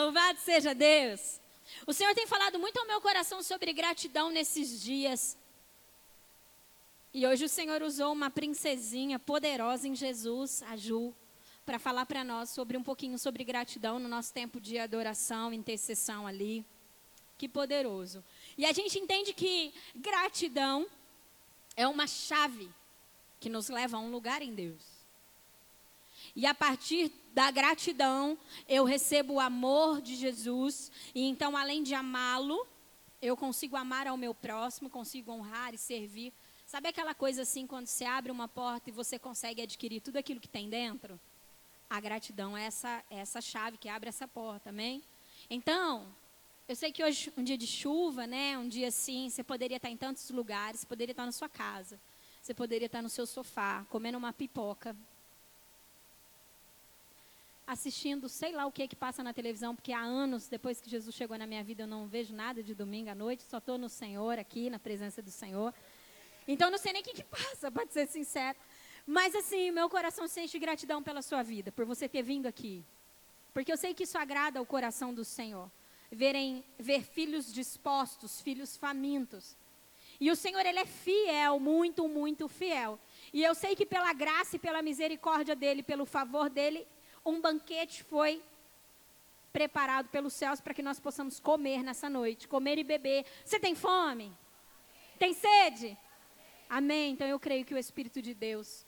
Louvado 0.00 0.38
seja 0.38 0.72
Deus! 0.76 1.40
O 1.84 1.92
Senhor 1.92 2.14
tem 2.14 2.24
falado 2.24 2.56
muito 2.56 2.78
ao 2.78 2.86
meu 2.86 3.00
coração 3.00 3.42
sobre 3.42 3.72
gratidão 3.72 4.30
nesses 4.30 4.80
dias. 4.80 5.36
E 7.12 7.26
hoje 7.26 7.46
o 7.46 7.48
Senhor 7.48 7.82
usou 7.82 8.12
uma 8.12 8.30
princesinha 8.30 9.18
poderosa 9.18 9.88
em 9.88 9.96
Jesus, 9.96 10.62
a 10.62 10.76
Ju, 10.76 11.12
para 11.66 11.80
falar 11.80 12.06
para 12.06 12.22
nós 12.22 12.50
sobre 12.50 12.76
um 12.76 12.82
pouquinho 12.82 13.18
sobre 13.18 13.42
gratidão 13.42 13.98
no 13.98 14.08
nosso 14.08 14.32
tempo 14.32 14.60
de 14.60 14.78
adoração, 14.78 15.52
intercessão 15.52 16.28
ali. 16.28 16.64
Que 17.36 17.48
poderoso. 17.48 18.24
E 18.56 18.64
a 18.66 18.72
gente 18.72 19.00
entende 19.00 19.32
que 19.32 19.74
gratidão 19.96 20.86
é 21.76 21.88
uma 21.88 22.06
chave 22.06 22.70
que 23.40 23.50
nos 23.50 23.68
leva 23.68 23.96
a 23.96 24.00
um 24.00 24.12
lugar 24.12 24.42
em 24.42 24.54
Deus. 24.54 24.97
E 26.38 26.46
a 26.46 26.54
partir 26.54 27.10
da 27.34 27.50
gratidão, 27.50 28.38
eu 28.68 28.84
recebo 28.84 29.34
o 29.34 29.40
amor 29.40 30.00
de 30.00 30.14
Jesus. 30.14 30.88
E 31.12 31.22
então, 31.24 31.56
além 31.56 31.82
de 31.82 31.96
amá-lo, 31.96 32.64
eu 33.20 33.36
consigo 33.36 33.74
amar 33.74 34.06
ao 34.06 34.16
meu 34.16 34.32
próximo, 34.32 34.88
consigo 34.88 35.32
honrar 35.32 35.74
e 35.74 35.78
servir. 35.78 36.32
Sabe 36.64 36.90
aquela 36.90 37.12
coisa 37.12 37.42
assim, 37.42 37.66
quando 37.66 37.88
você 37.88 38.04
abre 38.04 38.30
uma 38.30 38.46
porta 38.46 38.88
e 38.88 38.92
você 38.92 39.18
consegue 39.18 39.62
adquirir 39.62 40.00
tudo 40.00 40.16
aquilo 40.16 40.38
que 40.38 40.46
tem 40.46 40.70
dentro? 40.70 41.18
A 41.90 41.98
gratidão 41.98 42.56
é 42.56 42.66
essa, 42.66 43.02
é 43.10 43.18
essa 43.18 43.40
chave 43.40 43.76
que 43.76 43.88
abre 43.88 44.08
essa 44.08 44.28
porta, 44.28 44.70
amém? 44.70 45.02
Então, 45.50 46.06
eu 46.68 46.76
sei 46.76 46.92
que 46.92 47.02
hoje, 47.02 47.32
um 47.36 47.42
dia 47.42 47.58
de 47.58 47.66
chuva, 47.66 48.28
né? 48.28 48.56
Um 48.56 48.68
dia 48.68 48.86
assim, 48.86 49.28
você 49.28 49.42
poderia 49.42 49.78
estar 49.78 49.90
em 49.90 49.96
tantos 49.96 50.30
lugares, 50.30 50.82
você 50.82 50.86
poderia 50.86 51.12
estar 51.12 51.26
na 51.26 51.32
sua 51.32 51.48
casa, 51.48 51.98
você 52.40 52.54
poderia 52.54 52.86
estar 52.86 53.02
no 53.02 53.08
seu 53.08 53.26
sofá, 53.26 53.84
comendo 53.90 54.16
uma 54.16 54.32
pipoca, 54.32 54.94
assistindo 57.68 58.30
sei 58.30 58.52
lá 58.52 58.64
o 58.64 58.72
que 58.72 58.88
que 58.88 58.96
passa 58.96 59.22
na 59.22 59.34
televisão, 59.34 59.76
porque 59.76 59.92
há 59.92 60.00
anos, 60.00 60.48
depois 60.48 60.80
que 60.80 60.88
Jesus 60.88 61.14
chegou 61.14 61.36
na 61.36 61.46
minha 61.46 61.62
vida, 61.62 61.82
eu 61.82 61.86
não 61.86 62.08
vejo 62.08 62.34
nada 62.34 62.62
de 62.62 62.74
domingo 62.74 63.10
à 63.10 63.14
noite, 63.14 63.42
só 63.42 63.58
estou 63.58 63.76
no 63.76 63.90
Senhor, 63.90 64.38
aqui, 64.38 64.70
na 64.70 64.78
presença 64.78 65.20
do 65.20 65.30
Senhor. 65.30 65.74
Então, 66.48 66.70
não 66.70 66.78
sei 66.78 66.94
nem 66.94 67.02
o 67.02 67.04
que, 67.04 67.12
que 67.12 67.24
passa, 67.24 67.70
para 67.70 67.86
ser 67.88 68.08
sincero. 68.08 68.56
Mas, 69.06 69.34
assim, 69.34 69.70
meu 69.70 69.90
coração 69.90 70.26
se 70.26 70.40
enche 70.40 70.52
de 70.52 70.58
gratidão 70.60 71.02
pela 71.02 71.20
sua 71.20 71.42
vida, 71.42 71.70
por 71.70 71.84
você 71.84 72.08
ter 72.08 72.22
vindo 72.22 72.46
aqui. 72.46 72.82
Porque 73.52 73.70
eu 73.70 73.76
sei 73.76 73.92
que 73.92 74.04
isso 74.04 74.16
agrada 74.16 74.62
o 74.62 74.66
coração 74.66 75.12
do 75.12 75.22
Senhor. 75.22 75.70
Verem, 76.10 76.64
ver 76.78 77.02
filhos 77.02 77.52
dispostos, 77.52 78.40
filhos 78.40 78.78
famintos. 78.78 79.54
E 80.18 80.30
o 80.30 80.36
Senhor, 80.36 80.64
Ele 80.64 80.78
é 80.78 80.86
fiel, 80.86 81.60
muito, 81.60 82.08
muito 82.08 82.48
fiel. 82.48 82.98
E 83.30 83.44
eu 83.44 83.54
sei 83.54 83.76
que 83.76 83.84
pela 83.84 84.14
graça 84.14 84.56
e 84.56 84.58
pela 84.58 84.80
misericórdia 84.80 85.54
dEle, 85.54 85.82
pelo 85.82 86.06
favor 86.06 86.48
dEle, 86.48 86.86
um 87.28 87.40
banquete 87.40 88.02
foi 88.04 88.42
preparado 89.52 90.08
pelos 90.08 90.32
céus 90.32 90.60
para 90.60 90.74
que 90.74 90.82
nós 90.82 91.00
possamos 91.00 91.40
comer 91.40 91.82
nessa 91.82 92.08
noite, 92.08 92.48
comer 92.48 92.78
e 92.78 92.84
beber. 92.84 93.24
Você 93.44 93.58
tem 93.58 93.74
fome? 93.74 94.32
Tem 95.18 95.32
sede? 95.34 95.96
Amém. 96.68 97.12
Então 97.12 97.26
eu 97.26 97.40
creio 97.40 97.64
que 97.64 97.74
o 97.74 97.78
Espírito 97.78 98.20
de 98.20 98.34
Deus, 98.34 98.86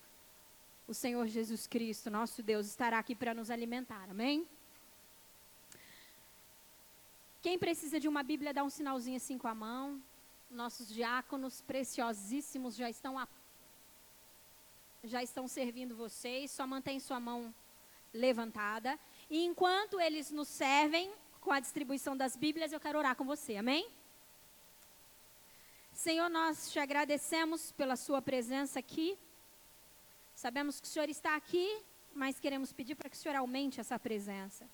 o 0.87 0.95
Senhor 0.95 1.27
Jesus 1.27 1.67
Cristo, 1.67 2.11
nosso 2.11 2.43
Deus, 2.43 2.67
estará 2.67 2.99
aqui 2.99 3.15
para 3.15 3.35
nos 3.35 3.51
alimentar. 3.51 4.09
Amém? 4.11 4.47
Quem 7.43 7.59
precisa 7.59 7.99
de 7.99 8.07
uma 8.07 8.23
Bíblia, 8.23 8.53
dá 8.53 8.63
um 8.63 8.71
sinalzinho 8.71 9.17
assim 9.17 9.39
com 9.39 9.49
a 9.49 9.55
mão. 9.55 10.01
Nossos 10.51 10.89
diáconos 10.89 11.63
preciosíssimos 11.63 12.77
já 12.77 12.91
estão 12.91 13.19
a, 13.19 13.27
já 15.03 15.23
estão 15.23 15.49
servindo 15.49 15.97
vocês. 15.97 16.51
Só 16.51 16.67
mantém 16.67 17.01
sua 17.01 17.19
mão 17.19 17.55
levantada. 18.13 18.99
E 19.29 19.45
enquanto 19.45 20.01
eles 20.01 20.31
nos 20.31 20.49
servem 20.49 21.13
com 21.41 21.53
a 21.53 21.61
distribuição 21.61 22.17
das 22.17 22.37
Bíblias, 22.37 22.73
eu 22.73 22.81
quero 22.81 22.99
orar 22.99 23.17
com 23.17 23.25
você. 23.25 23.57
Amém? 23.57 23.89
Senhor, 25.93 26.29
nós 26.31 26.71
te 26.71 26.79
agradecemos 26.79 27.73
pela 27.73 27.97
Sua 27.97 28.23
presença 28.23 28.79
aqui. 28.79 29.19
Sabemos 30.35 30.81
que 30.81 30.87
o 30.87 30.91
Senhor 30.91 31.09
está 31.09 31.37
aqui, 31.37 31.83
mas 32.15 32.41
queremos 32.41 32.73
pedir 32.73 32.95
para 32.95 33.11
que 33.11 33.17
o 33.17 33.19
Senhor 33.19 33.37
aumente 33.37 33.81
essa 33.81 33.99
presença. 33.99 34.67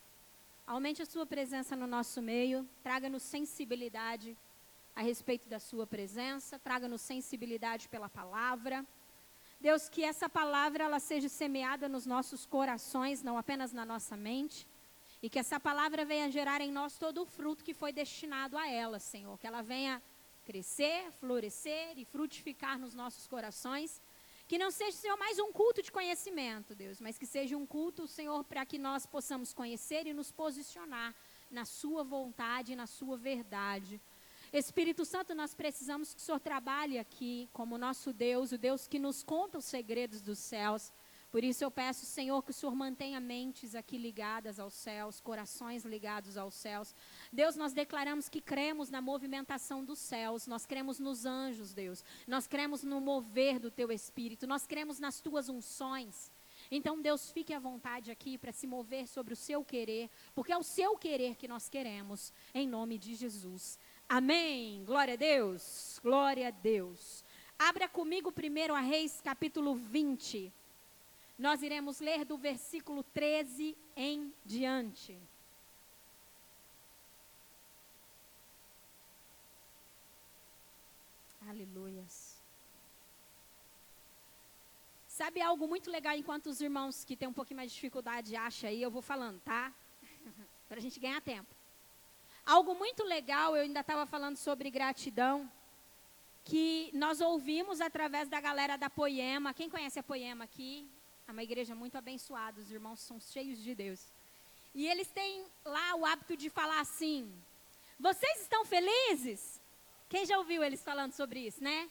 Aumente 0.67 1.03
a 1.03 1.07
Sua 1.07 1.27
presença 1.27 1.75
no 1.75 1.87
nosso 1.87 2.23
meio, 2.23 2.69
traga-nos 2.83 3.23
sensibilidade 3.23 4.37
a 4.95 5.03
respeito 5.03 5.49
da 5.49 5.59
Sua 5.59 5.87
presença, 5.87 6.59
traga-nos 6.59 7.03
sensibilidade 7.03 7.89
pela 7.89 8.09
palavra. 8.09 8.85
Deus, 9.61 9.89
que 9.89 10.05
essa 10.05 10.29
palavra 10.29 10.85
ela 10.85 11.01
seja 11.01 11.29
semeada 11.29 11.89
nos 11.89 12.07
nossos 12.07 12.45
corações, 12.45 13.23
não 13.23 13.39
apenas 13.39 13.73
na 13.73 13.85
nossa 13.85 14.17
mente, 14.17 14.67
e 15.23 15.31
que 15.31 15.39
essa 15.39 15.59
palavra 15.59 16.05
venha 16.05 16.31
gerar 16.31 16.61
em 16.61 16.71
nós 16.71 16.99
todo 16.99 17.23
o 17.23 17.27
fruto 17.27 17.65
que 17.65 17.73
foi 17.73 17.93
destinado 17.93 18.57
a 18.57 18.69
ela, 18.69 18.99
Senhor, 18.99 19.39
que 19.39 19.47
ela 19.47 19.63
venha 19.63 20.03
crescer, 20.45 21.11
florescer 21.19 21.99
e 21.99 22.05
frutificar 22.05 22.79
nos 22.79 22.95
nossos 22.95 23.27
corações. 23.27 24.01
Que 24.47 24.59
não 24.59 24.71
seja, 24.71 24.97
Senhor, 24.97 25.17
mais 25.17 25.39
um 25.41 25.51
culto 25.53 25.83
de 25.83 25.91
conhecimento, 25.91 26.75
Deus, 26.75 27.01
mas 27.01 27.19
que 27.19 27.27
seja 27.27 27.57
um 27.57 27.67
culto, 27.67 28.07
Senhor, 28.07 28.45
para 28.45 28.65
que 28.65 28.79
nós 28.79 29.05
possamos 29.05 29.53
conhecer 29.53 30.07
e 30.07 30.13
nos 30.13 30.31
posicionar 30.31 31.13
na 31.51 31.65
Sua 31.65 32.05
vontade 32.05 32.77
na 32.77 32.87
Sua 32.87 33.17
verdade. 33.17 34.01
Espírito 34.59 35.05
Santo, 35.05 35.35
nós 35.35 35.55
precisamos 35.55 36.15
que 36.15 36.21
o 36.21 36.23
Senhor 36.23 36.41
trabalhe 36.41 36.99
aqui 36.99 37.47
como 37.53 37.77
nosso 37.77 38.11
Deus, 38.11 38.53
o 38.53 38.59
Deus 38.59 38.89
que 38.89 38.99
nos 38.99 39.23
conta 39.23 39.59
os 39.59 39.67
segredos 39.67 40.23
dos 40.23 40.39
céus. 40.39 40.91
Por 41.31 41.45
isso 41.45 41.63
eu 41.63 41.71
peço, 41.71 42.07
Senhor, 42.07 42.43
que 42.43 42.53
o 42.53 42.55
Senhor 42.55 42.75
mantenha 42.75 43.21
mentes 43.21 43.75
aqui 43.75 43.99
ligadas 43.99 44.59
aos 44.59 44.73
céus, 44.73 45.21
corações 45.21 45.85
ligados 45.85 46.39
aos 46.39 46.55
céus. 46.55 46.95
Deus, 47.31 47.55
nós 47.55 47.75
declaramos 47.75 48.31
que 48.31 48.41
cremos 48.41 48.89
na 48.89 49.03
movimentação 49.03 49.85
dos 49.85 49.99
céus, 49.99 50.47
nós 50.47 50.65
cremos 50.65 50.99
nos 50.99 51.27
anjos, 51.27 51.75
Deus. 51.75 52.03
Nós 52.27 52.47
cremos 52.47 52.83
no 52.83 52.99
mover 52.99 53.59
do 53.59 53.71
teu 53.71 53.93
espírito, 53.93 54.47
nós 54.47 54.67
cremos 54.67 54.99
nas 54.99 55.21
tuas 55.21 55.51
unções. 55.51 56.33
Então, 56.71 57.01
Deus, 57.01 57.31
fique 57.31 57.53
à 57.53 57.59
vontade 57.59 58.11
aqui 58.11 58.39
para 58.39 58.53
se 58.53 58.67
mover 58.67 59.07
sobre 59.07 59.35
o 59.35 59.37
seu 59.37 59.65
querer, 59.65 60.11
porque 60.35 60.53
é 60.53 60.57
o 60.57 60.63
seu 60.63 60.97
querer 60.97 61.37
que 61.37 61.47
nós 61.47 61.69
queremos, 61.69 62.33
em 62.55 62.67
nome 62.67 62.99
de 62.99 63.15
Jesus. 63.15 63.79
Amém. 64.09 64.85
Glória 64.85 65.15
a 65.15 65.17
Deus. 65.17 65.99
Glória 66.01 66.49
a 66.49 66.51
Deus. 66.53 67.25
Abra 67.59 67.89
comigo 67.89 68.31
primeiro 68.31 68.73
a 68.73 68.81
Reis, 68.81 69.21
capítulo 69.21 69.75
20. 69.75 70.53
Nós 71.37 71.61
iremos 71.63 71.99
ler 71.99 72.25
do 72.25 72.39
versículo 72.39 73.03
13 73.03 73.77
em 73.97 74.33
diante. 74.45 75.19
Aleluias. 81.49 82.41
Sabe 85.09 85.41
algo 85.41 85.67
muito 85.67 85.91
legal 85.91 86.15
enquanto 86.17 86.47
os 86.47 86.61
irmãos 86.61 87.05
que 87.05 87.17
têm 87.17 87.27
um 87.27 87.33
pouquinho 87.33 87.57
mais 87.57 87.71
de 87.71 87.75
dificuldade 87.75 88.37
acham 88.37 88.71
aí, 88.71 88.81
eu 88.81 88.91
vou 88.91 89.03
falando, 89.03 89.41
tá? 89.41 89.73
Para 90.69 90.79
a 90.79 90.81
gente 90.81 91.01
ganhar 91.01 91.21
tempo. 91.23 91.56
Algo 92.47 92.77
muito 92.77 93.03
legal, 93.03 93.57
eu 93.57 93.63
ainda 93.63 93.81
estava 93.81 94.07
falando 94.07 94.37
sobre 94.37 94.71
gratidão, 94.71 95.51
que 96.45 96.93
nós 96.95 97.21
ouvimos 97.21 97.81
através 97.81 98.29
da 98.29 98.41
galera 98.41 98.77
da 98.77 98.89
Poema. 98.89 99.53
Quem 99.53 99.69
conhece 99.69 99.99
a 99.99 100.03
Poema 100.03 100.45
aqui? 100.45 100.89
É 101.27 101.33
uma 101.33 101.43
igreja 101.43 101.75
muito 101.75 101.99
abençoada, 101.99 102.61
os 102.61 102.71
irmãos 102.71 103.01
são 103.01 103.19
cheios 103.19 103.59
de 103.59 103.75
Deus. 103.75 104.01
E 104.73 104.87
eles 104.87 105.09
têm 105.09 105.45
lá 105.65 105.97
o 105.97 106.07
hábito 106.07 106.37
de 106.37 106.49
falar 106.49 106.79
assim: 106.79 107.35
Vocês 107.99 108.43
estão 108.43 108.65
felizes? 108.65 109.61
Quem 110.09 110.25
já 110.25 110.39
ouviu 110.39 110.63
eles 110.63 110.85
falando 110.85 111.15
sobre 111.15 111.41
isso, 111.41 111.61
né? 111.61 111.91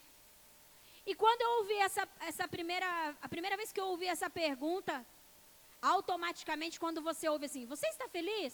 E 1.06 1.14
quando 1.14 1.42
eu 1.42 1.50
ouvi 1.58 1.74
essa, 1.80 2.08
essa 2.22 2.48
primeira, 2.48 3.14
a 3.22 3.28
primeira 3.28 3.58
vez 3.58 3.74
que 3.74 3.82
eu 3.82 3.88
ouvi 3.88 4.06
essa 4.06 4.30
pergunta, 4.30 5.06
automaticamente 5.82 6.80
quando 6.80 7.02
você 7.02 7.28
ouve 7.28 7.46
assim, 7.48 7.66
você 7.66 7.88
está 7.88 8.08
feliz? 8.08 8.54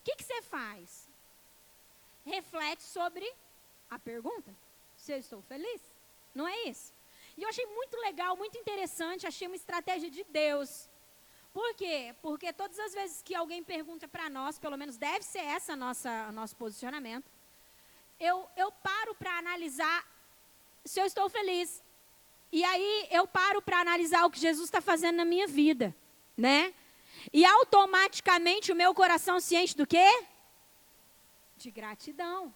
O 0.00 0.04
que, 0.04 0.16
que 0.16 0.22
você 0.22 0.42
faz? 0.42 1.13
Reflete 2.24 2.82
sobre 2.82 3.30
a 3.90 3.98
pergunta. 3.98 4.54
Se 4.96 5.12
eu 5.12 5.18
estou 5.18 5.42
feliz? 5.42 5.80
Não 6.34 6.48
é 6.48 6.64
isso? 6.64 6.92
E 7.36 7.42
eu 7.42 7.48
achei 7.48 7.66
muito 7.66 7.96
legal, 7.98 8.36
muito 8.36 8.56
interessante, 8.56 9.26
achei 9.26 9.46
uma 9.46 9.56
estratégia 9.56 10.10
de 10.10 10.24
Deus. 10.24 10.88
Por 11.52 11.74
quê? 11.74 12.14
Porque 12.22 12.52
todas 12.52 12.78
as 12.78 12.94
vezes 12.94 13.22
que 13.22 13.34
alguém 13.34 13.62
pergunta 13.62 14.08
para 14.08 14.28
nós, 14.28 14.58
pelo 14.58 14.76
menos 14.76 14.96
deve 14.96 15.22
ser 15.24 15.44
essa 15.44 15.76
nossa 15.76 16.32
nosso 16.32 16.56
posicionamento, 16.56 17.30
eu, 18.18 18.48
eu 18.56 18.72
paro 18.72 19.14
para 19.14 19.38
analisar 19.38 20.06
se 20.84 21.00
eu 21.00 21.06
estou 21.06 21.28
feliz. 21.28 21.82
E 22.52 22.64
aí 22.64 23.08
eu 23.10 23.26
paro 23.26 23.60
para 23.60 23.80
analisar 23.80 24.24
o 24.24 24.30
que 24.30 24.38
Jesus 24.38 24.66
está 24.66 24.80
fazendo 24.80 25.16
na 25.16 25.24
minha 25.24 25.46
vida, 25.46 25.94
né? 26.36 26.72
E 27.32 27.44
automaticamente 27.44 28.72
o 28.72 28.76
meu 28.76 28.94
coração 28.94 29.40
se 29.40 29.56
enche 29.56 29.76
do 29.76 29.86
quê? 29.86 30.26
De 31.56 31.70
gratidão. 31.70 32.52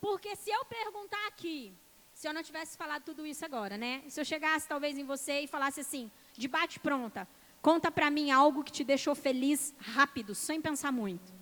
Porque 0.00 0.34
se 0.36 0.50
eu 0.50 0.64
perguntar 0.64 1.26
aqui, 1.28 1.72
se 2.12 2.26
eu 2.28 2.32
não 2.32 2.42
tivesse 2.42 2.76
falado 2.76 3.04
tudo 3.04 3.26
isso 3.26 3.44
agora, 3.44 3.76
né? 3.76 4.02
Se 4.08 4.20
eu 4.20 4.24
chegasse 4.24 4.66
talvez 4.66 4.98
em 4.98 5.04
você 5.04 5.40
e 5.40 5.46
falasse 5.46 5.80
assim, 5.80 6.10
de 6.36 6.48
bate 6.48 6.80
pronta, 6.80 7.28
Conta 7.62 7.90
para 7.90 8.10
mim 8.10 8.30
algo 8.30 8.64
que 8.64 8.72
te 8.72 8.82
deixou 8.82 9.14
feliz 9.14 9.74
rápido, 9.78 10.34
sem 10.34 10.60
pensar 10.60 10.90
muito. 10.90 11.32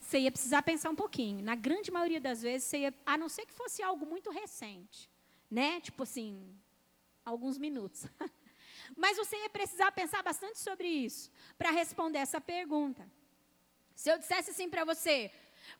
Você 0.00 0.20
ia 0.20 0.30
precisar 0.30 0.62
pensar 0.62 0.90
um 0.90 0.94
pouquinho. 0.96 1.42
Na 1.42 1.54
grande 1.54 1.90
maioria 1.90 2.20
das 2.20 2.42
vezes, 2.42 2.68
você 2.68 2.78
ia, 2.78 2.94
a 3.04 3.18
não 3.18 3.28
ser 3.28 3.46
que 3.46 3.52
fosse 3.52 3.82
algo 3.82 4.06
muito 4.06 4.30
recente, 4.30 5.10
né? 5.50 5.80
Tipo 5.80 6.04
assim, 6.04 6.54
alguns 7.24 7.58
minutos. 7.58 8.06
Mas 8.96 9.16
você 9.16 9.36
ia 9.36 9.50
precisar 9.50 9.90
pensar 9.90 10.22
bastante 10.22 10.60
sobre 10.60 10.86
isso 10.86 11.30
para 11.58 11.70
responder 11.70 12.18
essa 12.18 12.40
pergunta. 12.40 13.08
Se 13.94 14.10
eu 14.10 14.18
dissesse 14.18 14.50
assim 14.50 14.68
para 14.68 14.84
você, 14.84 15.30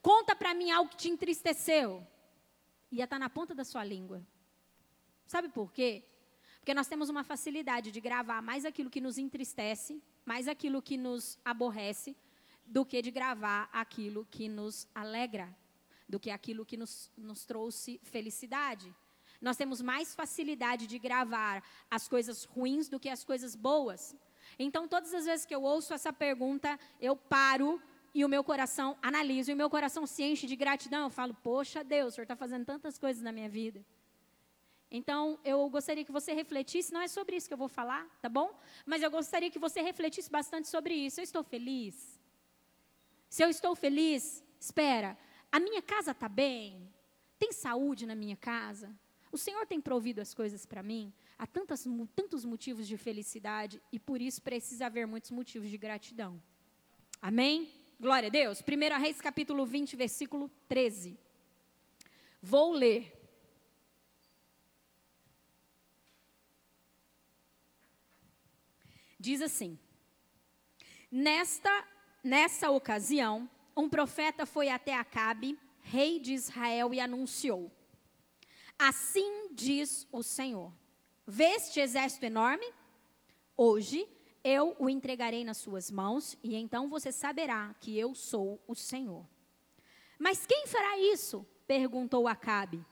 conta 0.00 0.34
para 0.34 0.54
mim 0.54 0.70
algo 0.70 0.90
que 0.90 0.96
te 0.96 1.08
entristeceu, 1.08 2.06
ia 2.90 3.04
estar 3.04 3.16
tá 3.16 3.20
na 3.20 3.30
ponta 3.30 3.54
da 3.54 3.64
sua 3.64 3.84
língua. 3.84 4.24
Sabe 5.26 5.48
por 5.48 5.72
quê? 5.72 6.04
Porque 6.58 6.74
nós 6.74 6.86
temos 6.86 7.08
uma 7.08 7.24
facilidade 7.24 7.90
de 7.90 8.00
gravar 8.00 8.40
mais 8.40 8.64
aquilo 8.64 8.90
que 8.90 9.00
nos 9.00 9.18
entristece, 9.18 10.02
mais 10.24 10.46
aquilo 10.46 10.80
que 10.80 10.96
nos 10.96 11.38
aborrece, 11.44 12.16
do 12.64 12.84
que 12.84 13.02
de 13.02 13.10
gravar 13.10 13.68
aquilo 13.72 14.26
que 14.30 14.48
nos 14.48 14.86
alegra, 14.94 15.54
do 16.08 16.20
que 16.20 16.30
aquilo 16.30 16.64
que 16.64 16.76
nos, 16.76 17.10
nos 17.16 17.44
trouxe 17.44 18.00
felicidade. 18.04 18.94
Nós 19.40 19.56
temos 19.56 19.82
mais 19.82 20.14
facilidade 20.14 20.86
de 20.86 20.98
gravar 20.98 21.64
as 21.90 22.06
coisas 22.06 22.44
ruins 22.44 22.88
do 22.88 23.00
que 23.00 23.08
as 23.08 23.24
coisas 23.24 23.56
boas. 23.56 24.14
Então, 24.58 24.86
todas 24.86 25.12
as 25.12 25.24
vezes 25.24 25.44
que 25.44 25.54
eu 25.54 25.62
ouço 25.62 25.92
essa 25.92 26.12
pergunta, 26.12 26.78
eu 27.00 27.16
paro 27.16 27.82
e 28.14 28.24
o 28.24 28.28
meu 28.28 28.44
coração 28.44 28.96
analisa, 29.00 29.50
e 29.50 29.54
o 29.54 29.56
meu 29.56 29.70
coração 29.70 30.06
se 30.06 30.22
enche 30.22 30.46
de 30.46 30.56
gratidão. 30.56 31.04
Eu 31.04 31.10
falo, 31.10 31.34
poxa 31.34 31.82
Deus, 31.82 32.12
o 32.12 32.14
Senhor 32.14 32.24
está 32.24 32.36
fazendo 32.36 32.64
tantas 32.64 32.98
coisas 32.98 33.22
na 33.22 33.32
minha 33.32 33.48
vida. 33.48 33.84
Então, 34.90 35.38
eu 35.42 35.66
gostaria 35.70 36.04
que 36.04 36.12
você 36.12 36.34
refletisse, 36.34 36.92
não 36.92 37.00
é 37.00 37.08
sobre 37.08 37.34
isso 37.36 37.48
que 37.48 37.54
eu 37.54 37.58
vou 37.58 37.68
falar, 37.68 38.06
tá 38.20 38.28
bom? 38.28 38.54
Mas 38.84 39.02
eu 39.02 39.10
gostaria 39.10 39.50
que 39.50 39.58
você 39.58 39.80
refletisse 39.80 40.30
bastante 40.30 40.68
sobre 40.68 40.94
isso. 40.94 41.18
Eu 41.18 41.24
estou 41.24 41.42
feliz? 41.42 42.20
Se 43.30 43.42
eu 43.42 43.48
estou 43.48 43.74
feliz, 43.74 44.44
espera, 44.60 45.16
a 45.50 45.58
minha 45.58 45.80
casa 45.80 46.10
está 46.10 46.28
bem? 46.28 46.86
Tem 47.38 47.52
saúde 47.52 48.04
na 48.04 48.14
minha 48.14 48.36
casa? 48.36 48.94
O 49.32 49.38
Senhor 49.38 49.66
tem 49.66 49.80
provido 49.80 50.20
as 50.20 50.34
coisas 50.34 50.66
para 50.66 50.82
mim? 50.82 51.10
Há 51.38 51.46
tantas, 51.46 51.86
tantos 52.14 52.44
motivos 52.44 52.86
de 52.86 52.98
felicidade 52.98 53.80
e 53.90 53.98
por 53.98 54.20
isso 54.20 54.42
precisa 54.42 54.84
haver 54.86 55.06
muitos 55.06 55.30
motivos 55.30 55.70
de 55.70 55.78
gratidão. 55.78 56.40
Amém? 57.22 57.81
Glória 58.02 58.26
a 58.26 58.30
Deus. 58.30 58.60
1 58.60 59.00
Reis 59.00 59.20
capítulo 59.20 59.64
20, 59.64 59.94
versículo 59.94 60.50
13. 60.66 61.16
Vou 62.42 62.72
ler. 62.72 63.16
Diz 69.20 69.40
assim: 69.40 69.78
Nesta 71.12 71.70
nessa 72.24 72.72
ocasião, 72.72 73.48
um 73.76 73.88
profeta 73.88 74.44
foi 74.44 74.68
até 74.68 74.96
Acabe, 74.96 75.56
rei 75.80 76.18
de 76.18 76.32
Israel, 76.32 76.92
e 76.92 76.98
anunciou: 76.98 77.70
Assim 78.76 79.50
diz 79.52 80.08
o 80.10 80.24
Senhor: 80.24 80.72
Veste 81.24 81.78
exército 81.78 82.26
enorme? 82.26 82.68
Hoje 83.56 84.08
eu 84.44 84.74
o 84.78 84.88
entregarei 84.88 85.44
nas 85.44 85.58
suas 85.58 85.90
mãos, 85.90 86.36
e 86.42 86.56
então 86.56 86.88
você 86.88 87.12
saberá 87.12 87.74
que 87.80 87.98
eu 87.98 88.14
sou 88.14 88.62
o 88.66 88.74
Senhor. 88.74 89.26
Mas 90.18 90.46
quem 90.46 90.66
fará 90.66 90.98
isso? 90.98 91.46
perguntou 91.66 92.26
Acabe. 92.28 92.84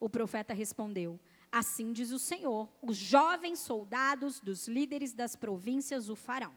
O 0.00 0.08
profeta 0.08 0.52
respondeu: 0.52 1.18
Assim 1.50 1.92
diz 1.92 2.10
o 2.10 2.18
Senhor: 2.18 2.68
os 2.80 2.96
jovens 2.96 3.60
soldados 3.60 4.40
dos 4.40 4.66
líderes 4.66 5.12
das 5.12 5.36
províncias 5.36 6.08
o 6.08 6.16
farão. 6.16 6.54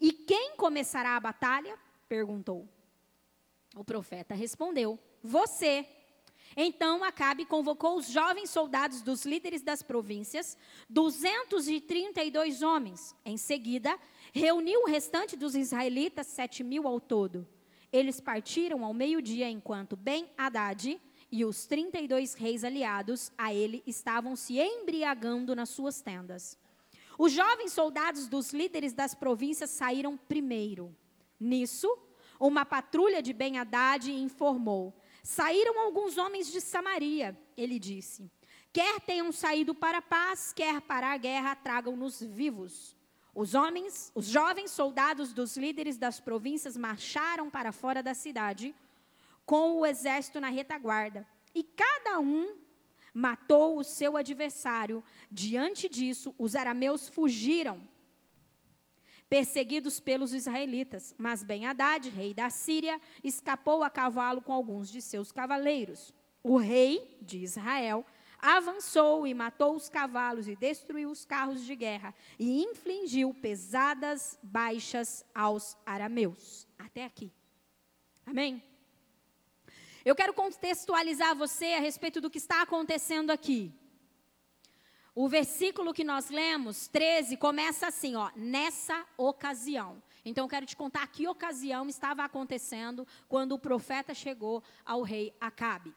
E 0.00 0.12
quem 0.12 0.56
começará 0.56 1.16
a 1.16 1.20
batalha? 1.20 1.78
perguntou. 2.08 2.68
O 3.74 3.84
profeta 3.84 4.34
respondeu: 4.34 4.98
Você. 5.22 5.88
Então 6.56 7.02
Acabe 7.02 7.44
convocou 7.44 7.96
os 7.96 8.08
jovens 8.08 8.50
soldados 8.50 9.02
dos 9.02 9.24
líderes 9.24 9.62
das 9.62 9.82
províncias, 9.82 10.56
232 10.88 12.62
homens. 12.62 13.14
Em 13.24 13.36
seguida, 13.36 13.98
reuniu 14.32 14.82
o 14.82 14.86
restante 14.86 15.36
dos 15.36 15.54
israelitas, 15.54 16.26
sete 16.26 16.62
mil 16.62 16.86
ao 16.86 17.00
todo. 17.00 17.46
Eles 17.92 18.20
partiram 18.20 18.84
ao 18.84 18.94
meio-dia, 18.94 19.48
enquanto 19.50 19.96
Ben-Hadad 19.96 20.98
e 21.30 21.44
os 21.44 21.66
32 21.66 22.34
reis 22.34 22.64
aliados 22.64 23.32
a 23.36 23.52
ele 23.52 23.82
estavam 23.86 24.36
se 24.36 24.58
embriagando 24.58 25.56
nas 25.56 25.70
suas 25.70 26.00
tendas. 26.00 26.58
Os 27.18 27.32
jovens 27.32 27.72
soldados 27.72 28.28
dos 28.28 28.52
líderes 28.52 28.92
das 28.92 29.14
províncias 29.14 29.70
saíram 29.70 30.16
primeiro. 30.16 30.94
Nisso, 31.38 31.88
uma 32.40 32.64
patrulha 32.64 33.22
de 33.22 33.32
Ben-Hadad 33.32 34.10
informou: 34.10 34.94
Saíram 35.22 35.78
alguns 35.78 36.18
homens 36.18 36.50
de 36.50 36.60
Samaria. 36.60 37.38
Ele 37.56 37.78
disse: 37.78 38.30
Quer 38.72 39.00
tenham 39.00 39.30
saído 39.30 39.74
para 39.74 39.98
a 39.98 40.02
paz, 40.02 40.52
quer 40.52 40.80
para 40.80 41.12
a 41.12 41.16
guerra, 41.16 41.54
tragam-nos 41.54 42.20
vivos. 42.20 42.96
Os 43.34 43.54
homens, 43.54 44.12
os 44.14 44.26
jovens 44.26 44.70
soldados 44.70 45.32
dos 45.32 45.56
líderes 45.56 45.96
das 45.96 46.20
províncias 46.20 46.76
marcharam 46.76 47.48
para 47.48 47.72
fora 47.72 48.02
da 48.02 48.12
cidade 48.12 48.74
com 49.46 49.78
o 49.78 49.86
exército 49.86 50.40
na 50.40 50.48
retaguarda. 50.48 51.26
E 51.54 51.62
cada 51.62 52.18
um 52.18 52.56
matou 53.12 53.78
o 53.78 53.84
seu 53.84 54.16
adversário. 54.16 55.02
Diante 55.30 55.88
disso, 55.88 56.34
os 56.38 56.54
arameus 56.54 57.08
fugiram, 57.08 57.80
perseguidos 59.32 59.98
pelos 59.98 60.34
israelitas. 60.34 61.14
Mas 61.16 61.42
Ben-Hadad, 61.42 62.06
rei 62.10 62.34
da 62.34 62.50
Síria, 62.50 63.00
escapou 63.24 63.82
a 63.82 63.88
cavalo 63.88 64.42
com 64.42 64.52
alguns 64.52 64.90
de 64.90 65.00
seus 65.00 65.32
cavaleiros. 65.32 66.12
O 66.42 66.58
rei 66.58 67.16
de 67.22 67.38
Israel 67.38 68.04
avançou 68.38 69.26
e 69.26 69.32
matou 69.32 69.74
os 69.74 69.88
cavalos 69.88 70.48
e 70.48 70.54
destruiu 70.54 71.10
os 71.10 71.24
carros 71.24 71.64
de 71.64 71.74
guerra 71.74 72.14
e 72.38 72.62
infligiu 72.62 73.32
pesadas 73.32 74.38
baixas 74.42 75.24
aos 75.34 75.78
arameus. 75.86 76.68
Até 76.78 77.02
aqui. 77.02 77.32
Amém? 78.26 78.62
Eu 80.04 80.14
quero 80.14 80.34
contextualizar 80.34 81.34
você 81.34 81.72
a 81.72 81.80
respeito 81.80 82.20
do 82.20 82.28
que 82.28 82.36
está 82.36 82.60
acontecendo 82.60 83.30
aqui. 83.30 83.72
O 85.14 85.28
versículo 85.28 85.92
que 85.92 86.04
nós 86.04 86.30
lemos, 86.30 86.88
13, 86.88 87.36
começa 87.36 87.86
assim, 87.86 88.16
ó, 88.16 88.30
nessa 88.34 89.06
ocasião. 89.18 90.02
Então 90.24 90.44
eu 90.44 90.48
quero 90.48 90.64
te 90.64 90.74
contar 90.74 91.06
que 91.08 91.28
ocasião 91.28 91.86
estava 91.86 92.24
acontecendo 92.24 93.06
quando 93.28 93.52
o 93.52 93.58
profeta 93.58 94.14
chegou 94.14 94.62
ao 94.86 95.02
rei 95.02 95.34
Acabe. 95.38 95.94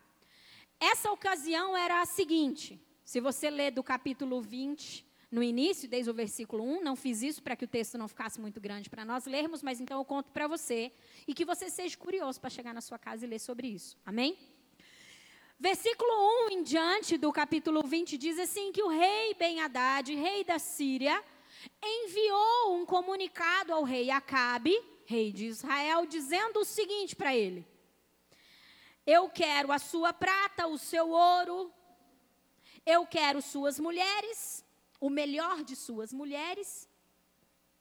Essa 0.80 1.12
ocasião 1.12 1.78
era 1.78 2.02
a 2.02 2.06
seguinte: 2.06 2.82
se 3.06 3.22
você 3.22 3.50
ler 3.50 3.72
do 3.72 3.82
capítulo 3.82 4.42
20 4.42 5.06
no 5.32 5.42
início, 5.42 5.88
desde 5.88 6.10
o 6.10 6.14
versículo 6.14 6.64
1, 6.64 6.84
não 6.84 6.96
fiz 6.96 7.22
isso 7.22 7.42
para 7.42 7.56
que 7.56 7.66
o 7.66 7.68
texto 7.68 7.98
não 7.98 8.10
ficasse 8.10 8.42
muito 8.42 8.60
grande 8.60 8.90
para 8.90 9.06
nós 9.06 9.26
lermos, 9.26 9.64
mas 9.64 9.80
então 9.80 9.98
eu 9.98 10.06
conto 10.06 10.32
para 10.32 10.48
você 10.48 10.92
e 11.26 11.34
que 11.34 11.46
você 11.46 11.70
seja 11.70 11.96
curioso 11.98 12.42
para 12.42 12.50
chegar 12.50 12.74
na 12.74 12.82
sua 12.82 13.00
casa 13.00 13.26
e 13.26 13.30
ler 13.30 13.40
sobre 13.40 13.68
isso. 13.68 13.98
Amém? 14.06 14.38
Versículo 15.58 16.12
1 16.48 16.50
em 16.52 16.64
diante 16.64 17.18
do 17.18 17.32
capítulo 17.32 17.82
20 17.82 18.18
diz 18.18 18.38
assim: 18.38 18.74
que 18.74 18.84
o 18.84 18.90
rei 18.90 19.34
Ben-Hadad, 19.36 20.14
rei 20.14 20.44
da 20.44 20.60
Síria, 20.60 21.24
enviou 21.82 22.76
um 22.76 22.86
comunicado 22.86 23.74
ao 23.74 23.84
rei 23.84 24.12
Acabe, 24.12 24.78
rei 25.06 25.32
de 25.32 25.46
Israel, 25.46 26.06
dizendo 26.06 26.60
o 26.60 26.66
seguinte 26.66 27.16
para 27.16 27.34
ele: 27.34 27.66
Eu 29.06 29.30
quero 29.30 29.72
a 29.72 29.80
sua 29.80 30.12
prata, 30.12 30.68
o 30.68 30.78
seu 30.78 31.10
ouro, 31.10 31.72
eu 32.86 33.08
quero 33.08 33.42
suas 33.42 33.80
mulheres, 33.80 34.64
o 35.00 35.10
melhor 35.10 35.64
de 35.64 35.76
suas 35.76 36.12
mulheres 36.12 36.90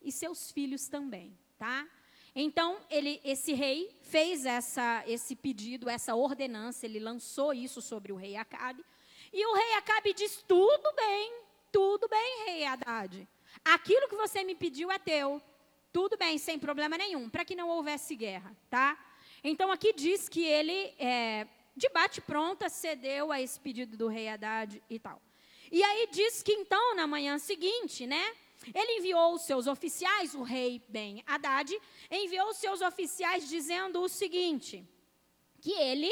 e 0.00 0.12
seus 0.12 0.52
filhos 0.52 0.86
também, 0.86 1.36
tá? 1.58 1.88
Então, 2.34 2.78
ele, 2.90 3.20
esse 3.24 3.52
rei 3.52 3.96
fez 4.02 4.44
essa, 4.44 5.04
esse 5.06 5.36
pedido, 5.36 5.88
essa 5.88 6.14
ordenança, 6.16 6.84
ele 6.84 6.98
lançou 6.98 7.54
isso 7.54 7.80
sobre 7.80 8.12
o 8.12 8.16
rei 8.16 8.36
Acabe. 8.36 8.84
E 9.32 9.46
o 9.46 9.54
rei 9.54 9.74
Acabe 9.74 10.12
diz: 10.12 10.42
tudo 10.46 10.92
bem, 10.94 11.32
tudo 11.70 12.08
bem, 12.08 12.44
rei 12.46 12.64
Haddad. 12.64 13.28
Aquilo 13.64 14.08
que 14.08 14.16
você 14.16 14.42
me 14.42 14.54
pediu 14.54 14.90
é 14.90 14.98
teu. 14.98 15.40
Tudo 15.92 16.16
bem, 16.16 16.38
sem 16.38 16.58
problema 16.58 16.98
nenhum, 16.98 17.28
para 17.28 17.44
que 17.44 17.54
não 17.54 17.68
houvesse 17.68 18.16
guerra, 18.16 18.56
tá? 18.68 18.98
Então, 19.44 19.70
aqui 19.70 19.92
diz 19.92 20.28
que 20.28 20.44
ele, 20.44 20.92
é, 20.98 21.46
de 21.76 21.88
bate-pronta, 21.90 22.68
cedeu 22.68 23.30
a 23.30 23.40
esse 23.40 23.60
pedido 23.60 23.96
do 23.96 24.08
rei 24.08 24.28
Haddad 24.28 24.82
e 24.90 24.98
tal. 24.98 25.22
E 25.70 25.82
aí 25.82 26.08
diz 26.10 26.42
que 26.42 26.52
então, 26.52 26.96
na 26.96 27.06
manhã 27.06 27.38
seguinte, 27.38 28.06
né? 28.06 28.34
Ele 28.72 28.98
enviou 28.98 29.34
os 29.34 29.42
seus 29.42 29.66
oficiais, 29.66 30.34
o 30.34 30.42
rei 30.42 30.82
Ben 30.88 31.22
Haddad, 31.26 31.76
enviou 32.10 32.48
os 32.50 32.56
seus 32.56 32.80
oficiais 32.80 33.48
dizendo 33.48 34.00
o 34.00 34.08
seguinte: 34.08 34.86
que 35.60 35.72
ele 35.72 36.10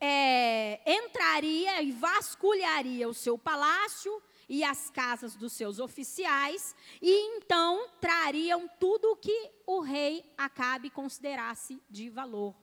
é, 0.00 0.80
entraria 0.86 1.82
e 1.82 1.92
vasculharia 1.92 3.08
o 3.08 3.14
seu 3.14 3.38
palácio 3.38 4.22
e 4.48 4.62
as 4.62 4.90
casas 4.90 5.34
dos 5.34 5.52
seus 5.52 5.78
oficiais, 5.78 6.76
e 7.00 7.36
então 7.36 7.88
trariam 8.00 8.68
tudo 8.78 9.12
o 9.12 9.16
que 9.16 9.50
o 9.66 9.80
rei 9.80 10.24
Acabe 10.36 10.90
considerasse 10.90 11.82
de 11.88 12.10
valor. 12.10 12.54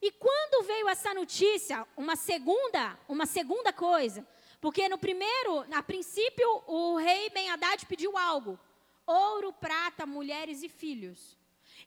E 0.00 0.12
quando 0.12 0.64
veio 0.64 0.88
essa 0.88 1.12
notícia, 1.12 1.86
uma 1.96 2.14
segunda, 2.14 2.98
uma 3.08 3.26
segunda 3.26 3.72
coisa, 3.72 4.26
porque 4.60 4.88
no 4.88 4.98
primeiro, 4.98 5.64
a 5.72 5.82
princípio, 5.82 6.48
o 6.66 6.96
rei 6.96 7.30
Ben 7.30 7.50
Haddad 7.50 7.86
pediu 7.86 8.16
algo: 8.16 8.58
ouro, 9.06 9.52
prata, 9.52 10.04
mulheres 10.04 10.62
e 10.62 10.68
filhos. 10.68 11.36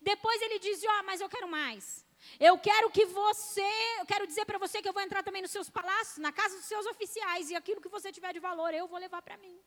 Depois 0.01 0.42
ele 0.42 0.60
dizia: 0.60 0.90
ó, 0.90 1.00
oh, 1.00 1.04
mas 1.04 1.22
eu 1.22 1.30
quero 1.30 1.48
mais. 1.48 2.06
Eu 2.40 2.58
quero 2.58 2.90
que 2.92 3.06
você, 3.06 3.72
eu 4.00 4.06
quero 4.06 4.28
dizer 4.28 4.46
para 4.46 4.60
você 4.60 4.82
que 4.82 4.88
eu 4.88 4.94
vou 4.94 5.01
entrar 5.01 5.24
também 5.24 5.42
nos 5.42 5.51
seus 5.51 5.70
palácios, 5.70 6.18
na 6.18 6.32
casa 6.32 6.56
dos 6.56 6.66
seus 6.66 6.86
oficiais, 6.86 7.50
e 7.50 7.56
aquilo 7.56 7.82
que 7.82 7.90
você 7.90 8.12
tiver 8.12 8.32
de 8.32 8.40
valor, 8.40 8.74
eu 8.74 8.88
vou 8.88 9.00
levar 9.00 9.22
para 9.22 9.38
mim. 9.38 9.60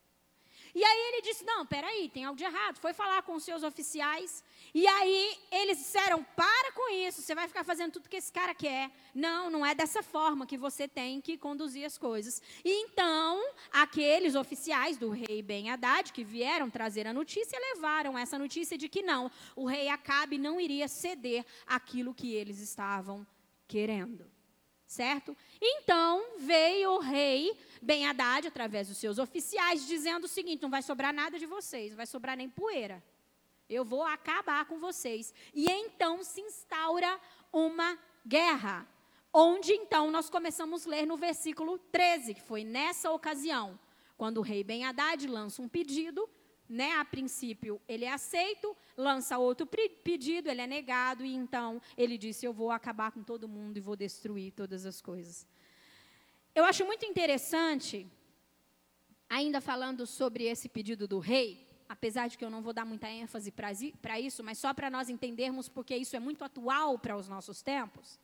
E 0.75 0.85
aí 0.85 1.01
ele 1.09 1.23
disse: 1.23 1.45
Não, 1.45 1.65
peraí, 1.65 2.09
tem 2.09 2.25
algo 2.25 2.37
de 2.37 2.45
errado. 2.45 2.79
Foi 2.79 2.93
falar 2.93 3.23
com 3.23 3.35
os 3.35 3.45
seus 3.45 3.63
oficiais. 3.63 4.43
E 4.75 4.87
aí 4.87 5.39
eles 5.53 5.79
disseram: 5.79 6.25
Para 6.35 6.73
com 6.73 6.93
isso, 6.93 7.23
você 7.23 7.35
vai 7.35 7.47
ficar 7.47 7.63
fazendo 7.63 7.93
tudo 7.93 8.09
que 8.09 8.17
esse 8.17 8.33
cara 8.33 8.55
quer. 8.55 8.91
Não, 9.15 9.49
não 9.49 9.65
é 9.65 9.75
dessa 9.75 10.03
forma 10.03 10.47
que 10.47 10.59
você 10.59 10.89
tem 10.89 11.21
que 11.21 11.39
conduzir 11.39 11.85
as 11.85 11.97
coisas. 11.97 12.43
E 12.65 12.83
então, 12.83 13.41
aqueles 13.73 14.35
oficiais 14.35 14.97
do 14.97 15.11
rei 15.11 15.41
Ben 15.43 15.71
Haddad, 15.71 16.13
que 16.13 16.25
vieram 16.25 16.69
trazer 16.69 17.07
a 17.07 17.13
notícia, 17.13 17.59
levaram 17.75 18.19
essa 18.19 18.37
notícia 18.37 18.77
de 18.77 18.89
que 18.89 19.03
não, 19.03 19.31
o 19.55 19.67
rei 19.67 19.89
Acabe 19.89 20.39
não 20.39 20.61
iria 20.61 20.89
ceder 20.89 21.47
aquilo 21.67 22.15
que 22.15 22.35
eles 22.35 22.59
estavam 22.59 23.25
querendo 23.69 24.34
certo? 24.95 25.37
Então 25.61 26.39
veio 26.39 26.93
o 26.93 26.99
rei 26.99 27.57
Ben 27.83 28.07
Haddad, 28.07 28.47
através 28.47 28.89
dos 28.89 28.97
seus 28.97 29.19
oficiais, 29.19 29.87
dizendo 29.87 30.25
o 30.25 30.29
seguinte: 30.29 30.63
não 30.63 30.71
vai 30.71 30.83
sobrar 30.83 31.13
nada 31.13 31.39
de 31.39 31.47
vocês, 31.47 31.91
não 31.91 31.97
vai 31.97 32.07
sobrar 32.07 32.37
nem 32.37 32.49
poeira. 32.49 33.03
Eu 33.69 33.85
vou 33.85 34.05
acabar 34.05 34.65
com 34.67 34.79
vocês. 34.79 35.35
E 35.53 35.69
então 35.69 36.23
se 36.23 36.41
instaura 36.41 37.21
uma 37.53 37.99
guerra. 38.27 38.87
Onde 39.33 39.73
então 39.73 40.13
nós 40.13 40.31
começamos 40.31 40.87
a 40.87 40.91
ler 40.91 41.07
no 41.07 41.17
versículo 41.17 41.77
13, 41.91 42.35
que 42.35 42.43
foi 42.43 42.63
nessa 42.63 43.11
ocasião, 43.11 43.79
quando 44.17 44.39
o 44.39 44.43
rei 44.43 44.63
Ben 44.63 44.85
Haddad 44.85 45.27
lança 45.27 45.61
um 45.61 45.69
pedido 45.69 46.29
né, 46.75 46.93
a 46.97 47.05
princípio 47.05 47.81
ele 47.87 48.05
é 48.05 48.13
aceito, 48.13 48.77
lança 48.97 49.39
outro 49.39 49.65
pedido, 49.67 50.51
ele 50.51 50.61
é 50.61 50.67
negado, 50.67 51.25
e 51.25 51.33
então 51.33 51.81
ele 51.97 52.19
disse: 52.19 52.45
Eu 52.45 52.53
vou 52.53 52.71
acabar 52.73 53.13
com 53.13 53.23
todo 53.23 53.49
mundo 53.49 53.77
e 53.77 53.81
vou 53.81 53.95
destruir 53.97 54.53
todas 54.53 54.85
as 54.85 55.01
coisas. 55.01 55.47
Eu 56.53 56.65
acho 56.65 56.85
muito 56.85 57.07
interessante, 57.07 58.07
ainda 59.29 59.61
falando 59.61 60.05
sobre 60.05 60.45
esse 60.45 60.69
pedido 60.69 61.07
do 61.07 61.21
rei, 61.21 61.65
apesar 61.89 62.29
de 62.29 62.37
que 62.37 62.45
eu 62.45 62.51
não 62.51 62.61
vou 62.61 62.73
dar 62.73 62.85
muita 62.85 63.09
ênfase 63.09 63.53
para 63.53 64.21
isso, 64.21 64.43
mas 64.43 64.59
só 64.59 64.75
para 64.75 64.91
nós 64.91 65.09
entendermos, 65.09 65.69
porque 65.69 65.97
isso 65.97 66.17
é 66.17 66.21
muito 66.21 66.45
atual 66.45 66.99
para 66.99 67.17
os 67.17 67.29
nossos 67.29 67.63
tempos, 67.63 68.19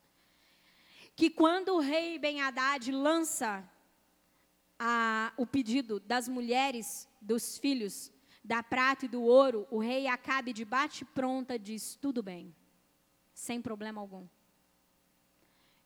que 1.14 1.30
quando 1.30 1.74
o 1.74 1.78
rei 1.78 2.18
Ben 2.18 2.40
Haddad 2.40 2.90
lança 2.90 3.68
a, 4.76 5.32
o 5.36 5.46
pedido 5.46 6.00
das 6.00 6.26
mulheres, 6.26 7.08
dos 7.20 7.58
filhos 7.58 8.12
da 8.42 8.62
prata 8.62 9.04
e 9.04 9.08
do 9.08 9.22
ouro, 9.22 9.66
o 9.70 9.78
rei 9.78 10.06
Acabe 10.06 10.52
de 10.52 10.64
bate-pronta 10.64 11.58
diz: 11.58 11.96
tudo 11.96 12.22
bem, 12.22 12.54
sem 13.32 13.60
problema 13.60 14.00
algum. 14.00 14.26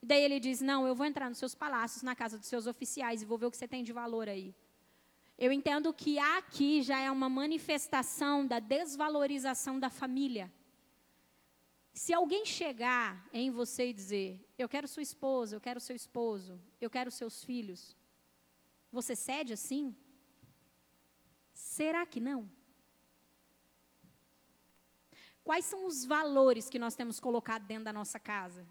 E 0.01 0.05
daí 0.05 0.23
ele 0.23 0.39
diz: 0.39 0.61
não, 0.61 0.87
eu 0.87 0.95
vou 0.95 1.05
entrar 1.05 1.29
nos 1.29 1.37
seus 1.37 1.53
palácios, 1.53 2.03
na 2.03 2.15
casa 2.15 2.37
dos 2.37 2.47
seus 2.47 2.67
oficiais 2.67 3.21
e 3.21 3.25
vou 3.25 3.37
ver 3.37 3.47
o 3.47 3.51
que 3.51 3.57
você 3.57 3.67
tem 3.67 3.83
de 3.83 3.91
valor 3.91 4.29
aí. 4.29 4.55
Eu 5.37 5.51
entendo 5.51 5.93
que 5.93 6.17
aqui 6.17 6.81
já 6.81 6.99
é 6.99 7.11
uma 7.11 7.27
manifestação 7.27 8.47
da 8.47 8.59
desvalorização 8.59 9.79
da 9.79 9.89
família. 9.89 10.51
Se 11.93 12.13
alguém 12.13 12.45
chegar 12.45 13.27
em 13.33 13.51
você 13.51 13.89
e 13.89 13.93
dizer: 13.93 14.39
Eu 14.57 14.69
quero 14.69 14.87
sua 14.87 15.03
esposa, 15.03 15.55
eu 15.55 15.61
quero 15.61 15.79
seu 15.79 15.95
esposo, 15.95 16.61
eu 16.79 16.89
quero 16.89 17.11
seus 17.11 17.43
filhos, 17.43 17.95
você 18.91 19.15
cede 19.15 19.51
assim? 19.51 19.93
Será 21.75 22.05
que 22.05 22.21
não? 22.21 22.49
Quais 25.43 25.65
são 25.65 25.85
os 25.85 26.05
valores 26.05 26.69
que 26.69 26.79
nós 26.79 26.95
temos 26.95 27.19
colocado 27.19 27.65
dentro 27.65 27.83
da 27.83 27.91
nossa 27.91 28.17
casa? 28.17 28.65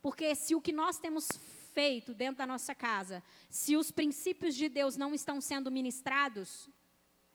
Porque 0.00 0.34
se 0.34 0.54
o 0.54 0.60
que 0.60 0.72
nós 0.72 0.98
temos 0.98 1.28
feito 1.74 2.14
dentro 2.14 2.38
da 2.38 2.46
nossa 2.46 2.74
casa, 2.74 3.22
se 3.50 3.76
os 3.76 3.90
princípios 3.90 4.54
de 4.54 4.70
Deus 4.70 4.96
não 4.96 5.12
estão 5.12 5.38
sendo 5.38 5.70
ministrados 5.70 6.70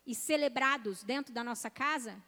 e 0.08 0.16
celebrados 0.16 1.04
dentro 1.04 1.32
da 1.32 1.44
nossa 1.44 1.70
casa, 1.70 2.20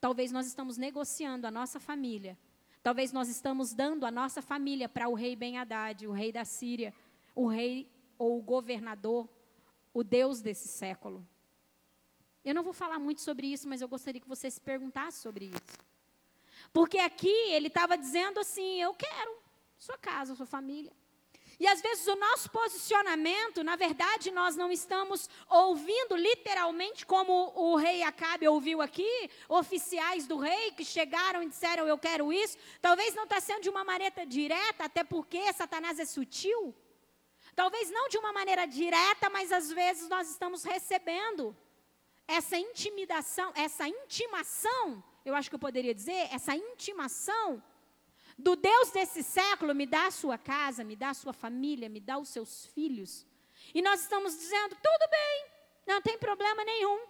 talvez 0.00 0.32
nós 0.32 0.46
estamos 0.46 0.78
negociando 0.78 1.46
a 1.46 1.50
nossa 1.50 1.78
família. 1.78 2.38
Talvez 2.82 3.12
nós 3.12 3.28
estamos 3.28 3.74
dando 3.74 4.06
a 4.06 4.10
nossa 4.10 4.40
família 4.40 4.88
para 4.88 5.10
o 5.10 5.14
rei 5.14 5.36
Ben 5.36 5.58
Haddad, 5.58 6.06
o 6.06 6.12
rei 6.12 6.32
da 6.32 6.46
Síria, 6.46 6.94
o 7.34 7.46
rei 7.46 7.86
ou 8.16 8.38
o 8.38 8.42
governador, 8.42 9.28
o 9.92 10.02
Deus 10.02 10.40
desse 10.40 10.68
século. 10.68 11.22
Eu 12.44 12.54
não 12.54 12.62
vou 12.62 12.72
falar 12.72 12.98
muito 12.98 13.22
sobre 13.22 13.46
isso, 13.46 13.66
mas 13.66 13.80
eu 13.80 13.88
gostaria 13.88 14.20
que 14.20 14.28
você 14.28 14.50
se 14.50 14.60
perguntasse 14.60 15.20
sobre 15.20 15.46
isso. 15.46 15.78
Porque 16.72 16.98
aqui 16.98 17.34
ele 17.52 17.68
estava 17.68 17.96
dizendo 17.96 18.38
assim: 18.38 18.80
eu 18.80 18.92
quero 18.94 19.38
sua 19.78 19.96
casa, 19.96 20.34
sua 20.34 20.46
família. 20.46 20.92
E 21.58 21.66
às 21.68 21.80
vezes 21.80 22.06
o 22.08 22.16
nosso 22.16 22.50
posicionamento, 22.50 23.62
na 23.62 23.76
verdade, 23.76 24.30
nós 24.30 24.56
não 24.56 24.72
estamos 24.72 25.30
ouvindo 25.48 26.16
literalmente 26.16 27.06
como 27.06 27.52
o 27.54 27.76
rei 27.76 28.02
Acabe 28.02 28.48
ouviu 28.48 28.82
aqui, 28.82 29.30
oficiais 29.48 30.26
do 30.26 30.36
rei 30.36 30.72
que 30.72 30.84
chegaram 30.84 31.42
e 31.42 31.48
disseram 31.48 31.86
eu 31.86 31.96
quero 31.96 32.32
isso. 32.32 32.58
Talvez 32.80 33.14
não 33.14 33.24
está 33.24 33.40
sendo 33.40 33.62
de 33.62 33.70
uma 33.70 33.84
maneira 33.84 34.26
direta, 34.26 34.84
até 34.84 35.04
porque 35.04 35.52
Satanás 35.52 35.98
é 35.98 36.04
sutil. 36.04 36.74
Talvez 37.54 37.88
não 37.88 38.08
de 38.08 38.18
uma 38.18 38.32
maneira 38.32 38.66
direta, 38.66 39.30
mas 39.30 39.52
às 39.52 39.70
vezes 39.70 40.08
nós 40.08 40.28
estamos 40.28 40.64
recebendo 40.64 41.56
essa 42.26 42.56
intimidação, 42.56 43.52
essa 43.54 43.86
intimação, 43.86 45.02
eu 45.24 45.34
acho 45.34 45.48
que 45.48 45.54
eu 45.54 45.60
poderia 45.60 45.94
dizer, 45.94 46.28
essa 46.32 46.54
intimação 46.54 47.62
do 48.36 48.56
Deus 48.56 48.90
desse 48.90 49.22
século, 49.22 49.74
me 49.74 49.86
dá 49.86 50.06
a 50.06 50.10
sua 50.10 50.36
casa, 50.36 50.82
me 50.82 50.96
dá 50.96 51.10
a 51.10 51.14
sua 51.14 51.32
família, 51.32 51.88
me 51.88 52.00
dá 52.00 52.18
os 52.18 52.28
seus 52.28 52.66
filhos. 52.66 53.26
E 53.72 53.80
nós 53.80 54.00
estamos 54.00 54.36
dizendo, 54.36 54.76
tudo 54.76 55.10
bem, 55.10 55.46
não 55.86 56.02
tem 56.02 56.18
problema 56.18 56.64
nenhum. 56.64 57.06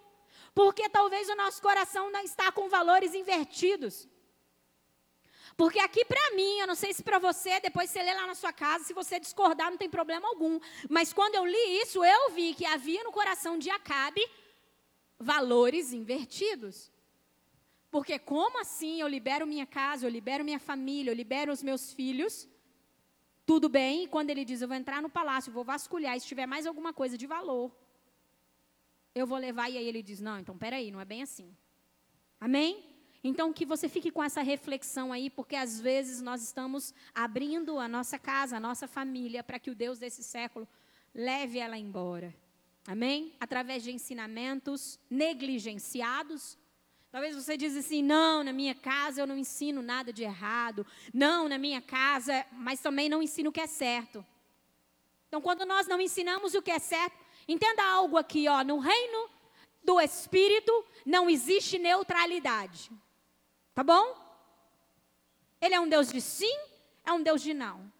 Porque 0.53 0.87
talvez 0.89 1.27
o 1.29 1.35
nosso 1.35 1.61
coração 1.61 2.11
não 2.11 2.21
está 2.21 2.51
com 2.51 2.69
valores 2.69 3.13
invertidos. 3.13 4.07
Porque 5.57 5.79
aqui 5.79 6.03
para 6.03 6.31
mim, 6.31 6.59
eu 6.59 6.67
não 6.67 6.75
sei 6.75 6.93
se 6.93 7.01
para 7.01 7.17
você, 7.17 7.59
depois 7.61 7.89
você 7.89 8.03
lê 8.03 8.13
lá 8.13 8.27
na 8.27 8.35
sua 8.35 8.51
casa, 8.51 8.83
se 8.83 8.93
você 8.93 9.19
discordar, 9.19 9.71
não 9.71 9.77
tem 9.77 9.89
problema 9.89 10.27
algum. 10.27 10.59
Mas 10.89 11.13
quando 11.13 11.35
eu 11.35 11.45
li 11.45 11.81
isso, 11.81 12.03
eu 12.03 12.31
vi 12.31 12.53
que 12.53 12.65
havia 12.65 13.03
no 13.03 13.11
coração 13.11 13.57
de 13.57 13.69
Acabe 13.69 14.21
valores 15.19 15.93
invertidos. 15.93 16.91
Porque 17.89 18.19
como 18.19 18.59
assim 18.59 18.99
eu 18.99 19.07
libero 19.07 19.47
minha 19.47 19.65
casa, 19.65 20.05
eu 20.05 20.09
libero 20.09 20.43
minha 20.43 20.59
família, 20.59 21.11
eu 21.11 21.15
libero 21.15 21.51
os 21.51 21.63
meus 21.63 21.93
filhos? 21.93 22.47
Tudo 23.45 23.69
bem, 23.69 24.03
e 24.03 24.07
quando 24.07 24.31
ele 24.31 24.43
diz, 24.43 24.61
eu 24.61 24.67
vou 24.67 24.75
entrar 24.75 25.01
no 25.01 25.09
palácio, 25.09 25.51
vou 25.51 25.63
vasculhar, 25.63 26.17
e 26.17 26.19
se 26.19 26.27
tiver 26.27 26.45
mais 26.45 26.65
alguma 26.65 26.91
coisa 26.91 27.17
de 27.17 27.27
valor, 27.27 27.71
eu 29.13 29.25
vou 29.25 29.37
levar, 29.37 29.69
e 29.69 29.77
aí 29.77 29.87
ele 29.87 30.01
diz, 30.01 30.19
não, 30.19 30.39
então 30.39 30.57
peraí, 30.57 30.91
não 30.91 30.99
é 30.99 31.05
bem 31.05 31.21
assim. 31.21 31.55
Amém? 32.39 32.83
Então 33.23 33.53
que 33.53 33.65
você 33.65 33.87
fique 33.87 34.11
com 34.11 34.23
essa 34.23 34.41
reflexão 34.41 35.13
aí, 35.13 35.29
porque 35.29 35.55
às 35.55 35.79
vezes 35.79 36.21
nós 36.21 36.41
estamos 36.43 36.93
abrindo 37.13 37.79
a 37.79 37.87
nossa 37.87 38.19
casa, 38.19 38.57
a 38.57 38.59
nossa 38.59 38.87
família, 38.87 39.43
para 39.43 39.57
que 39.57 39.71
o 39.71 39.75
Deus 39.75 39.99
desse 39.99 40.23
século 40.23 40.67
leve 41.13 41.59
ela 41.59 41.77
embora. 41.77 42.35
Amém? 42.87 43.33
Através 43.39 43.83
de 43.83 43.91
ensinamentos 43.91 44.99
negligenciados. 45.09 46.57
Talvez 47.11 47.35
você 47.35 47.57
diz 47.57 47.75
assim: 47.75 48.03
não, 48.03 48.43
na 48.43 48.53
minha 48.53 48.75
casa 48.75 49.21
eu 49.21 49.27
não 49.27 49.37
ensino 49.37 49.81
nada 49.81 50.13
de 50.13 50.23
errado. 50.23 50.85
Não, 51.13 51.49
na 51.49 51.57
minha 51.57 51.81
casa, 51.81 52.45
mas 52.51 52.79
também 52.79 53.09
não 53.09 53.23
ensino 53.23 53.49
o 53.49 53.53
que 53.53 53.61
é 53.61 53.67
certo. 53.67 54.23
Então, 55.27 55.41
quando 55.41 55.65
nós 55.65 55.87
não 55.87 55.99
ensinamos 55.99 56.53
o 56.53 56.61
que 56.61 56.71
é 56.71 56.79
certo, 56.79 57.17
entenda 57.47 57.83
algo 57.83 58.17
aqui, 58.17 58.47
ó, 58.47 58.63
no 58.63 58.79
reino 58.79 59.29
do 59.83 59.99
Espírito 59.99 60.85
não 61.05 61.29
existe 61.29 61.79
neutralidade. 61.79 62.91
Tá 63.73 63.83
bom? 63.83 64.15
Ele 65.59 65.73
é 65.73 65.79
um 65.79 65.89
Deus 65.89 66.11
de 66.11 66.21
sim, 66.21 66.57
é 67.03 67.11
um 67.11 67.21
Deus 67.21 67.41
de 67.41 67.53
não. 67.53 67.91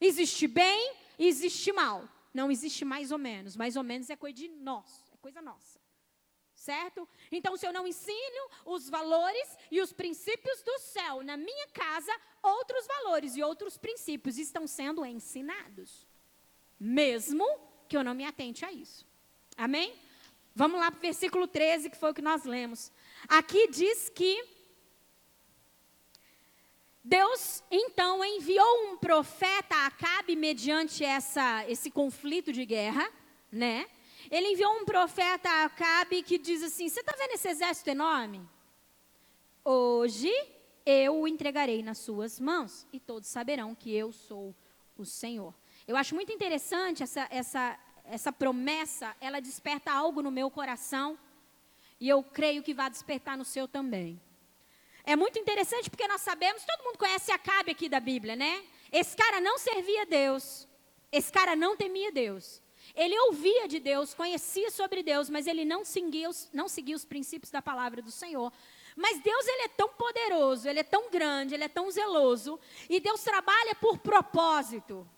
Existe 0.00 0.46
bem, 0.46 0.94
existe 1.18 1.72
mal. 1.72 2.08
Não 2.36 2.50
existe 2.50 2.84
mais 2.84 3.10
ou 3.10 3.18
menos. 3.18 3.56
Mais 3.56 3.76
ou 3.76 3.82
menos 3.82 4.10
é 4.10 4.16
coisa 4.16 4.36
de 4.36 4.48
nós, 4.48 4.90
é 5.10 5.16
coisa 5.16 5.40
nossa. 5.40 5.80
Certo? 6.54 7.08
Então, 7.32 7.56
se 7.56 7.66
eu 7.66 7.72
não 7.72 7.86
ensino 7.86 8.42
os 8.64 8.90
valores 8.90 9.48
e 9.70 9.80
os 9.80 9.92
princípios 9.92 10.62
do 10.62 10.78
céu 10.78 11.22
na 11.22 11.36
minha 11.36 11.66
casa, 11.68 12.12
outros 12.42 12.86
valores 12.86 13.36
e 13.36 13.42
outros 13.42 13.78
princípios 13.78 14.36
estão 14.36 14.66
sendo 14.66 15.04
ensinados. 15.04 16.06
Mesmo 16.78 17.46
que 17.88 17.96
eu 17.96 18.04
não 18.04 18.14
me 18.14 18.26
atente 18.26 18.64
a 18.64 18.72
isso. 18.72 19.06
Amém? 19.56 19.94
Vamos 20.54 20.78
lá 20.80 20.90
para 20.90 20.98
o 20.98 21.02
versículo 21.02 21.46
13, 21.46 21.88
que 21.90 21.96
foi 21.96 22.10
o 22.10 22.14
que 22.14 22.22
nós 22.22 22.44
lemos. 22.44 22.92
Aqui 23.28 23.68
diz 23.68 24.10
que 24.10 24.55
Deus 27.08 27.62
então 27.70 28.24
enviou 28.24 28.90
um 28.90 28.96
profeta 28.96 29.76
a 29.76 29.86
Acabe 29.86 30.34
mediante 30.34 31.04
essa, 31.04 31.64
esse 31.70 31.88
conflito 31.88 32.52
de 32.52 32.66
guerra, 32.66 33.08
né? 33.50 33.86
Ele 34.28 34.48
enviou 34.48 34.72
um 34.80 34.84
profeta 34.84 35.48
a 35.48 35.64
Acabe 35.66 36.20
que 36.24 36.36
diz 36.36 36.64
assim: 36.64 36.88
Você 36.88 36.98
está 36.98 37.14
vendo 37.16 37.30
esse 37.30 37.48
exército 37.48 37.90
enorme? 37.90 38.44
Hoje 39.64 40.32
eu 40.84 41.20
o 41.20 41.28
entregarei 41.28 41.80
nas 41.80 41.98
suas 41.98 42.40
mãos 42.40 42.84
e 42.92 42.98
todos 42.98 43.28
saberão 43.28 43.72
que 43.72 43.94
eu 43.94 44.10
sou 44.10 44.52
o 44.98 45.04
Senhor. 45.04 45.54
Eu 45.86 45.96
acho 45.96 46.12
muito 46.12 46.32
interessante 46.32 47.04
essa, 47.04 47.28
essa, 47.30 47.78
essa 48.02 48.32
promessa, 48.32 49.16
ela 49.20 49.40
desperta 49.40 49.92
algo 49.92 50.22
no 50.22 50.32
meu 50.32 50.50
coração 50.50 51.16
e 52.00 52.08
eu 52.08 52.20
creio 52.24 52.64
que 52.64 52.74
vai 52.74 52.90
despertar 52.90 53.38
no 53.38 53.44
seu 53.44 53.68
também. 53.68 54.20
É 55.08 55.14
muito 55.14 55.38
interessante 55.38 55.88
porque 55.88 56.08
nós 56.08 56.20
sabemos, 56.20 56.64
todo 56.64 56.84
mundo 56.84 56.98
conhece 56.98 57.30
Acabe 57.30 57.70
aqui 57.70 57.88
da 57.88 58.00
Bíblia, 58.00 58.34
né? 58.34 58.64
Esse 58.90 59.16
cara 59.16 59.40
não 59.40 59.56
servia 59.56 60.02
a 60.02 60.04
Deus, 60.04 60.66
esse 61.12 61.30
cara 61.30 61.54
não 61.54 61.76
temia 61.76 62.10
Deus. 62.10 62.60
Ele 62.94 63.16
ouvia 63.20 63.68
de 63.68 63.78
Deus, 63.78 64.14
conhecia 64.14 64.68
sobre 64.70 65.04
Deus, 65.04 65.30
mas 65.30 65.46
ele 65.46 65.64
não 65.64 65.84
seguia 65.84 66.28
os, 66.28 66.48
não 66.52 66.68
seguia 66.68 66.96
os 66.96 67.04
princípios 67.04 67.52
da 67.52 67.62
palavra 67.62 68.02
do 68.02 68.10
Senhor. 68.10 68.52
Mas 68.96 69.20
Deus 69.20 69.46
ele 69.46 69.62
é 69.62 69.68
tão 69.68 69.88
poderoso, 69.90 70.68
ele 70.68 70.80
é 70.80 70.84
tão 70.84 71.08
grande, 71.08 71.54
ele 71.54 71.64
é 71.64 71.68
tão 71.68 71.88
zeloso, 71.90 72.58
e 72.88 72.98
Deus 72.98 73.22
trabalha 73.22 73.76
por 73.76 73.98
propósito. 73.98 75.08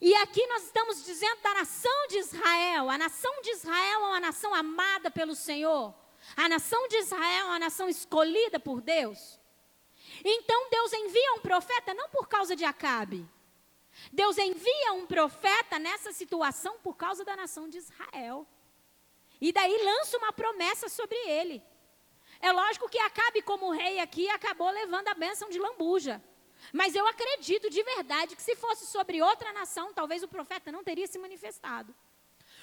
E 0.00 0.14
aqui 0.16 0.46
nós 0.48 0.64
estamos 0.64 1.02
dizendo 1.02 1.40
da 1.40 1.54
nação 1.54 2.06
de 2.08 2.18
Israel. 2.18 2.90
A 2.90 2.98
nação 2.98 3.40
de 3.40 3.50
Israel 3.52 4.00
é 4.00 4.08
uma 4.08 4.20
nação 4.20 4.54
amada 4.54 5.10
pelo 5.10 5.34
Senhor. 5.34 5.94
A 6.34 6.48
nação 6.48 6.88
de 6.88 6.96
Israel 6.96 7.22
é 7.22 7.44
uma 7.44 7.58
nação 7.58 7.88
escolhida 7.88 8.58
por 8.58 8.80
Deus. 8.80 9.38
Então 10.24 10.70
Deus 10.70 10.92
envia 10.92 11.34
um 11.34 11.40
profeta 11.40 11.94
não 11.94 12.08
por 12.08 12.28
causa 12.28 12.56
de 12.56 12.64
Acabe. 12.64 13.28
Deus 14.12 14.36
envia 14.38 14.92
um 14.92 15.06
profeta 15.06 15.78
nessa 15.78 16.12
situação 16.12 16.78
por 16.80 16.96
causa 16.96 17.24
da 17.24 17.36
nação 17.36 17.68
de 17.68 17.78
Israel. 17.78 18.46
E 19.40 19.52
daí 19.52 19.76
lança 19.84 20.16
uma 20.18 20.32
promessa 20.32 20.88
sobre 20.88 21.16
ele. 21.28 21.62
É 22.40 22.52
lógico 22.52 22.88
que 22.88 22.98
Acabe, 22.98 23.42
como 23.42 23.70
rei 23.70 23.98
aqui, 24.00 24.28
acabou 24.28 24.70
levando 24.70 25.08
a 25.08 25.14
bênção 25.14 25.48
de 25.48 25.58
lambuja. 25.58 26.22
Mas 26.72 26.94
eu 26.94 27.06
acredito 27.06 27.70
de 27.70 27.82
verdade 27.82 28.34
que 28.34 28.42
se 28.42 28.56
fosse 28.56 28.86
sobre 28.86 29.22
outra 29.22 29.52
nação, 29.52 29.92
talvez 29.92 30.22
o 30.22 30.28
profeta 30.28 30.72
não 30.72 30.82
teria 30.82 31.06
se 31.06 31.18
manifestado. 31.18 31.94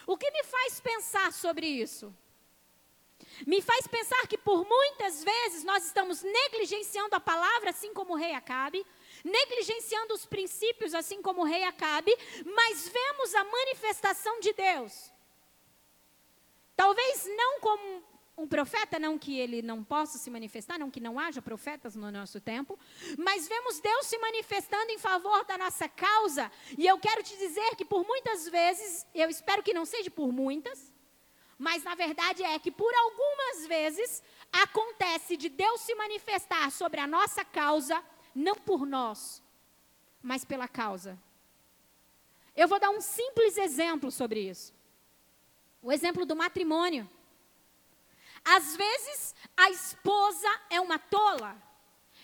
O 0.06 0.18
que 0.18 0.30
me 0.32 0.44
faz 0.44 0.80
pensar 0.80 1.32
sobre 1.32 1.66
isso? 1.68 2.14
Me 3.46 3.62
faz 3.62 3.88
pensar 3.88 4.28
que 4.28 4.38
por 4.38 4.68
muitas 4.68 5.24
vezes 5.24 5.64
nós 5.64 5.86
estamos 5.86 6.22
negligenciando 6.22 7.16
a 7.16 7.20
palavra, 7.20 7.70
assim 7.70 7.94
como 7.94 8.14
o 8.14 8.18
rei 8.18 8.34
Acabe, 8.34 8.86
negligenciando 9.24 10.14
os 10.14 10.26
princípios, 10.26 10.94
assim 10.94 11.22
como 11.22 11.42
o 11.42 11.46
rei 11.46 11.64
Acabe, 11.64 12.16
mas 12.46 12.88
vemos 12.88 13.36
a 13.36 13.44
manifestação 13.44 14.40
de 14.40 14.54
Deus. 14.54 15.12
Talvez 16.76 17.26
não 17.26 17.60
como 17.60 18.04
um 18.36 18.48
profeta, 18.48 18.98
não 19.00 19.18
que 19.18 19.40
ele 19.40 19.62
não 19.62 19.84
possa 19.84 20.18
se 20.18 20.30
manifestar, 20.30 20.80
não 20.80 20.90
que 20.90 21.00
não 21.00 21.20
haja 21.20 21.42
profetas 21.42 21.96
no 21.96 22.12
nosso 22.12 22.42
tempo, 22.42 22.80
mas 23.18 23.48
vemos 23.48 23.80
Deus 23.80 24.08
se 24.08 24.18
manifestando 24.18 24.92
em 24.92 24.98
favor 24.98 25.46
da 25.46 25.58
nossa 25.58 25.88
causa, 25.88 26.52
e 26.78 26.86
eu 26.88 26.98
quero 26.98 27.22
te 27.22 27.38
dizer 27.38 27.76
que 27.76 27.86
por 27.86 28.06
muitas 28.06 28.48
vezes, 28.50 29.06
eu 29.14 29.30
espero 29.30 29.62
que 29.62 29.74
não 29.74 29.86
seja 29.86 30.10
por 30.10 30.32
muitas, 30.32 30.92
mas 31.58 31.84
na 31.84 31.96
verdade 31.96 32.44
é 32.44 32.58
que 32.60 32.72
por 32.72 32.94
algumas 32.94 33.68
vezes 33.68 34.24
acontece 34.52 35.38
de 35.38 35.50
Deus 35.50 35.82
se 35.82 35.96
manifestar 35.96 36.72
sobre 36.72 37.00
a 37.00 37.08
nossa 37.08 37.44
causa, 37.46 38.04
não 38.34 38.56
por 38.56 38.86
nós, 38.86 39.42
mas 40.22 40.44
pela 40.44 40.68
causa. 40.68 41.20
Eu 42.56 42.68
vou 42.68 42.80
dar 42.80 42.90
um 42.90 43.02
simples 43.02 43.58
exemplo 43.58 44.12
sobre 44.12 44.50
isso. 44.50 44.74
O 45.82 45.92
exemplo 45.92 46.26
do 46.26 46.36
matrimônio. 46.36 47.10
Às 48.46 48.76
vezes, 48.76 49.36
a 49.56 49.70
esposa 49.70 50.48
é 50.70 50.80
uma 50.80 51.00
tola 51.00 51.58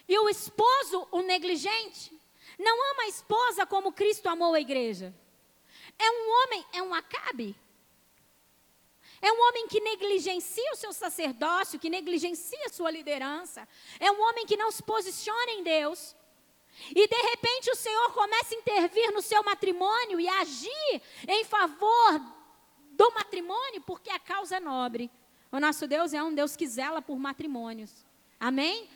e 0.07 0.17
o 0.17 0.27
esposo, 0.27 1.07
o 1.11 1.21
negligente, 1.21 2.19
não 2.57 2.91
ama 2.91 3.03
a 3.03 3.07
esposa 3.07 3.65
como 3.65 3.93
Cristo 3.93 4.27
amou 4.27 4.53
a 4.53 4.59
igreja. 4.59 5.13
É 5.97 6.11
um 6.11 6.43
homem, 6.43 6.65
é 6.73 6.81
um 6.81 6.93
acabe. 6.93 7.55
É 9.21 9.31
um 9.31 9.47
homem 9.47 9.67
que 9.67 9.79
negligencia 9.79 10.71
o 10.71 10.75
seu 10.75 10.93
sacerdócio, 10.93 11.79
que 11.79 11.89
negligencia 11.89 12.65
a 12.65 12.69
sua 12.69 12.89
liderança. 12.91 13.67
É 13.99 14.11
um 14.11 14.21
homem 14.21 14.45
que 14.45 14.57
não 14.57 14.71
se 14.71 14.81
posiciona 14.81 15.51
em 15.51 15.63
Deus. 15.63 16.15
E 16.95 17.07
de 17.07 17.15
repente 17.15 17.69
o 17.69 17.75
Senhor 17.75 18.13
começa 18.13 18.55
a 18.55 18.57
intervir 18.57 19.11
no 19.11 19.21
seu 19.21 19.43
matrimônio 19.43 20.19
e 20.19 20.27
agir 20.29 21.01
em 21.27 21.43
favor 21.43 22.21
do 22.91 23.11
matrimônio, 23.11 23.81
porque 23.81 24.09
a 24.09 24.19
causa 24.19 24.57
é 24.57 24.59
nobre. 24.59 25.11
O 25.51 25.59
nosso 25.59 25.87
Deus 25.87 26.13
é 26.13 26.21
um 26.23 26.33
Deus 26.33 26.55
que 26.55 26.67
zela 26.67 27.01
por 27.01 27.17
matrimônios. 27.17 28.05
Amém? 28.39 28.89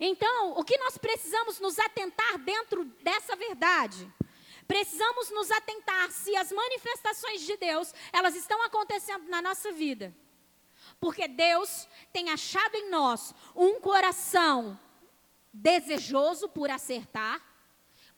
Então, 0.00 0.58
o 0.58 0.64
que 0.64 0.76
nós 0.78 0.98
precisamos 0.98 1.60
nos 1.60 1.78
atentar 1.78 2.38
dentro 2.38 2.84
dessa 3.02 3.36
verdade? 3.36 4.10
Precisamos 4.68 5.30
nos 5.30 5.50
atentar 5.50 6.10
se 6.10 6.36
as 6.36 6.52
manifestações 6.52 7.40
de 7.40 7.56
Deus, 7.56 7.94
elas 8.12 8.36
estão 8.36 8.62
acontecendo 8.62 9.26
na 9.28 9.40
nossa 9.40 9.72
vida. 9.72 10.14
Porque 11.00 11.26
Deus 11.26 11.88
tem 12.12 12.28
achado 12.28 12.74
em 12.74 12.90
nós 12.90 13.34
um 13.56 13.80
coração 13.80 14.78
desejoso 15.50 16.50
por 16.50 16.70
acertar, 16.70 17.42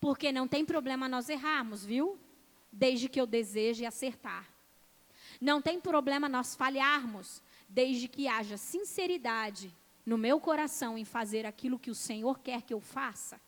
porque 0.01 0.33
não 0.33 0.49
tem 0.49 0.65
problema 0.65 1.09
nós 1.09 1.29
errarmos, 1.29 1.85
viu? 1.85 2.19
Desde 2.73 3.09
que 3.09 3.21
eu 3.21 3.27
deseje 3.27 3.87
acertar. 3.87 4.49
Não 5.41 5.63
tem 5.63 5.81
problema 5.81 6.29
nós 6.29 6.57
falharmos, 6.57 7.41
desde 7.69 8.09
que 8.09 8.27
haja 8.27 8.57
sinceridade 8.57 9.73
no 10.05 10.19
meu 10.19 10.41
coração 10.41 10.99
em 10.99 11.05
fazer 11.05 11.47
aquilo 11.47 11.79
que 11.79 11.91
o 11.91 11.95
Senhor 11.95 12.41
quer 12.41 12.63
que 12.63 12.75
eu 12.75 12.81
faça. 12.81 13.41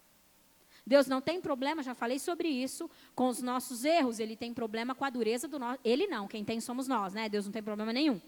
Deus 0.87 1.07
não 1.07 1.21
tem 1.21 1.40
problema, 1.40 1.83
já 1.83 1.95
falei 1.95 2.18
sobre 2.18 2.49
isso, 2.49 2.90
com 3.14 3.29
os 3.29 3.40
nossos 3.40 3.85
erros. 3.85 4.18
Ele 4.18 4.37
tem 4.37 4.53
problema 4.53 4.95
com 4.95 5.05
a 5.05 5.11
dureza 5.11 5.47
do 5.47 5.59
nosso. 5.59 5.79
Ele 5.85 6.07
não, 6.07 6.27
quem 6.27 6.45
tem 6.45 6.61
somos 6.61 6.88
nós, 6.88 7.14
né? 7.14 7.29
Deus 7.29 7.45
não 7.45 7.53
tem 7.53 7.62
problema 7.62 7.92
nenhum. 7.92 8.21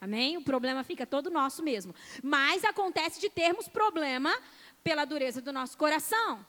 Amém? 0.00 0.38
O 0.38 0.42
problema 0.42 0.82
fica 0.82 1.06
todo 1.06 1.30
nosso 1.30 1.62
mesmo. 1.62 1.94
Mas 2.22 2.64
acontece 2.64 3.20
de 3.20 3.28
termos 3.28 3.68
problema 3.68 4.34
pela 4.82 5.04
dureza 5.04 5.42
do 5.42 5.52
nosso 5.52 5.76
coração. 5.76 6.44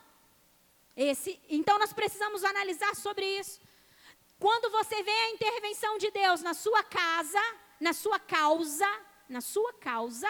Esse, 0.96 1.38
então 1.50 1.78
nós 1.78 1.92
precisamos 1.92 2.42
analisar 2.44 2.94
sobre 2.96 3.26
isso. 3.38 3.60
Quando 4.38 4.70
você 4.70 5.02
vê 5.02 5.10
a 5.10 5.30
intervenção 5.30 5.98
de 5.98 6.10
Deus 6.10 6.42
na 6.42 6.54
sua 6.54 6.82
casa, 6.82 7.40
na 7.78 7.92
sua 7.92 8.18
causa, 8.18 8.88
na 9.28 9.42
sua 9.42 9.72
causa, 9.74 10.28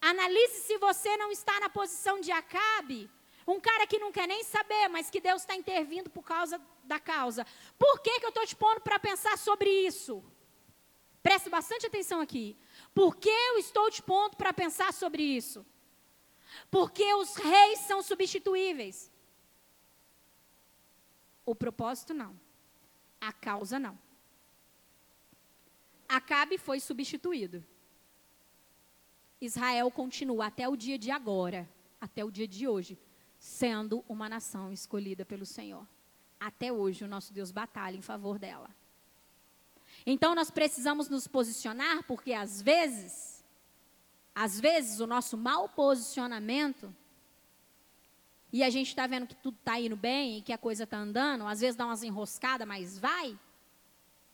analise 0.00 0.62
se 0.62 0.78
você 0.78 1.16
não 1.16 1.32
está 1.32 1.58
na 1.58 1.68
posição 1.68 2.20
de 2.20 2.30
Acabe, 2.30 3.10
um 3.46 3.60
cara 3.60 3.86
que 3.86 3.98
não 3.98 4.10
quer 4.10 4.26
nem 4.26 4.42
saber, 4.44 4.88
mas 4.88 5.10
que 5.10 5.20
Deus 5.20 5.42
está 5.42 5.54
intervindo 5.54 6.08
por 6.08 6.22
causa 6.22 6.60
da 6.84 6.98
causa. 6.98 7.46
Por 7.78 8.00
que, 8.00 8.20
que 8.20 8.26
eu 8.26 8.30
estou 8.30 8.46
te 8.46 8.56
pondo 8.56 8.80
para 8.80 8.98
pensar 8.98 9.36
sobre 9.36 9.68
isso? 9.68 10.24
Preste 11.22 11.48
bastante 11.48 11.86
atenção 11.86 12.20
aqui. 12.20 12.56
Por 12.94 13.16
que 13.16 13.28
eu 13.28 13.58
estou 13.58 13.90
te 13.90 14.02
pondo 14.02 14.36
para 14.36 14.52
pensar 14.52 14.92
sobre 14.92 15.22
isso? 15.22 15.64
Porque 16.70 17.14
os 17.14 17.36
reis 17.36 17.80
são 17.80 18.02
substituíveis. 18.02 19.10
O 21.44 21.54
propósito 21.54 22.14
não. 22.14 22.38
A 23.20 23.32
causa 23.32 23.78
não. 23.78 23.98
Acabe 26.08 26.58
foi 26.58 26.80
substituído. 26.80 27.64
Israel 29.40 29.90
continua 29.90 30.46
até 30.46 30.68
o 30.68 30.76
dia 30.76 30.98
de 30.98 31.10
agora, 31.10 31.68
até 32.00 32.24
o 32.24 32.30
dia 32.30 32.46
de 32.46 32.66
hoje, 32.66 32.98
sendo 33.44 34.02
uma 34.08 34.26
nação 34.26 34.72
escolhida 34.72 35.22
pelo 35.22 35.44
Senhor. 35.44 35.86
Até 36.40 36.72
hoje 36.72 37.04
o 37.04 37.08
nosso 37.08 37.30
Deus 37.30 37.50
batalha 37.50 37.94
em 37.94 38.00
favor 38.00 38.38
dela. 38.38 38.70
Então 40.06 40.34
nós 40.34 40.50
precisamos 40.50 41.10
nos 41.10 41.26
posicionar, 41.26 42.02
porque 42.04 42.32
às 42.32 42.62
vezes, 42.62 43.44
às 44.34 44.58
vezes 44.58 44.98
o 44.98 45.06
nosso 45.06 45.36
mau 45.36 45.68
posicionamento, 45.68 46.94
e 48.50 48.62
a 48.62 48.70
gente 48.70 48.88
está 48.88 49.06
vendo 49.06 49.26
que 49.26 49.36
tudo 49.36 49.58
está 49.58 49.78
indo 49.78 49.96
bem 49.96 50.38
e 50.38 50.42
que 50.42 50.52
a 50.52 50.58
coisa 50.58 50.84
está 50.84 50.96
andando, 50.96 51.46
às 51.46 51.60
vezes 51.60 51.76
dá 51.76 51.84
umas 51.84 52.02
enroscadas, 52.02 52.66
mas 52.66 52.98
vai, 52.98 53.38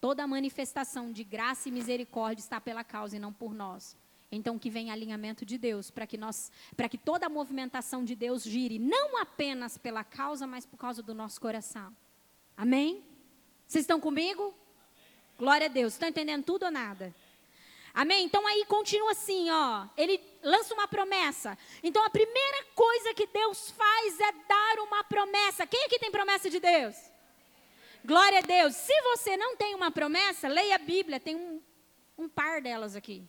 Toda 0.01 0.27
manifestação 0.27 1.13
de 1.13 1.23
graça 1.23 1.69
e 1.69 1.73
misericórdia 1.73 2.41
está 2.41 2.59
pela 2.59 2.83
causa 2.83 3.17
e 3.17 3.19
não 3.19 3.33
por 3.33 3.53
nós. 3.53 3.95
Então 4.33 4.59
que 4.59 4.71
venha 4.71 4.93
alinhamento 4.93 5.45
de 5.45 5.59
Deus 5.59 5.91
para 5.91 6.07
que 6.07 6.17
nós, 6.17 6.53
para 6.77 6.89
que 6.89 6.97
toda 6.97 7.27
a 7.27 7.29
movimentação 7.29 8.05
de 8.05 8.15
Deus 8.15 8.45
gire 8.45 8.79
não 8.79 9.21
apenas 9.21 9.77
pela 9.77 10.05
causa, 10.05 10.47
mas 10.47 10.65
por 10.65 10.77
causa 10.77 11.03
do 11.03 11.13
nosso 11.13 11.41
coração. 11.41 11.95
Amém? 12.57 13.05
Vocês 13.67 13.83
estão 13.83 13.99
comigo? 14.01 14.55
Glória 15.37 15.67
a 15.67 15.71
Deus. 15.71 15.95
Estão 15.95 16.09
entendendo 16.09 16.45
tudo 16.45 16.65
ou 16.65 16.71
nada? 16.71 17.15
Amém? 17.93 18.25
Então 18.25 18.47
aí 18.47 18.65
continua 18.67 19.11
assim, 19.13 19.51
ó. 19.51 19.87
Ele 19.97 20.21
lança 20.43 20.75
uma 20.75 20.87
promessa. 20.87 21.59
Então 21.83 22.05
a 22.05 22.11
primeira 22.11 22.65
coisa 22.75 23.15
que 23.15 23.27
Deus 23.27 23.71
faz 23.71 24.21
é 24.21 24.33
dar 24.47 24.79
uma 24.81 25.03
promessa. 25.03 25.67
Quem 25.67 25.87
aqui 25.87 25.99
tem 25.99 26.11
promessa 26.11 26.49
de 26.49 26.61
Deus? 26.61 26.95
Glória 28.05 28.39
a 28.39 28.43
Deus. 28.43 28.75
Se 28.77 28.93
você 29.03 29.37
não 29.37 29.57
tem 29.57 29.75
uma 29.75 29.91
promessa, 29.91 30.47
leia 30.47 30.77
a 30.77 30.79
Bíblia, 30.79 31.19
tem 31.19 31.37
um, 31.37 31.61
um 32.17 32.29
par 32.29 32.63
delas 32.63 32.95
aqui. 32.95 33.27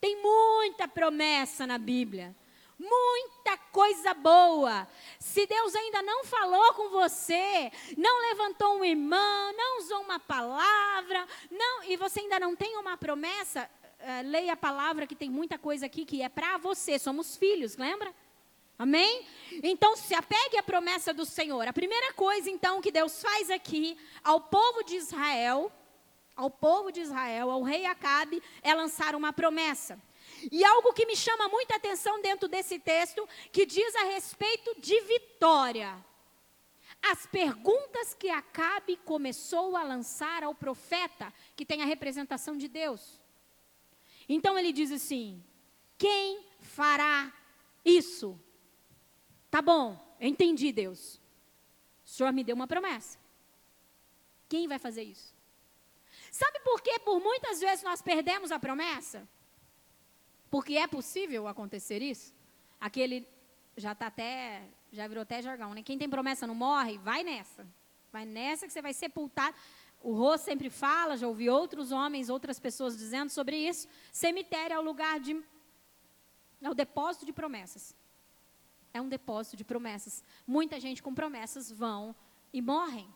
Tem 0.00 0.20
muita 0.22 0.86
promessa 0.86 1.66
na 1.66 1.78
Bíblia. 1.78 2.34
Muita 2.78 3.56
coisa 3.72 4.12
boa. 4.12 4.86
Se 5.18 5.46
Deus 5.46 5.74
ainda 5.74 6.02
não 6.02 6.24
falou 6.24 6.74
com 6.74 6.90
você, 6.90 7.72
não 7.96 8.20
levantou 8.28 8.78
um 8.78 8.84
irmão, 8.84 9.52
não 9.56 9.78
usou 9.78 10.02
uma 10.02 10.20
palavra, 10.20 11.26
não, 11.50 11.84
e 11.84 11.96
você 11.96 12.20
ainda 12.20 12.38
não 12.38 12.54
tem 12.54 12.76
uma 12.76 12.98
promessa, 12.98 13.68
uh, 14.00 14.28
leia 14.28 14.52
a 14.52 14.56
palavra 14.56 15.06
que 15.06 15.14
tem 15.14 15.30
muita 15.30 15.58
coisa 15.58 15.86
aqui 15.86 16.04
que 16.04 16.20
é 16.20 16.28
para 16.28 16.58
você. 16.58 16.98
Somos 16.98 17.36
filhos, 17.36 17.78
lembra? 17.78 18.14
Amém? 18.78 19.26
Então 19.62 19.96
se 19.96 20.14
apegue 20.14 20.58
à 20.58 20.62
promessa 20.62 21.14
do 21.14 21.24
Senhor. 21.24 21.66
A 21.66 21.72
primeira 21.72 22.12
coisa, 22.12 22.50
então, 22.50 22.82
que 22.82 22.92
Deus 22.92 23.22
faz 23.22 23.50
aqui 23.50 23.96
ao 24.22 24.38
povo 24.38 24.82
de 24.82 24.96
Israel, 24.96 25.72
ao 26.36 26.50
povo 26.50 26.92
de 26.92 27.00
Israel, 27.00 27.50
ao 27.50 27.62
rei 27.62 27.86
Acabe, 27.86 28.42
é 28.62 28.74
lançar 28.74 29.14
uma 29.14 29.32
promessa. 29.32 30.00
E 30.52 30.62
algo 30.64 30.92
que 30.92 31.06
me 31.06 31.16
chama 31.16 31.48
muita 31.48 31.76
atenção 31.76 32.20
dentro 32.20 32.46
desse 32.46 32.78
texto, 32.78 33.26
que 33.50 33.64
diz 33.64 33.94
a 33.96 34.04
respeito 34.04 34.78
de 34.80 35.00
vitória. 35.02 35.96
As 37.02 37.26
perguntas 37.26 38.14
que 38.14 38.28
Acabe 38.28 38.96
começou 38.98 39.76
a 39.76 39.82
lançar 39.82 40.44
ao 40.44 40.54
profeta, 40.54 41.32
que 41.54 41.64
tem 41.64 41.82
a 41.82 41.86
representação 41.86 42.56
de 42.56 42.68
Deus. 42.68 43.20
Então 44.28 44.58
ele 44.58 44.72
diz 44.72 44.90
assim: 44.90 45.42
Quem 45.96 46.44
fará 46.60 47.32
isso? 47.84 48.38
Tá 49.50 49.62
bom, 49.62 49.98
entendi, 50.20 50.72
Deus. 50.72 51.20
O 52.04 52.08
Senhor 52.08 52.32
me 52.32 52.44
deu 52.44 52.56
uma 52.56 52.66
promessa. 52.66 53.18
Quem 54.48 54.66
vai 54.68 54.78
fazer 54.78 55.02
isso? 55.02 55.35
Sabe 56.36 56.60
por 56.60 56.80
que 56.80 56.98
por 57.00 57.20
muitas 57.20 57.60
vezes 57.60 57.82
nós 57.82 58.00
perdemos 58.02 58.50
a 58.52 58.58
promessa? 58.58 59.26
Porque 60.50 60.74
é 60.74 60.86
possível 60.86 61.48
acontecer 61.48 62.00
isso? 62.02 62.34
Aquele 62.80 63.26
já 63.76 63.92
está 63.92 64.06
até, 64.06 64.62
já 64.92 65.06
virou 65.08 65.22
até 65.22 65.40
jargão, 65.42 65.74
né? 65.74 65.82
Quem 65.82 65.98
tem 65.98 66.08
promessa 66.08 66.46
não 66.46 66.54
morre, 66.54 66.98
vai 66.98 67.22
nessa. 67.22 67.66
Vai 68.12 68.24
nessa 68.24 68.66
que 68.66 68.72
você 68.72 68.82
vai 68.82 68.94
sepultar. 68.94 69.54
O 70.02 70.12
Rô 70.12 70.36
sempre 70.36 70.68
fala, 70.70 71.16
já 71.16 71.26
ouvi 71.26 71.48
outros 71.48 71.90
homens, 71.92 72.28
outras 72.28 72.58
pessoas 72.60 72.96
dizendo 72.96 73.30
sobre 73.30 73.56
isso. 73.56 73.88
Cemitério 74.12 74.74
é 74.74 74.78
o 74.78 74.82
lugar 74.82 75.18
de. 75.18 75.32
é 76.62 76.70
o 76.70 76.74
depósito 76.74 77.24
de 77.26 77.32
promessas 77.32 77.94
é 78.96 79.00
um 79.00 79.08
depósito 79.08 79.56
de 79.56 79.64
promessas. 79.64 80.24
Muita 80.46 80.80
gente 80.80 81.02
com 81.02 81.14
promessas 81.14 81.70
vão 81.70 82.14
e 82.52 82.60
morrem. 82.60 83.08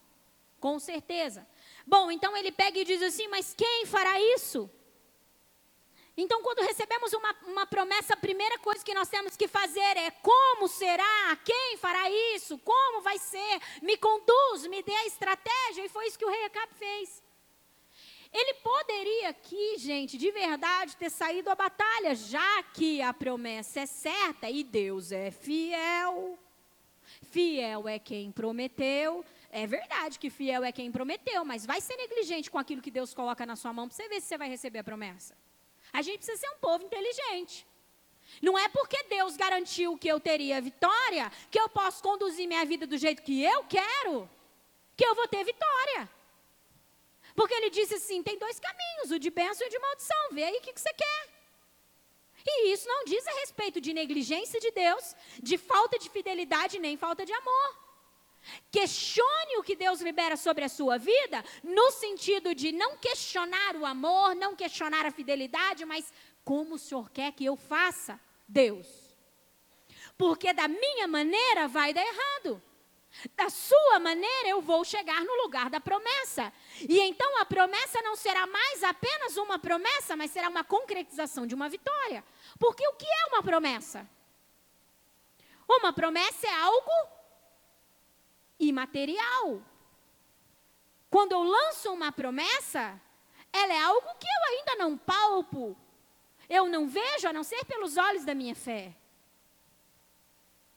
Com 0.59 0.79
certeza. 0.79 1.47
Bom, 1.87 2.11
então 2.11 2.37
ele 2.37 2.53
pega 2.53 2.79
e 2.79 2.85
diz 2.85 3.03
assim: 3.03 3.29
Mas 3.29 3.55
quem 3.55 3.87
fará 3.87 4.21
isso? 4.21 4.71
Então, 6.17 6.43
quando 6.43 6.61
recebemos 6.67 7.13
uma, 7.13 7.35
uma 7.47 7.67
promessa, 7.67 8.15
a 8.15 8.17
primeira 8.17 8.59
coisa 8.59 8.85
que 8.85 8.93
nós 8.93 9.09
temos 9.09 9.37
que 9.37 9.49
fazer 9.49 9.97
é: 9.97 10.11
como 10.11 10.69
será? 10.69 11.37
Quem 11.45 11.77
fará 11.79 12.11
isso? 12.35 12.59
Como 12.59 13.01
vai 13.01 13.19
ser? 13.19 13.61
Me 13.81 13.97
conduz, 13.97 14.67
me 14.67 14.83
dê 14.83 14.93
a 14.93 15.07
estratégia. 15.07 15.85
E 15.85 15.89
foi 15.89 16.07
isso 16.07 16.19
que 16.19 16.25
o 16.25 16.31
rei 16.31 16.45
Acabe 16.45 16.75
fez. 16.75 17.23
Ele 18.33 18.55
poderia 18.55 19.31
aqui, 19.31 19.77
gente, 19.79 20.17
de 20.17 20.31
verdade, 20.31 20.97
ter 20.97 21.11
saído 21.11 21.51
à 21.51 21.55
batalha, 21.55 22.15
já 22.15 22.63
que 22.63 23.03
a 23.03 23.13
promessa 23.13 23.81
é 23.81 23.87
certa 23.87 24.49
e 24.49 24.63
Deus 24.63 25.11
é 25.11 25.33
fiel. 25.33 26.39
Fiel 27.23 27.89
é 27.89 27.99
quem 27.99 28.31
prometeu. 28.31 29.25
É 29.51 29.67
verdade 29.67 30.19
que 30.19 30.31
fiel 30.31 30.63
é 30.63 30.71
quem 30.71 30.93
prometeu, 30.93 31.45
mas 31.45 31.67
vai 31.67 31.81
ser 31.81 31.97
negligente 31.97 32.51
com 32.51 32.59
aquilo 32.59 32.81
que 32.81 32.91
Deus 32.91 33.13
coloca 33.13 33.45
na 33.45 33.57
sua 33.57 33.73
mão 33.73 33.89
para 33.89 33.97
você 33.97 34.09
ver 34.09 34.21
se 34.21 34.29
você 34.29 34.39
vai 34.39 34.49
receber 34.49 34.79
a 34.79 34.85
promessa. 34.85 35.37
A 35.93 36.03
gente 36.03 36.19
precisa 36.19 36.39
ser 36.39 36.51
um 36.51 36.59
povo 36.59 36.85
inteligente. 36.85 37.67
Não 38.41 38.57
é 38.57 38.69
porque 38.69 39.03
Deus 39.05 39.37
garantiu 39.37 39.99
que 39.99 40.07
eu 40.07 40.21
teria 40.21 40.61
vitória, 40.61 41.33
que 41.51 41.59
eu 41.59 41.69
posso 41.69 42.01
conduzir 42.01 42.47
minha 42.47 42.65
vida 42.65 42.87
do 42.87 42.97
jeito 42.97 43.23
que 43.23 43.43
eu 43.43 43.65
quero, 43.65 44.31
que 44.97 45.05
eu 45.05 45.17
vou 45.17 45.27
ter 45.27 45.43
vitória. 45.45 46.09
Porque 47.35 47.55
ele 47.55 47.71
disse 47.71 47.95
assim: 47.95 48.23
tem 48.23 48.39
dois 48.39 48.61
caminhos, 48.61 49.11
o 49.11 49.19
de 49.19 49.31
bênção 49.31 49.67
e 49.67 49.69
o 49.69 49.71
de 49.71 49.79
maldição. 49.81 50.29
Vê 50.31 50.45
aí 50.45 50.57
o 50.59 50.61
que, 50.61 50.73
que 50.73 50.81
você 50.81 50.93
quer. 50.95 51.29
E 52.47 52.73
isso 52.73 52.87
não 52.89 53.05
diz 53.05 53.27
a 53.27 53.33
respeito 53.41 53.81
de 53.81 53.93
negligência 53.93 54.61
de 54.61 54.71
Deus, 54.71 55.15
de 55.43 55.59
falta 55.59 55.99
de 55.99 56.09
fidelidade, 56.09 56.79
nem 56.79 56.97
falta 56.97 57.27
de 57.27 57.33
amor. 57.33 57.90
Questione 58.71 59.59
o 59.59 59.63
que 59.63 59.77
Deus 59.77 60.01
libera 60.01 60.37
sobre 60.37 60.65
a 60.65 60.69
sua 60.69 60.99
vida, 60.99 61.45
no 61.63 61.91
sentido 61.91 62.55
de 62.55 62.73
não 62.73 62.97
questionar 62.97 63.77
o 63.77 63.85
amor, 63.85 64.35
não 64.35 64.57
questionar 64.57 65.07
a 65.07 65.11
fidelidade, 65.11 65.85
mas 65.85 66.13
como 66.45 66.75
o 66.75 66.79
Senhor 66.79 67.11
quer 67.11 67.33
que 67.33 67.45
eu 67.45 67.57
faça, 67.57 68.19
Deus. 68.49 68.87
Porque 70.17 70.53
da 70.53 70.69
minha 70.69 71.07
maneira 71.07 71.69
vai 71.69 71.93
dar 71.93 72.05
errado. 72.05 72.63
Da 73.35 73.51
sua 73.51 73.99
maneira 73.99 74.49
eu 74.49 74.61
vou 74.61 74.85
chegar 74.85 75.25
no 75.25 75.43
lugar 75.43 75.69
da 75.69 75.81
promessa. 75.81 76.53
E 76.89 77.01
então 77.01 77.41
a 77.41 77.45
promessa 77.45 78.01
não 78.03 78.15
será 78.15 78.47
mais 78.47 78.83
apenas 78.85 79.37
uma 79.37 79.59
promessa, 79.59 80.17
mas 80.17 80.31
será 80.31 80.49
uma 80.49 80.63
concretização 80.63 81.47
de 81.47 81.55
uma 81.55 81.69
vitória. 81.69 82.25
Porque 82.59 82.87
o 82.87 82.95
que 82.95 83.07
é 83.07 83.27
uma 83.29 83.43
promessa? 83.43 84.09
Uma 85.69 85.93
promessa 85.93 86.47
é 86.47 86.55
algo 86.55 87.20
imaterial. 88.61 89.63
Quando 91.11 91.33
eu 91.33 91.43
lanço 91.43 91.93
uma 91.93 92.13
promessa, 92.13 93.01
ela 93.53 93.73
é 93.73 93.83
algo 93.83 94.07
que 94.19 94.27
eu 94.27 94.59
ainda 94.59 94.77
não 94.77 94.97
palpo. 94.97 95.77
Eu 96.49 96.69
não 96.69 96.89
vejo 96.89 97.27
a 97.27 97.33
não 97.33 97.43
ser 97.43 97.65
pelos 97.65 97.97
olhos 97.97 98.25
da 98.25 98.35
minha 98.35 98.55
fé. 98.55 98.95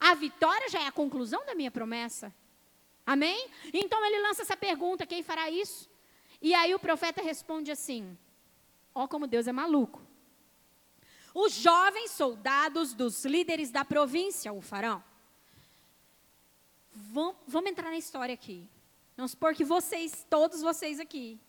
A 0.00 0.14
vitória 0.14 0.68
já 0.68 0.80
é 0.80 0.86
a 0.86 0.92
conclusão 0.92 1.44
da 1.46 1.54
minha 1.54 1.70
promessa. 1.70 2.34
Amém? 3.06 3.48
Então 3.72 4.04
ele 4.04 4.20
lança 4.20 4.42
essa 4.42 4.56
pergunta: 4.56 5.06
quem 5.06 5.22
fará 5.22 5.50
isso? 5.50 5.88
E 6.40 6.54
aí 6.54 6.74
o 6.74 6.78
profeta 6.78 7.22
responde 7.22 7.70
assim: 7.70 8.16
Ó, 8.94 9.06
como 9.06 9.26
Deus 9.26 9.46
é 9.46 9.52
maluco. 9.52 10.02
Os 11.34 11.52
jovens 11.52 12.12
soldados 12.12 12.94
dos 12.94 13.24
líderes 13.24 13.70
da 13.70 13.84
província 13.84 14.52
o 14.52 14.60
farão. 14.60 15.02
Vamos, 16.94 17.36
vamos 17.46 17.70
entrar 17.70 17.90
na 17.90 17.98
história 17.98 18.32
aqui. 18.32 18.68
Vamos 19.16 19.32
supor 19.32 19.54
que 19.54 19.64
vocês, 19.64 20.26
todos 20.30 20.60
vocês 20.60 21.00
aqui, 21.00 21.40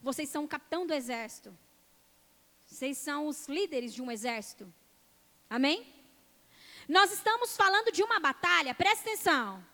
vocês 0.00 0.28
são 0.28 0.44
o 0.44 0.48
capitão 0.48 0.86
do 0.86 0.92
exército. 0.92 1.56
Vocês 2.66 2.98
são 2.98 3.26
os 3.26 3.48
líderes 3.48 3.94
de 3.94 4.02
um 4.02 4.10
exército. 4.10 4.72
Amém? 5.48 5.86
Nós 6.88 7.12
estamos 7.12 7.56
falando 7.56 7.90
de 7.90 8.02
uma 8.02 8.20
batalha, 8.20 8.74
presta 8.74 9.08
atenção. 9.08 9.64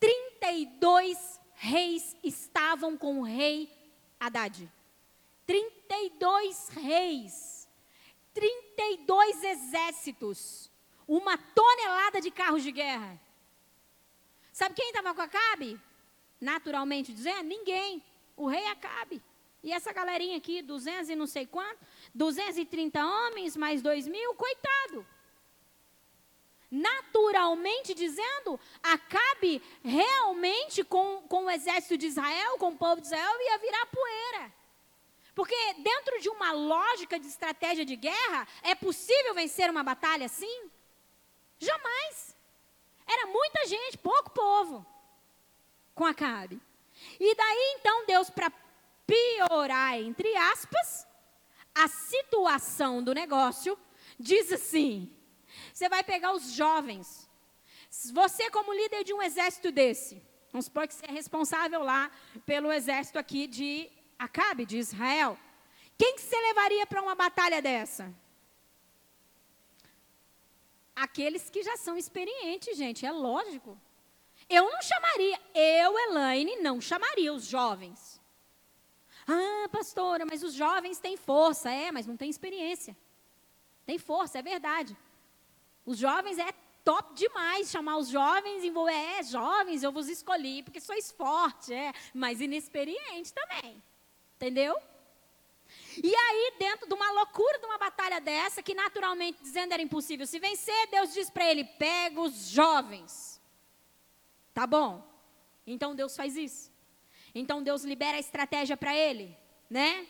32 0.00 1.40
reis 1.54 2.16
estavam 2.22 2.96
com 2.96 3.20
o 3.20 3.22
rei 3.22 3.70
Haddad. 4.18 4.70
32 5.46 6.68
reis. 6.68 7.68
32 8.34 9.42
exércitos. 9.42 10.70
Uma 11.06 11.38
tonelada 11.38 12.20
de 12.20 12.30
carros 12.30 12.62
de 12.62 12.72
guerra. 12.72 13.20
Sabe 14.58 14.74
quem 14.74 14.88
estava 14.88 15.14
com 15.14 15.20
Acabe? 15.20 15.78
Naturalmente 16.40 17.12
dizendo, 17.12 17.42
ninguém. 17.42 18.02
O 18.34 18.46
rei 18.46 18.66
Acabe. 18.68 19.22
E 19.62 19.70
essa 19.70 19.92
galerinha 19.92 20.38
aqui, 20.38 20.62
200 20.62 21.10
e 21.10 21.14
não 21.14 21.26
sei 21.26 21.44
quanto, 21.46 21.78
230 22.14 23.04
homens, 23.04 23.54
mais 23.54 23.82
2 23.82 24.08
mil, 24.08 24.34
coitado 24.34 25.06
naturalmente 26.70 27.94
dizendo, 27.94 28.58
Acabe 28.82 29.62
realmente 29.84 30.82
com, 30.82 31.22
com 31.28 31.44
o 31.44 31.50
exército 31.50 31.96
de 31.96 32.06
Israel, 32.06 32.58
com 32.58 32.70
o 32.70 32.76
povo 32.76 33.00
de 33.00 33.06
Israel, 33.06 33.40
ia 33.40 33.58
virar 33.58 33.86
poeira. 33.86 34.52
Porque 35.34 35.54
dentro 35.74 36.20
de 36.20 36.28
uma 36.28 36.52
lógica 36.52 37.18
de 37.18 37.26
estratégia 37.26 37.84
de 37.84 37.94
guerra, 37.94 38.48
é 38.62 38.74
possível 38.74 39.34
vencer 39.34 39.70
uma 39.70 39.82
batalha 39.82 40.26
assim? 40.26 40.70
Jamais. 41.58 42.35
Era 43.06 43.26
muita 43.26 43.66
gente, 43.66 43.98
pouco 43.98 44.30
povo 44.30 44.86
com 45.94 46.04
Acabe. 46.04 46.60
E 47.20 47.34
daí 47.34 47.76
então 47.78 48.06
Deus, 48.06 48.30
para 48.30 48.52
piorar, 49.06 49.98
entre 49.98 50.34
aspas, 50.36 51.06
a 51.74 51.88
situação 51.88 53.02
do 53.02 53.14
negócio, 53.14 53.78
diz 54.18 54.52
assim: 54.52 55.14
você 55.72 55.88
vai 55.88 56.02
pegar 56.02 56.32
os 56.32 56.52
jovens. 56.52 57.28
Você, 58.12 58.50
como 58.50 58.72
líder 58.74 59.04
de 59.04 59.14
um 59.14 59.22
exército 59.22 59.70
desse, 59.72 60.22
vamos 60.52 60.66
supor 60.66 60.86
que 60.86 60.94
você 60.94 61.06
é 61.06 61.12
responsável 61.12 61.82
lá 61.82 62.10
pelo 62.44 62.72
exército 62.72 63.18
aqui 63.18 63.46
de 63.46 63.90
Acabe 64.18 64.66
de 64.66 64.78
Israel, 64.78 65.38
quem 65.98 66.14
que 66.14 66.22
você 66.22 66.36
levaria 66.36 66.86
para 66.86 67.02
uma 67.02 67.14
batalha 67.14 67.62
dessa? 67.62 68.12
Aqueles 70.96 71.50
que 71.50 71.62
já 71.62 71.76
são 71.76 71.98
experientes, 71.98 72.76
gente, 72.76 73.04
é 73.04 73.12
lógico. 73.12 73.78
Eu 74.48 74.64
não 74.70 74.80
chamaria, 74.80 75.38
eu, 75.54 75.98
Elaine, 75.98 76.56
não 76.56 76.80
chamaria 76.80 77.34
os 77.34 77.46
jovens. 77.46 78.20
Ah, 79.28 79.68
pastora, 79.70 80.24
mas 80.24 80.42
os 80.42 80.54
jovens 80.54 80.98
têm 80.98 81.16
força. 81.16 81.70
É, 81.70 81.92
mas 81.92 82.06
não 82.06 82.16
tem 82.16 82.30
experiência. 82.30 82.96
Tem 83.84 83.98
força, 83.98 84.38
é 84.38 84.42
verdade. 84.42 84.96
Os 85.84 85.98
jovens 85.98 86.38
é 86.38 86.52
top 86.84 87.14
demais 87.14 87.68
chamar 87.68 87.96
os 87.98 88.08
jovens 88.08 88.62
e 88.64 88.70
vou, 88.70 88.88
é, 88.88 89.22
jovens, 89.22 89.82
eu 89.82 89.90
vos 89.90 90.08
escolhi 90.08 90.62
porque 90.62 90.80
sois 90.80 91.10
forte, 91.10 91.74
é, 91.74 91.92
mas 92.14 92.40
inexperiente 92.40 93.34
também. 93.34 93.82
Entendeu? 94.36 94.76
E 96.02 96.14
aí, 96.14 96.54
dentro 96.58 96.86
de 96.86 96.94
uma 96.94 97.10
loucura 97.12 97.58
de 97.58 97.66
uma 97.66 97.78
batalha 97.78 98.20
dessa, 98.20 98.62
que 98.62 98.74
naturalmente 98.74 99.42
dizendo 99.42 99.72
era 99.72 99.82
impossível 99.82 100.26
se 100.26 100.38
vencer, 100.38 100.88
Deus 100.90 101.12
diz 101.12 101.30
para 101.30 101.50
ele: 101.50 101.64
pega 101.64 102.20
os 102.20 102.48
jovens. 102.48 103.40
Tá 104.52 104.66
bom. 104.66 105.06
Então 105.66 105.94
Deus 105.94 106.16
faz 106.16 106.36
isso. 106.36 106.72
Então 107.34 107.62
Deus 107.62 107.84
libera 107.84 108.16
a 108.16 108.20
estratégia 108.20 108.76
para 108.76 108.94
ele, 108.96 109.36
né? 109.68 110.06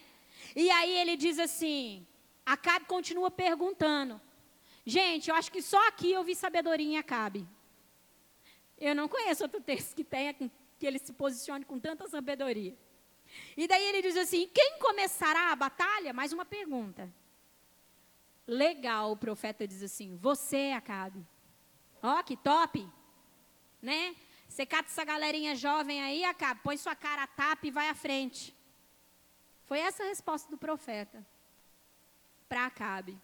E 0.55 0.71
aí 0.71 0.99
ele 0.99 1.17
diz 1.17 1.39
assim: 1.39 2.07
Acabe 2.45 2.85
continua 2.87 3.31
perguntando. 3.31 4.21
Gente, 4.85 5.31
eu 5.31 5.35
acho 5.35 5.51
que 5.51 5.61
só 5.61 5.89
aqui 5.89 6.13
eu 6.13 6.23
vi 6.23 6.35
sabedoria 6.37 6.87
em 6.87 6.97
Acabe. 6.97 7.47
Eu 8.79 8.95
não 8.95 9.09
conheço 9.09 9.43
outro 9.43 9.61
texto 9.63 9.97
que 9.97 10.05
tenha 10.05 10.33
que 10.33 10.87
ele 10.87 10.99
se 10.99 11.13
posicione 11.13 11.65
com 11.65 11.81
tanta 11.81 12.07
sabedoria. 12.09 12.77
E 13.57 13.67
daí 13.67 13.85
ele 13.87 14.03
diz 14.03 14.17
assim: 14.17 14.49
quem 14.53 14.79
começará 14.79 15.53
a 15.53 15.57
batalha? 15.57 16.13
Mais 16.13 16.33
uma 16.33 16.45
pergunta. 16.45 17.13
Legal, 18.47 19.13
o 19.13 19.17
profeta 19.17 19.67
diz 19.67 19.83
assim: 19.83 20.17
você, 20.17 20.73
Acabe. 20.77 21.27
Ó, 22.03 22.23
que 22.23 22.37
top. 22.37 22.87
Né? 23.83 24.15
Você 24.49 24.65
cata 24.65 24.89
essa 24.89 25.05
galerinha 25.05 25.55
jovem 25.55 26.03
aí, 26.03 26.25
Acabe, 26.25 26.61
põe 26.63 26.77
sua 26.77 26.95
cara 26.95 27.25
a 27.25 27.27
tapa 27.27 27.67
e 27.67 27.71
vai 27.71 27.89
à 27.89 27.95
frente. 27.95 28.55
Foi 29.65 29.79
essa 29.81 30.05
a 30.05 30.07
resposta 30.07 30.49
do 30.51 30.57
profeta 30.57 31.27
para 32.49 32.67
Acabe. 32.67 33.19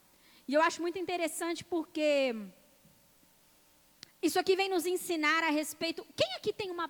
E 0.49 0.55
eu 0.55 0.61
acho 0.61 0.83
muito 0.83 0.99
interessante 0.99 1.65
porque 1.65 2.35
isso 4.21 4.39
aqui 4.39 4.57
vem 4.57 4.69
nos 4.69 4.87
ensinar 4.87 5.45
a 5.45 5.51
respeito. 5.51 6.07
Quem 6.17 6.35
aqui 6.35 6.53
tem 6.53 6.71
uma 6.71 6.89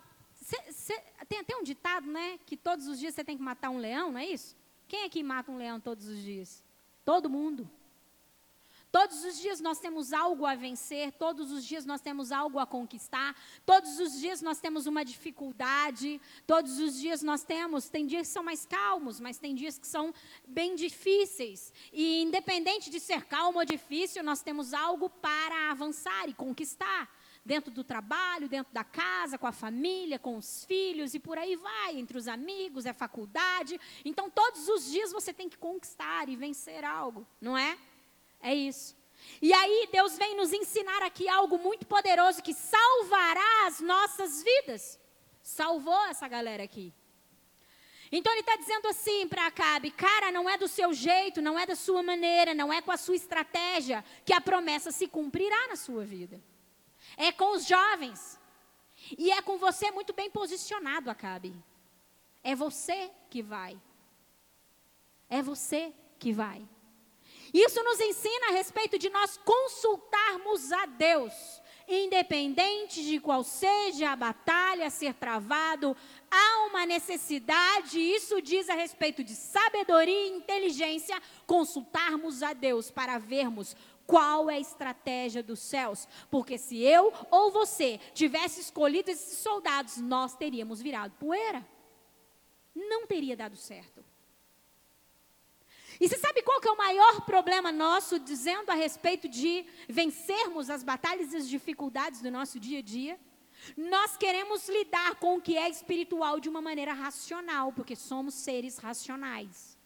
Cê, 0.52 0.72
cê, 0.72 1.02
tem 1.26 1.38
até 1.38 1.56
um 1.56 1.62
ditado, 1.62 2.06
né? 2.06 2.38
Que 2.44 2.58
todos 2.58 2.86
os 2.86 2.98
dias 2.98 3.14
você 3.14 3.24
tem 3.24 3.38
que 3.38 3.42
matar 3.42 3.70
um 3.70 3.78
leão, 3.78 4.12
não 4.12 4.18
é 4.18 4.26
isso? 4.26 4.54
Quem 4.86 5.04
é 5.04 5.08
que 5.08 5.22
mata 5.22 5.50
um 5.50 5.56
leão 5.56 5.80
todos 5.80 6.06
os 6.06 6.18
dias? 6.18 6.62
Todo 7.06 7.30
mundo. 7.30 7.70
Todos 8.90 9.24
os 9.24 9.38
dias 9.40 9.58
nós 9.58 9.78
temos 9.78 10.12
algo 10.12 10.44
a 10.44 10.54
vencer, 10.54 11.12
todos 11.12 11.50
os 11.50 11.64
dias 11.64 11.86
nós 11.86 12.02
temos 12.02 12.30
algo 12.30 12.58
a 12.58 12.66
conquistar, 12.66 13.34
todos 13.64 13.98
os 13.98 14.20
dias 14.20 14.42
nós 14.42 14.60
temos 14.60 14.86
uma 14.86 15.02
dificuldade, 15.02 16.20
todos 16.46 16.78
os 16.78 17.00
dias 17.00 17.22
nós 17.22 17.42
temos, 17.42 17.88
tem 17.88 18.06
dias 18.06 18.26
que 18.26 18.34
são 18.34 18.44
mais 18.44 18.66
calmos, 18.66 19.18
mas 19.18 19.38
tem 19.38 19.54
dias 19.54 19.78
que 19.78 19.86
são 19.86 20.12
bem 20.46 20.74
difíceis. 20.74 21.72
E 21.90 22.20
independente 22.20 22.90
de 22.90 23.00
ser 23.00 23.24
calmo 23.24 23.60
ou 23.60 23.64
difícil, 23.64 24.22
nós 24.22 24.42
temos 24.42 24.74
algo 24.74 25.08
para 25.08 25.70
avançar 25.70 26.28
e 26.28 26.34
conquistar 26.34 27.08
dentro 27.44 27.70
do 27.70 27.82
trabalho, 27.82 28.48
dentro 28.48 28.72
da 28.72 28.84
casa, 28.84 29.36
com 29.36 29.46
a 29.46 29.52
família, 29.52 30.18
com 30.18 30.36
os 30.36 30.64
filhos 30.64 31.14
e 31.14 31.18
por 31.18 31.36
aí 31.38 31.56
vai, 31.56 31.98
entre 31.98 32.16
os 32.16 32.28
amigos, 32.28 32.86
é 32.86 32.92
faculdade. 32.92 33.80
Então, 34.04 34.30
todos 34.30 34.68
os 34.68 34.90
dias 34.90 35.12
você 35.12 35.32
tem 35.32 35.48
que 35.48 35.58
conquistar 35.58 36.28
e 36.28 36.36
vencer 36.36 36.84
algo, 36.84 37.26
não 37.40 37.58
é? 37.58 37.76
É 38.40 38.54
isso. 38.54 38.96
E 39.40 39.52
aí, 39.52 39.88
Deus 39.92 40.16
vem 40.16 40.36
nos 40.36 40.52
ensinar 40.52 41.02
aqui 41.02 41.28
algo 41.28 41.58
muito 41.58 41.86
poderoso 41.86 42.42
que 42.42 42.54
salvará 42.54 43.66
as 43.66 43.80
nossas 43.80 44.42
vidas. 44.42 44.98
Salvou 45.42 46.06
essa 46.06 46.28
galera 46.28 46.62
aqui. 46.62 46.94
Então 48.14 48.30
ele 48.32 48.40
está 48.40 48.56
dizendo 48.56 48.86
assim 48.88 49.26
para 49.26 49.46
Acabe: 49.46 49.90
cara, 49.90 50.30
não 50.30 50.48
é 50.48 50.58
do 50.58 50.68
seu 50.68 50.92
jeito, 50.92 51.40
não 51.40 51.58
é 51.58 51.64
da 51.64 51.74
sua 51.74 52.02
maneira, 52.02 52.54
não 52.54 52.70
é 52.70 52.82
com 52.82 52.92
a 52.92 52.96
sua 52.98 53.16
estratégia 53.16 54.04
que 54.24 54.34
a 54.34 54.40
promessa 54.40 54.92
se 54.92 55.08
cumprirá 55.08 55.68
na 55.68 55.76
sua 55.76 56.04
vida 56.04 56.38
é 57.16 57.32
com 57.32 57.56
os 57.56 57.66
jovens. 57.66 58.40
E 59.18 59.30
é 59.30 59.42
com 59.42 59.58
você 59.58 59.90
muito 59.90 60.12
bem 60.12 60.30
posicionado, 60.30 61.10
Acabe. 61.10 61.54
É 62.42 62.54
você 62.54 63.10
que 63.30 63.42
vai. 63.42 63.80
É 65.28 65.42
você 65.42 65.92
que 66.18 66.32
vai. 66.32 66.66
Isso 67.52 67.82
nos 67.82 68.00
ensina 68.00 68.48
a 68.48 68.52
respeito 68.52 68.98
de 68.98 69.10
nós 69.10 69.36
consultarmos 69.44 70.72
a 70.72 70.86
Deus, 70.86 71.32
independente 71.86 73.04
de 73.04 73.20
qual 73.20 73.44
seja 73.44 74.10
a 74.10 74.16
batalha 74.16 74.86
a 74.86 74.90
ser 74.90 75.12
travado, 75.12 75.94
há 76.30 76.66
uma 76.66 76.86
necessidade, 76.86 78.00
isso 78.00 78.40
diz 78.40 78.70
a 78.70 78.74
respeito 78.74 79.22
de 79.22 79.34
sabedoria 79.34 80.28
e 80.28 80.36
inteligência, 80.36 81.20
consultarmos 81.46 82.42
a 82.42 82.54
Deus 82.54 82.90
para 82.90 83.18
vermos 83.18 83.76
qual 84.06 84.50
é 84.50 84.54
a 84.54 84.60
estratégia 84.60 85.42
dos 85.42 85.60
céus. 85.60 86.08
Porque 86.30 86.58
se 86.58 86.78
eu 86.82 87.12
ou 87.30 87.50
você 87.50 87.98
tivesse 88.14 88.60
escolhido 88.60 89.10
esses 89.10 89.38
soldados, 89.38 89.98
nós 89.98 90.36
teríamos 90.36 90.80
virado 90.80 91.14
poeira. 91.18 91.66
Não 92.74 93.06
teria 93.06 93.36
dado 93.36 93.56
certo. 93.56 94.04
E 96.00 96.08
você 96.08 96.18
sabe 96.18 96.42
qual 96.42 96.60
que 96.60 96.68
é 96.68 96.72
o 96.72 96.76
maior 96.76 97.20
problema 97.20 97.70
nosso, 97.70 98.18
dizendo 98.18 98.70
a 98.70 98.74
respeito 98.74 99.28
de 99.28 99.64
vencermos 99.88 100.70
as 100.70 100.82
batalhas 100.82 101.32
e 101.32 101.36
as 101.36 101.48
dificuldades 101.48 102.20
do 102.20 102.30
nosso 102.30 102.58
dia 102.58 102.80
a 102.80 102.82
dia? 102.82 103.20
Nós 103.76 104.16
queremos 104.16 104.68
lidar 104.68 105.16
com 105.16 105.36
o 105.36 105.40
que 105.40 105.56
é 105.56 105.68
espiritual 105.68 106.40
de 106.40 106.48
uma 106.48 106.60
maneira 106.60 106.92
racional, 106.92 107.72
porque 107.72 107.94
somos 107.94 108.34
seres 108.34 108.78
racionais. 108.78 109.78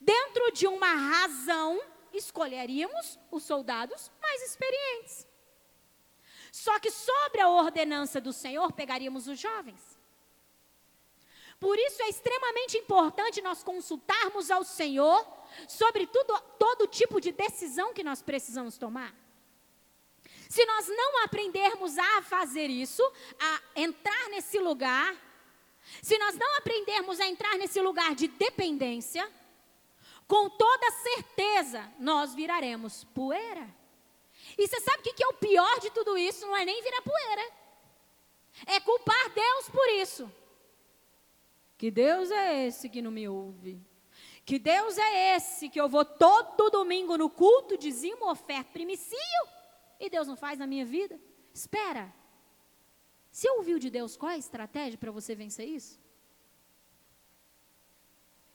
Dentro 0.00 0.52
de 0.52 0.66
uma 0.66 0.94
razão 0.94 1.80
escolheríamos 2.16 3.18
os 3.30 3.42
soldados 3.42 4.10
mais 4.20 4.42
experientes. 4.42 5.26
Só 6.52 6.78
que 6.78 6.90
sobre 6.90 7.40
a 7.40 7.48
ordenança 7.48 8.20
do 8.20 8.32
Senhor, 8.32 8.72
pegaríamos 8.72 9.26
os 9.26 9.38
jovens. 9.38 9.98
Por 11.58 11.78
isso 11.78 12.02
é 12.02 12.08
extremamente 12.08 12.76
importante 12.76 13.40
nós 13.40 13.62
consultarmos 13.62 14.50
ao 14.50 14.64
Senhor 14.64 15.26
sobre 15.68 16.06
tudo, 16.06 16.38
todo 16.58 16.86
tipo 16.86 17.20
de 17.20 17.32
decisão 17.32 17.94
que 17.94 18.04
nós 18.04 18.22
precisamos 18.22 18.76
tomar. 18.76 19.14
Se 20.48 20.64
nós 20.66 20.88
não 20.88 21.24
aprendermos 21.24 21.96
a 21.98 22.22
fazer 22.22 22.68
isso, 22.68 23.02
a 23.40 23.80
entrar 23.80 24.28
nesse 24.28 24.58
lugar, 24.58 25.16
se 26.02 26.16
nós 26.18 26.36
não 26.36 26.56
aprendermos 26.56 27.18
a 27.18 27.26
entrar 27.26 27.56
nesse 27.56 27.80
lugar 27.80 28.14
de 28.14 28.28
dependência, 28.28 29.30
com 30.26 30.48
toda 30.50 30.90
certeza 30.90 31.92
nós 31.98 32.34
viraremos 32.34 33.04
poeira. 33.04 33.68
E 34.58 34.66
você 34.66 34.80
sabe 34.80 34.98
o 34.98 35.02
que 35.02 35.22
é 35.22 35.28
o 35.28 35.34
pior 35.34 35.80
de 35.80 35.90
tudo 35.90 36.16
isso? 36.16 36.46
Não 36.46 36.56
é 36.56 36.64
nem 36.64 36.82
virar 36.82 37.02
poeira, 37.02 37.52
é 38.66 38.80
culpar 38.80 39.30
Deus 39.34 39.68
por 39.68 39.88
isso. 39.90 40.30
Que 41.76 41.90
Deus 41.90 42.30
é 42.30 42.66
esse 42.66 42.88
que 42.88 43.02
não 43.02 43.10
me 43.10 43.28
ouve? 43.28 43.80
Que 44.44 44.58
Deus 44.58 44.96
é 44.98 45.36
esse 45.36 45.68
que 45.68 45.80
eu 45.80 45.88
vou 45.88 46.04
todo 46.04 46.70
domingo 46.70 47.16
no 47.16 47.30
culto, 47.30 47.78
dizimo, 47.78 48.30
oferta, 48.30 48.70
primicio, 48.72 49.18
e 49.98 50.10
Deus 50.10 50.28
não 50.28 50.36
faz 50.36 50.58
na 50.58 50.66
minha 50.66 50.84
vida? 50.84 51.18
Espera. 51.52 52.12
Você 53.30 53.48
ouviu 53.50 53.78
de 53.78 53.90
Deus 53.90 54.16
qual 54.16 54.30
é 54.30 54.34
a 54.34 54.38
estratégia 54.38 54.98
para 54.98 55.10
você 55.10 55.34
vencer 55.34 55.66
isso? 55.66 55.98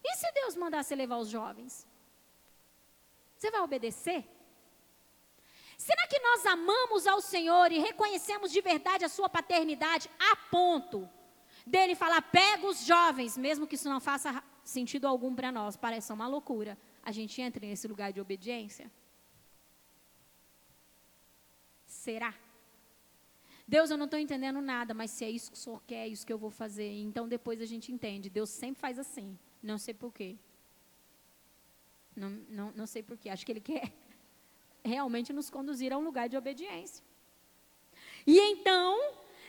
E 0.03 0.15
se 0.15 0.31
Deus 0.31 0.55
mandar 0.55 0.83
você 0.83 0.95
levar 0.95 1.17
os 1.17 1.29
jovens? 1.29 1.87
Você 3.37 3.51
vai 3.51 3.61
obedecer? 3.61 4.25
Será 5.77 6.07
que 6.07 6.19
nós 6.19 6.45
amamos 6.45 7.07
ao 7.07 7.21
Senhor 7.21 7.71
e 7.71 7.79
reconhecemos 7.79 8.51
de 8.51 8.61
verdade 8.61 9.05
a 9.05 9.09
sua 9.09 9.29
paternidade 9.29 10.09
a 10.19 10.35
ponto 10.35 11.09
dele 11.65 11.95
falar, 11.95 12.21
pega 12.21 12.67
os 12.67 12.85
jovens, 12.85 13.37
mesmo 13.37 13.67
que 13.67 13.75
isso 13.75 13.87
não 13.87 13.99
faça 13.99 14.43
sentido 14.63 15.05
algum 15.07 15.33
para 15.33 15.51
nós, 15.51 15.77
parece 15.77 16.11
uma 16.11 16.27
loucura. 16.27 16.77
A 17.03 17.11
gente 17.11 17.41
entra 17.41 17.65
nesse 17.65 17.87
lugar 17.87 18.11
de 18.11 18.19
obediência? 18.19 18.91
Será? 21.85 22.33
Deus, 23.67 23.89
eu 23.89 23.97
não 23.97 24.05
estou 24.05 24.19
entendendo 24.19 24.61
nada, 24.61 24.93
mas 24.93 25.11
se 25.11 25.23
é 25.23 25.29
isso 25.29 25.51
que 25.51 25.57
o 25.57 25.59
Senhor 25.59 25.81
quer, 25.85 26.05
é 26.05 26.07
isso 26.07 26.25
que 26.25 26.33
eu 26.33 26.37
vou 26.37 26.49
fazer. 26.49 26.91
Então 27.01 27.27
depois 27.27 27.61
a 27.61 27.65
gente 27.65 27.91
entende. 27.91 28.29
Deus 28.29 28.49
sempre 28.49 28.81
faz 28.81 28.97
assim. 28.97 29.37
Não 29.61 29.77
sei 29.77 29.93
porquê. 29.93 30.37
Não, 32.15 32.29
não, 32.49 32.71
não 32.71 32.87
sei 32.87 33.03
porquê. 33.03 33.29
Acho 33.29 33.45
que 33.45 33.51
ele 33.51 33.61
quer 33.61 33.91
realmente 34.83 35.31
nos 35.33 35.49
conduzir 35.49 35.91
a 35.93 35.97
um 35.97 36.03
lugar 36.03 36.27
de 36.29 36.37
obediência. 36.37 37.03
E 38.25 38.39
então, 38.39 38.99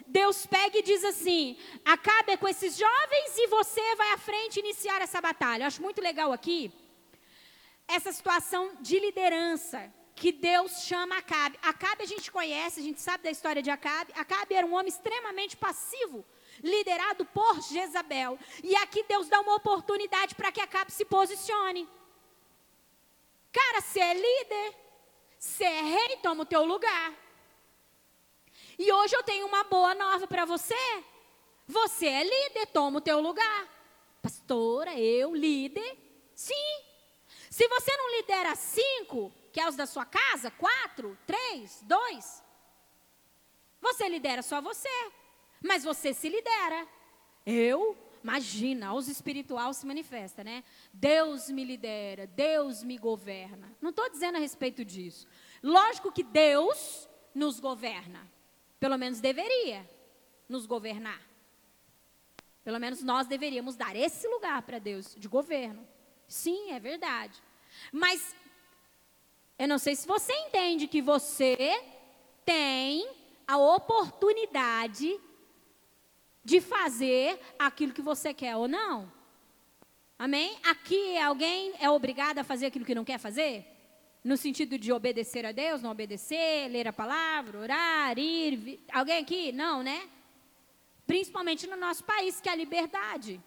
Deus 0.06 0.46
pega 0.46 0.78
e 0.78 0.82
diz 0.82 1.04
assim: 1.04 1.56
acabe 1.84 2.36
com 2.36 2.48
esses 2.48 2.76
jovens 2.76 3.38
e 3.38 3.46
você 3.48 3.96
vai 3.96 4.12
à 4.12 4.18
frente 4.18 4.60
iniciar 4.60 5.00
essa 5.00 5.20
batalha. 5.20 5.64
Eu 5.64 5.66
acho 5.68 5.82
muito 5.82 6.00
legal 6.00 6.32
aqui 6.32 6.72
essa 7.86 8.12
situação 8.12 8.76
de 8.80 8.98
liderança 9.00 9.92
que 10.14 10.30
Deus 10.30 10.84
chama 10.84 11.16
Acabe. 11.16 11.58
Acabe 11.62 12.02
a 12.02 12.06
gente 12.06 12.30
conhece, 12.30 12.78
a 12.78 12.82
gente 12.82 13.00
sabe 13.00 13.24
da 13.24 13.30
história 13.30 13.62
de 13.62 13.70
Acabe. 13.70 14.12
Acabe 14.14 14.54
era 14.54 14.66
um 14.66 14.74
homem 14.74 14.88
extremamente 14.88 15.56
passivo, 15.56 16.24
liderado 16.62 17.24
por 17.26 17.60
Jezabel. 17.60 18.38
E 18.62 18.74
aqui 18.76 19.02
Deus 19.04 19.28
dá 19.28 19.40
uma 19.40 19.54
oportunidade 19.54 20.34
para 20.34 20.52
que 20.52 20.60
Acabe 20.60 20.92
se 20.92 21.04
posicione. 21.04 21.88
Cara, 23.52 23.80
você 23.80 24.00
é 24.00 24.14
líder, 24.14 24.76
você 25.38 25.64
é 25.64 25.82
rei, 25.82 26.16
toma 26.18 26.42
o 26.42 26.46
teu 26.46 26.64
lugar. 26.64 27.12
E 28.78 28.92
hoje 28.92 29.14
eu 29.14 29.22
tenho 29.22 29.46
uma 29.46 29.64
boa 29.64 29.94
nova 29.94 30.26
para 30.26 30.44
você. 30.44 31.04
Você 31.66 32.06
é 32.06 32.24
líder, 32.24 32.66
toma 32.66 32.98
o 32.98 33.02
teu 33.02 33.20
lugar. 33.20 33.68
Pastora, 34.22 34.98
eu, 34.98 35.34
líder? 35.34 35.98
Sim. 36.34 36.84
Se 37.50 37.66
você 37.68 37.96
não 37.96 38.16
lidera 38.16 38.54
cinco, 38.54 39.32
que 39.52 39.60
é 39.60 39.68
os 39.68 39.76
da 39.76 39.86
sua 39.86 40.04
casa, 40.04 40.50
quatro, 40.52 41.18
três, 41.26 41.82
dois, 41.82 42.42
você 43.80 44.08
lidera 44.08 44.42
só 44.42 44.60
você. 44.60 44.88
Mas 45.62 45.84
você 45.84 46.12
se 46.14 46.28
lidera. 46.28 46.86
Eu, 47.44 47.96
imagina, 48.22 48.94
os 48.94 49.08
espiritual 49.08 49.72
se 49.72 49.86
manifesta, 49.86 50.42
né? 50.42 50.64
Deus 50.92 51.50
me 51.50 51.64
lidera, 51.64 52.26
Deus 52.26 52.82
me 52.82 52.96
governa. 52.98 53.74
Não 53.80 53.90
estou 53.90 54.08
dizendo 54.10 54.36
a 54.36 54.40
respeito 54.40 54.84
disso. 54.84 55.26
Lógico 55.62 56.12
que 56.12 56.22
Deus 56.22 57.08
nos 57.34 57.60
governa. 57.60 58.30
Pelo 58.78 58.96
menos 58.96 59.20
deveria 59.20 59.88
nos 60.48 60.66
governar. 60.66 61.20
Pelo 62.64 62.78
menos 62.78 63.02
nós 63.02 63.26
deveríamos 63.26 63.76
dar 63.76 63.96
esse 63.96 64.26
lugar 64.28 64.62
para 64.62 64.78
Deus 64.78 65.14
de 65.16 65.28
governo. 65.28 65.86
Sim, 66.26 66.72
é 66.72 66.80
verdade. 66.80 67.42
Mas 67.92 68.34
eu 69.58 69.68
não 69.68 69.78
sei 69.78 69.94
se 69.96 70.06
você 70.06 70.32
entende 70.32 70.86
que 70.86 71.02
você 71.02 71.56
tem 72.44 73.10
a 73.46 73.58
oportunidade 73.58 75.20
de 76.44 76.60
fazer 76.60 77.38
aquilo 77.58 77.92
que 77.92 78.02
você 78.02 78.32
quer 78.32 78.56
ou 78.56 78.66
não. 78.66 79.10
Amém? 80.18 80.58
Aqui 80.64 81.16
alguém 81.18 81.72
é 81.80 81.88
obrigado 81.88 82.38
a 82.38 82.44
fazer 82.44 82.66
aquilo 82.66 82.84
que 82.84 82.94
não 82.94 83.04
quer 83.04 83.18
fazer? 83.18 83.66
No 84.22 84.36
sentido 84.36 84.78
de 84.78 84.92
obedecer 84.92 85.46
a 85.46 85.52
Deus, 85.52 85.80
não 85.80 85.90
obedecer, 85.90 86.68
ler 86.68 86.86
a 86.86 86.92
palavra, 86.92 87.58
orar, 87.58 88.18
ir. 88.18 88.84
Alguém 88.92 89.22
aqui? 89.22 89.50
Não, 89.50 89.82
né? 89.82 90.08
Principalmente 91.06 91.66
no 91.66 91.76
nosso 91.76 92.04
país, 92.04 92.40
que 92.40 92.48
é 92.48 92.52
a 92.52 92.56
liberdade. 92.56 93.40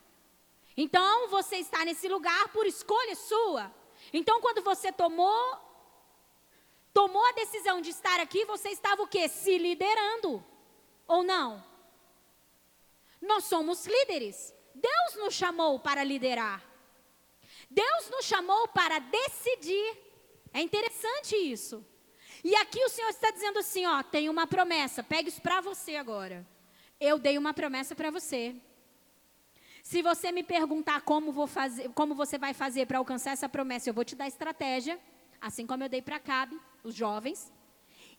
Então, 0.76 1.28
você 1.30 1.58
está 1.58 1.86
nesse 1.86 2.08
lugar 2.08 2.50
por 2.50 2.66
escolha 2.66 3.16
sua. 3.16 3.72
Então, 4.12 4.42
quando 4.42 4.64
você 4.64 4.92
tomou 4.92 5.62
tomou 6.92 7.26
a 7.26 7.32
decisão 7.34 7.82
de 7.82 7.90
estar 7.90 8.20
aqui, 8.20 8.46
você 8.46 8.70
estava 8.70 9.02
o 9.02 9.08
quê? 9.08 9.28
Se 9.28 9.58
liderando. 9.58 10.44
Ou 11.08 11.24
não? 11.24 11.64
Nós 13.24 13.46
somos 13.46 13.86
líderes. 13.86 14.54
Deus 14.76 15.16
nos 15.16 15.34
chamou 15.34 15.80
para 15.80 16.04
liderar. 16.04 16.62
Deus 17.70 18.10
nos 18.10 18.26
chamou 18.26 18.68
para 18.68 19.00
decidir. 19.00 19.98
É 20.54 20.62
interessante 20.62 21.36
isso. 21.36 21.86
E 22.44 22.54
aqui 22.58 22.84
o 22.84 22.90
Senhor 22.90 23.10
está 23.10 23.32
dizendo 23.32 23.60
assim, 23.60 23.86
ó, 23.86 24.04
tem 24.04 24.30
uma 24.30 24.46
promessa, 24.46 25.02
pegue 25.02 25.30
isso 25.30 25.42
para 25.42 25.62
você 25.62 25.96
agora. 25.96 26.46
Eu 27.00 27.18
dei 27.18 27.38
uma 27.38 27.54
promessa 27.54 27.96
para 27.96 28.12
você. 28.12 28.56
Se 29.82 30.02
você 30.02 30.32
me 30.32 30.44
perguntar 30.44 31.02
como, 31.02 31.32
vou 31.32 31.48
fazer, 31.48 31.90
como 31.90 32.14
você 32.14 32.38
vai 32.38 32.54
fazer 32.54 32.86
para 32.86 32.98
alcançar 32.98 33.32
essa 33.32 33.48
promessa, 33.48 33.90
eu 33.90 33.94
vou 33.94 34.04
te 34.04 34.16
dar 34.16 34.28
estratégia, 34.28 35.00
assim 35.40 35.66
como 35.66 35.84
eu 35.84 35.90
dei 35.90 36.02
para 36.02 36.20
Cabe, 36.20 36.60
os 36.84 36.94
jovens. 36.94 37.52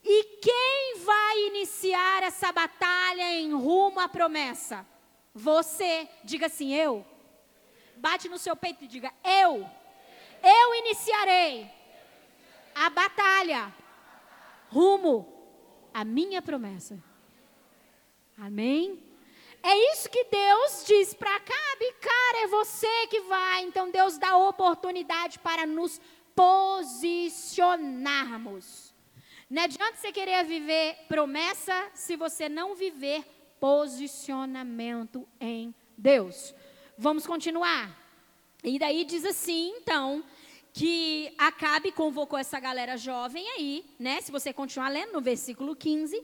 E 0.03 0.23
quem 0.41 0.99
vai 1.03 1.47
iniciar 1.47 2.23
essa 2.23 2.51
batalha 2.51 3.33
em 3.35 3.53
rumo 3.53 3.99
à 3.99 4.09
promessa? 4.09 4.85
Você. 5.35 6.07
Diga 6.23 6.45
assim, 6.45 6.73
eu. 6.73 7.05
Bate 7.97 8.29
no 8.29 8.37
seu 8.37 8.55
peito 8.55 8.85
e 8.85 8.87
diga, 8.87 9.11
eu. 9.23 9.69
Eu 10.41 10.75
iniciarei 10.75 11.69
a 12.73 12.89
batalha 12.89 13.75
rumo 14.69 15.27
à 15.93 16.05
minha 16.05 16.41
promessa. 16.41 16.97
Amém? 18.37 19.03
É 19.61 19.91
isso 19.91 20.09
que 20.09 20.23
Deus 20.25 20.83
diz 20.85 21.13
para 21.13 21.39
Cabe, 21.39 21.93
cara, 21.99 22.43
é 22.43 22.47
você 22.47 23.07
que 23.07 23.21
vai. 23.21 23.63
Então 23.63 23.89
Deus 23.89 24.17
dá 24.17 24.35
oportunidade 24.37 25.39
para 25.39 25.65
nos 25.65 26.01
posicionarmos. 26.35 28.93
Não 29.49 29.63
adianta 29.63 29.95
você 29.95 30.11
querer 30.11 30.43
viver 30.43 30.97
promessa 31.07 31.89
se 31.93 32.15
você 32.15 32.49
não 32.49 32.75
viver 32.75 33.23
posicionamento 33.59 35.27
em 35.39 35.73
Deus. 35.97 36.53
Vamos 36.97 37.25
continuar. 37.25 37.95
E 38.63 38.79
daí 38.79 39.03
diz 39.03 39.25
assim, 39.25 39.73
então, 39.77 40.23
que 40.73 41.33
Acabe 41.37 41.91
convocou 41.91 42.37
essa 42.37 42.59
galera 42.59 42.97
jovem 42.97 43.47
aí, 43.51 43.85
né? 43.99 44.19
Se 44.21 44.31
você 44.31 44.51
continuar 44.51 44.89
lendo 44.89 45.13
no 45.13 45.21
versículo 45.21 45.75
15, 45.75 46.21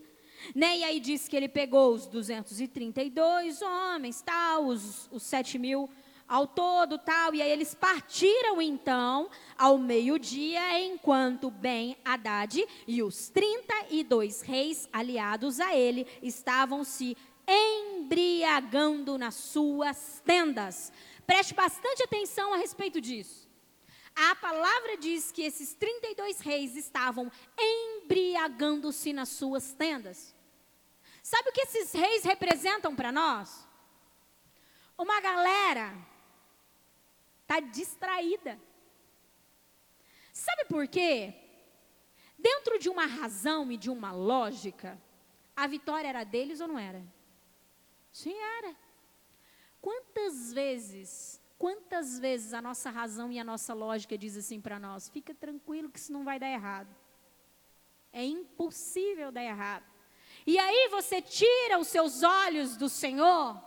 né? 0.55 0.77
E 0.77 0.83
aí 0.83 0.99
diz 0.99 1.27
que 1.27 1.35
ele 1.35 1.47
pegou 1.47 1.93
os 1.93 2.07
232 2.07 3.61
homens, 3.61 4.21
tal, 4.21 4.65
os, 4.65 5.07
os 5.11 5.23
7 5.23 5.57
mil 5.57 5.89
ao 6.31 6.47
todo, 6.47 6.97
tal. 6.97 7.35
E 7.35 7.41
aí 7.41 7.51
eles 7.51 7.75
partiram 7.75 8.61
então 8.61 9.29
ao 9.57 9.77
meio-dia, 9.77 10.79
enquanto 10.79 11.51
Ben 11.51 11.97
Haddad 12.05 12.65
e 12.87 13.03
os 13.03 13.27
32 13.27 14.41
reis 14.41 14.87
aliados 14.93 15.59
a 15.59 15.75
ele 15.75 16.07
estavam 16.23 16.85
se 16.85 17.17
embriagando 17.45 19.17
nas 19.17 19.35
suas 19.35 20.21
tendas. 20.23 20.93
Preste 21.27 21.53
bastante 21.53 22.01
atenção 22.01 22.53
a 22.53 22.57
respeito 22.57 23.01
disso. 23.01 23.49
A 24.15 24.33
palavra 24.35 24.95
diz 24.97 25.33
que 25.33 25.41
esses 25.41 25.73
32 25.73 26.39
reis 26.39 26.77
estavam 26.77 27.29
embriagando-se 27.59 29.11
nas 29.11 29.27
suas 29.29 29.73
tendas. 29.73 30.33
Sabe 31.21 31.49
o 31.49 31.51
que 31.51 31.61
esses 31.61 31.91
reis 31.91 32.23
representam 32.23 32.95
para 32.95 33.11
nós? 33.11 33.67
Uma 34.97 35.19
galera 35.19 36.10
está 37.51 37.59
distraída. 37.59 38.57
Sabe 40.31 40.65
por 40.65 40.87
quê? 40.87 41.33
Dentro 42.37 42.79
de 42.79 42.89
uma 42.89 43.05
razão 43.05 43.69
e 43.69 43.77
de 43.77 43.89
uma 43.89 44.13
lógica, 44.13 44.99
a 45.55 45.67
vitória 45.67 46.07
era 46.07 46.23
deles 46.23 46.61
ou 46.61 46.67
não 46.67 46.79
era? 46.79 47.03
Sim, 48.11 48.33
era. 48.33 48.75
Quantas 49.81 50.53
vezes 50.53 51.39
Quantas 51.61 52.17
vezes 52.17 52.55
a 52.55 52.61
nossa 52.61 52.89
razão 52.89 53.31
e 53.31 53.37
a 53.37 53.43
nossa 53.43 53.71
lógica 53.75 54.17
diz 54.17 54.35
assim 54.35 54.59
para 54.59 54.79
nós: 54.79 55.07
fica 55.09 55.31
tranquilo 55.31 55.91
que 55.91 55.99
isso 55.99 56.11
não 56.11 56.23
vai 56.23 56.39
dar 56.39 56.49
errado. 56.49 56.89
É 58.11 58.25
impossível 58.25 59.31
dar 59.31 59.43
errado. 59.43 59.85
E 60.43 60.57
aí 60.57 60.87
você 60.89 61.21
tira 61.21 61.77
os 61.77 61.87
seus 61.87 62.23
olhos 62.23 62.75
do 62.75 62.89
Senhor 62.89 63.61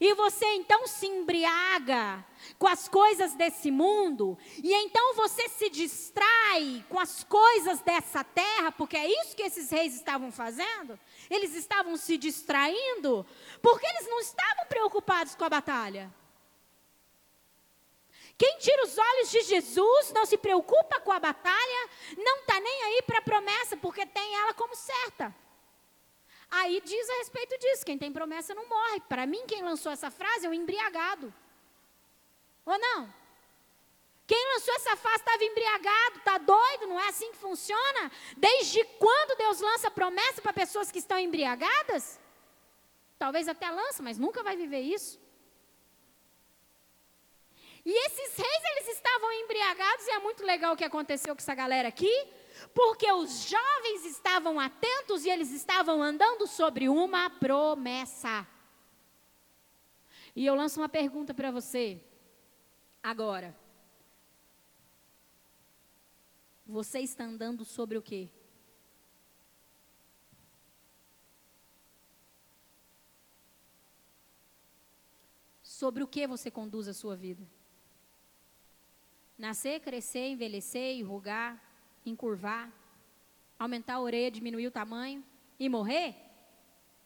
e 0.00 0.14
você 0.14 0.46
então 0.54 0.86
se 0.86 1.06
embriaga 1.06 2.24
com 2.58 2.66
as 2.66 2.88
coisas 2.88 3.34
desse 3.34 3.70
mundo, 3.70 4.38
e 4.62 4.72
então 4.72 5.14
você 5.14 5.48
se 5.50 5.68
distrai 5.68 6.84
com 6.88 6.98
as 6.98 7.22
coisas 7.22 7.80
dessa 7.80 8.24
terra, 8.24 8.72
porque 8.72 8.96
é 8.96 9.06
isso 9.06 9.36
que 9.36 9.42
esses 9.42 9.70
reis 9.70 9.94
estavam 9.94 10.32
fazendo. 10.32 10.98
Eles 11.28 11.54
estavam 11.54 11.96
se 11.98 12.16
distraindo, 12.16 13.26
porque 13.60 13.86
eles 13.86 14.08
não 14.08 14.20
estavam 14.20 14.64
preocupados 14.66 15.34
com 15.34 15.44
a 15.44 15.50
batalha. 15.50 16.10
Quem 18.38 18.56
tira 18.56 18.84
os 18.84 18.96
olhos 18.96 19.30
de 19.30 19.42
Jesus 19.42 20.12
não 20.12 20.24
se 20.24 20.38
preocupa 20.38 20.98
com 21.00 21.12
a 21.12 21.20
batalha, 21.20 21.90
não 22.16 22.38
está 22.38 22.58
nem 22.58 22.82
aí 22.84 23.02
para 23.02 23.18
a 23.18 23.22
promessa, 23.22 23.76
porque 23.76 24.06
tem 24.06 24.34
ela 24.36 24.54
como 24.54 24.74
certa. 24.74 25.34
Aí 26.50 26.80
diz 26.80 27.08
a 27.10 27.18
respeito 27.18 27.56
disso: 27.58 27.84
quem 27.84 27.96
tem 27.96 28.12
promessa 28.12 28.54
não 28.54 28.68
morre. 28.68 29.00
Para 29.08 29.26
mim, 29.26 29.46
quem 29.46 29.62
lançou 29.62 29.92
essa 29.92 30.10
frase 30.10 30.46
é 30.46 30.48
o 30.48 30.54
embriagado. 30.54 31.32
Ou 32.66 32.78
não? 32.78 33.20
Quem 34.26 34.52
lançou 34.54 34.74
essa 34.74 34.96
frase 34.96 35.18
estava 35.18 35.44
embriagado, 35.44 36.18
está 36.18 36.38
doido, 36.38 36.86
não 36.86 37.00
é 37.00 37.08
assim 37.08 37.32
que 37.32 37.38
funciona? 37.38 38.12
Desde 38.36 38.84
quando 38.84 39.36
Deus 39.36 39.60
lança 39.60 39.90
promessa 39.90 40.40
para 40.40 40.52
pessoas 40.52 40.90
que 40.90 41.00
estão 41.00 41.18
embriagadas? 41.18 42.20
Talvez 43.18 43.48
até 43.48 43.68
lança, 43.70 44.02
mas 44.02 44.18
nunca 44.18 44.42
vai 44.44 44.56
viver 44.56 44.82
isso. 44.82 45.20
E 47.84 47.92
esses 48.06 48.36
reis, 48.36 48.62
eles 48.72 48.88
estavam 48.94 49.32
embriagados, 49.32 50.06
e 50.06 50.10
é 50.10 50.18
muito 50.20 50.44
legal 50.44 50.74
o 50.74 50.76
que 50.76 50.84
aconteceu 50.84 51.34
com 51.34 51.40
essa 51.40 51.54
galera 51.54 51.88
aqui, 51.88 52.12
Porque 52.74 53.10
os 53.12 53.48
jovens 53.48 54.04
estavam 54.04 54.60
atentos 54.60 55.24
e 55.24 55.30
eles 55.30 55.50
estavam 55.50 56.02
andando 56.02 56.46
sobre 56.46 56.88
uma 56.88 57.30
promessa. 57.30 58.46
E 60.34 60.46
eu 60.46 60.54
lanço 60.54 60.80
uma 60.80 60.88
pergunta 60.88 61.34
para 61.34 61.50
você 61.50 62.02
agora. 63.02 63.56
Você 66.66 67.00
está 67.00 67.24
andando 67.24 67.64
sobre 67.64 67.98
o 67.98 68.02
quê? 68.02 68.30
Sobre 75.62 76.02
o 76.02 76.06
que 76.06 76.26
você 76.26 76.50
conduz 76.50 76.86
a 76.86 76.94
sua 76.94 77.16
vida? 77.16 77.44
Nascer, 79.36 79.80
crescer, 79.80 80.28
envelhecer, 80.28 80.96
enrugar, 80.96 81.58
encurvar, 82.10 82.72
aumentar 83.58 83.94
a 83.94 84.00
orelha, 84.00 84.30
diminuir 84.30 84.66
o 84.66 84.70
tamanho 84.70 85.24
e 85.58 85.68
morrer? 85.68 86.16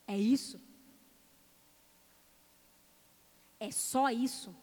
É 0.06 0.16
isso? 0.18 0.60
É 3.58 3.70
só 3.70 4.10
isso? 4.10 4.54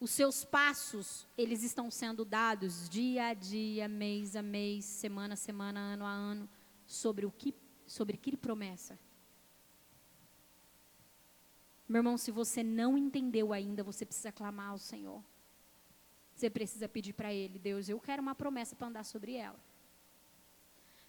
Os 0.00 0.10
seus 0.10 0.44
passos, 0.44 1.26
eles 1.36 1.62
estão 1.62 1.90
sendo 1.90 2.24
dados 2.24 2.88
dia 2.88 3.26
a 3.26 3.34
dia, 3.34 3.86
mês 3.86 4.34
a 4.34 4.42
mês, 4.42 4.86
semana 4.86 5.34
a 5.34 5.36
semana, 5.36 5.78
ano 5.78 6.06
a 6.06 6.10
ano, 6.10 6.48
sobre 6.86 7.26
o 7.26 7.30
que, 7.30 7.54
sobre 7.86 8.16
que 8.16 8.34
promessa. 8.34 8.98
Meu 11.86 11.98
irmão, 11.98 12.16
se 12.16 12.30
você 12.30 12.62
não 12.62 12.96
entendeu 12.96 13.52
ainda, 13.52 13.82
você 13.82 14.06
precisa 14.06 14.32
clamar 14.32 14.70
ao 14.70 14.78
Senhor. 14.78 15.22
Você 16.40 16.48
precisa 16.48 16.88
pedir 16.88 17.12
para 17.12 17.30
Ele, 17.34 17.58
Deus, 17.58 17.86
eu 17.86 18.00
quero 18.00 18.22
uma 18.22 18.34
promessa 18.34 18.74
para 18.74 18.86
andar 18.86 19.04
sobre 19.04 19.34
ela. 19.34 19.60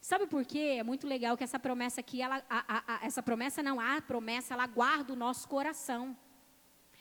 Sabe 0.02 0.28
por 0.28 0.44
quê? 0.44 0.76
É 0.78 0.84
muito 0.84 1.08
legal 1.08 1.38
que 1.38 1.44
essa 1.46 1.58
promessa 1.58 2.02
aqui, 2.02 2.22
ela, 2.22 2.44
a, 2.50 2.60
a, 2.68 2.96
a, 2.96 3.06
essa 3.06 3.24
promessa 3.24 3.64
não, 3.64 3.80
a 3.80 4.02
promessa, 4.02 4.54
ela 4.54 4.68
guarda 4.68 5.14
o 5.14 5.16
nosso 5.16 5.48
coração. 5.48 6.18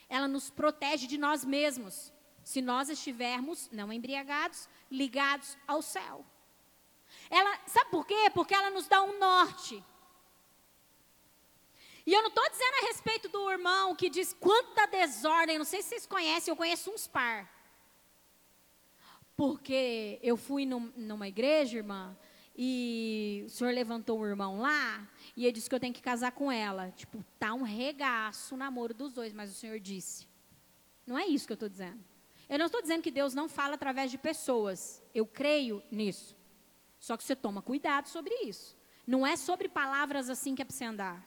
Ela 0.09 0.29
nos 0.29 0.49
protege 0.49 1.09
de 1.09 1.19
nós 1.19 1.45
mesmos. 1.45 2.13
Se 2.45 2.63
nós 2.63 2.89
estivermos 2.89 3.69
não 3.73 3.93
embriagados, 3.93 4.69
ligados 4.89 5.59
ao 5.67 5.83
céu. 5.83 6.25
Ela, 7.29 7.59
sabe 7.67 7.91
por 7.91 8.07
quê? 8.07 8.31
Porque 8.33 8.55
ela 8.55 8.71
nos 8.71 8.87
dá 8.87 9.03
um 9.03 9.19
norte. 9.19 9.83
E 12.07 12.13
eu 12.13 12.23
não 12.23 12.29
estou 12.29 12.49
dizendo 12.49 12.75
a 12.75 12.87
respeito 12.87 13.29
do 13.29 13.51
irmão 13.51 13.97
que 13.97 14.09
diz 14.09 14.33
quanta 14.33 14.87
desordem, 14.87 15.59
não 15.59 15.65
sei 15.65 15.83
se 15.83 15.89
vocês 15.89 16.07
conhecem, 16.07 16.53
eu 16.53 16.57
conheço 16.57 16.93
uns 16.93 17.09
par. 17.09 17.59
Porque 19.41 20.19
eu 20.23 20.37
fui 20.37 20.67
num, 20.67 20.93
numa 20.95 21.27
igreja, 21.27 21.79
irmã, 21.79 22.15
e 22.55 23.43
o 23.47 23.49
senhor 23.49 23.73
levantou 23.73 24.21
um 24.21 24.27
irmão 24.27 24.61
lá, 24.61 25.09
e 25.35 25.47
ele 25.47 25.53
disse 25.53 25.67
que 25.67 25.75
eu 25.75 25.81
tenho 25.81 25.95
que 25.95 26.03
casar 26.03 26.33
com 26.33 26.53
ela. 26.53 26.91
Tipo, 26.91 27.25
tá 27.39 27.55
um 27.55 27.63
regaço 27.63 28.55
o 28.55 28.59
namoro 28.59 28.93
dos 28.93 29.15
dois, 29.15 29.33
mas 29.33 29.51
o 29.51 29.55
senhor 29.55 29.81
disse. 29.81 30.29
Não 31.07 31.19
é 31.19 31.27
isso 31.27 31.47
que 31.47 31.53
eu 31.53 31.55
estou 31.55 31.71
dizendo. 31.71 32.05
Eu 32.51 32.59
não 32.59 32.67
estou 32.67 32.83
dizendo 32.83 33.01
que 33.01 33.11
Deus 33.11 33.33
não 33.33 33.49
fala 33.49 33.77
através 33.77 34.11
de 34.11 34.19
pessoas. 34.19 35.03
Eu 35.15 35.25
creio 35.25 35.83
nisso. 35.91 36.37
Só 36.99 37.17
que 37.17 37.25
você 37.25 37.35
toma 37.35 37.63
cuidado 37.63 38.09
sobre 38.11 38.35
isso. 38.43 38.77
Não 39.07 39.27
é 39.27 39.37
sobre 39.37 39.71
palavras 39.71 40.29
assim 40.29 40.55
que 40.55 40.61
é 40.61 40.67
para 40.67 40.77
você 40.77 40.85
andar. 40.85 41.27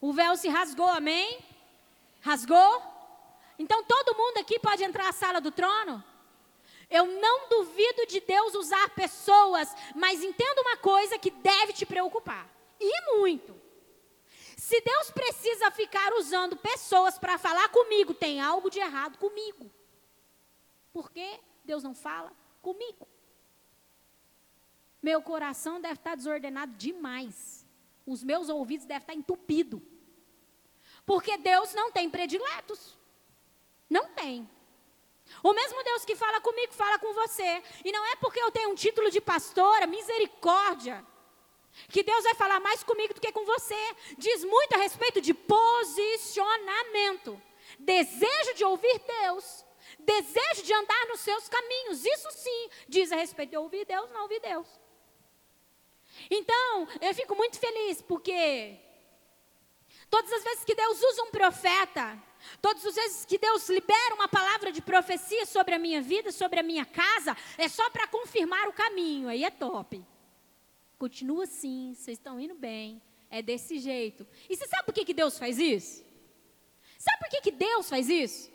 O 0.00 0.12
véu 0.12 0.36
se 0.36 0.48
rasgou, 0.48 0.90
amém? 0.90 1.40
Rasgou? 2.20 2.82
Então 3.58 3.82
todo 3.82 4.16
mundo 4.16 4.38
aqui 4.38 4.60
pode 4.60 4.84
entrar 4.84 5.08
à 5.08 5.12
sala 5.12 5.40
do 5.40 5.50
trono? 5.50 6.04
Eu 6.90 7.06
não 7.20 7.48
duvido 7.48 8.06
de 8.06 8.20
Deus 8.20 8.54
usar 8.54 8.88
pessoas, 8.90 9.74
mas 9.94 10.22
entenda 10.22 10.62
uma 10.62 10.76
coisa 10.78 11.18
que 11.18 11.30
deve 11.30 11.72
te 11.72 11.84
preocupar. 11.84 12.48
E 12.80 13.16
muito. 13.16 13.54
Se 14.56 14.80
Deus 14.80 15.10
precisa 15.10 15.70
ficar 15.70 16.12
usando 16.14 16.56
pessoas 16.56 17.18
para 17.18 17.38
falar 17.38 17.68
comigo, 17.68 18.14
tem 18.14 18.40
algo 18.40 18.70
de 18.70 18.78
errado 18.78 19.18
comigo. 19.18 19.70
Por 20.92 21.10
que 21.10 21.40
Deus 21.64 21.82
não 21.82 21.94
fala 21.94 22.32
comigo? 22.60 23.06
Meu 25.02 25.22
coração 25.22 25.80
deve 25.80 25.94
estar 25.94 26.16
desordenado 26.16 26.72
demais. 26.74 27.64
Os 28.04 28.24
meus 28.24 28.48
ouvidos 28.48 28.86
devem 28.86 29.02
estar 29.02 29.14
entupidos. 29.14 29.80
Porque 31.06 31.36
Deus 31.36 31.72
não 31.74 31.92
tem 31.92 32.10
prediletos. 32.10 32.98
Não 33.88 34.08
tem. 34.10 34.48
O 35.42 35.52
mesmo 35.52 35.82
Deus 35.84 36.04
que 36.04 36.16
fala 36.16 36.40
comigo, 36.40 36.72
fala 36.72 36.98
com 36.98 37.12
você. 37.12 37.62
E 37.84 37.92
não 37.92 38.04
é 38.06 38.16
porque 38.16 38.40
eu 38.40 38.50
tenho 38.50 38.70
um 38.70 38.74
título 38.74 39.10
de 39.10 39.20
pastora, 39.20 39.86
misericórdia, 39.86 41.04
que 41.88 42.02
Deus 42.02 42.24
vai 42.24 42.34
falar 42.34 42.60
mais 42.60 42.82
comigo 42.82 43.14
do 43.14 43.20
que 43.20 43.32
com 43.32 43.44
você. 43.44 43.96
Diz 44.16 44.44
muito 44.44 44.74
a 44.74 44.78
respeito 44.78 45.20
de 45.20 45.34
posicionamento, 45.34 47.40
desejo 47.78 48.54
de 48.54 48.64
ouvir 48.64 49.00
Deus, 49.00 49.64
desejo 49.98 50.62
de 50.62 50.72
andar 50.72 51.06
nos 51.06 51.20
seus 51.20 51.48
caminhos. 51.48 52.04
Isso 52.04 52.30
sim 52.32 52.70
diz 52.88 53.12
a 53.12 53.16
respeito 53.16 53.50
de 53.50 53.56
ouvir 53.56 53.84
Deus, 53.84 54.10
não 54.10 54.22
ouvir 54.22 54.40
Deus. 54.40 54.66
Então, 56.30 56.88
eu 57.00 57.14
fico 57.14 57.36
muito 57.36 57.58
feliz 57.58 58.02
porque 58.02 58.76
todas 60.10 60.32
as 60.32 60.42
vezes 60.42 60.64
que 60.64 60.74
Deus 60.74 61.00
usa 61.00 61.22
um 61.22 61.30
profeta, 61.30 62.20
Todas 62.60 62.84
as 62.84 62.94
vezes 62.94 63.24
que 63.24 63.38
Deus 63.38 63.68
libera 63.68 64.14
uma 64.14 64.28
palavra 64.28 64.72
de 64.72 64.80
profecia 64.80 65.44
sobre 65.46 65.74
a 65.74 65.78
minha 65.78 66.00
vida, 66.00 66.32
sobre 66.32 66.60
a 66.60 66.62
minha 66.62 66.84
casa, 66.84 67.36
é 67.56 67.68
só 67.68 67.88
para 67.90 68.06
confirmar 68.06 68.68
o 68.68 68.72
caminho. 68.72 69.28
Aí 69.28 69.44
é 69.44 69.50
top. 69.50 70.04
Continua 70.98 71.44
assim, 71.44 71.94
vocês 71.94 72.18
estão 72.18 72.40
indo 72.40 72.54
bem. 72.54 73.00
É 73.30 73.42
desse 73.42 73.78
jeito. 73.78 74.26
E 74.48 74.56
você 74.56 74.66
sabe 74.66 74.84
por 74.84 74.94
que, 74.94 75.04
que 75.04 75.14
Deus 75.14 75.38
faz 75.38 75.58
isso? 75.58 76.04
Sabe 76.98 77.18
por 77.18 77.28
que, 77.28 77.40
que 77.42 77.50
Deus 77.50 77.88
faz 77.88 78.08
isso? 78.08 78.50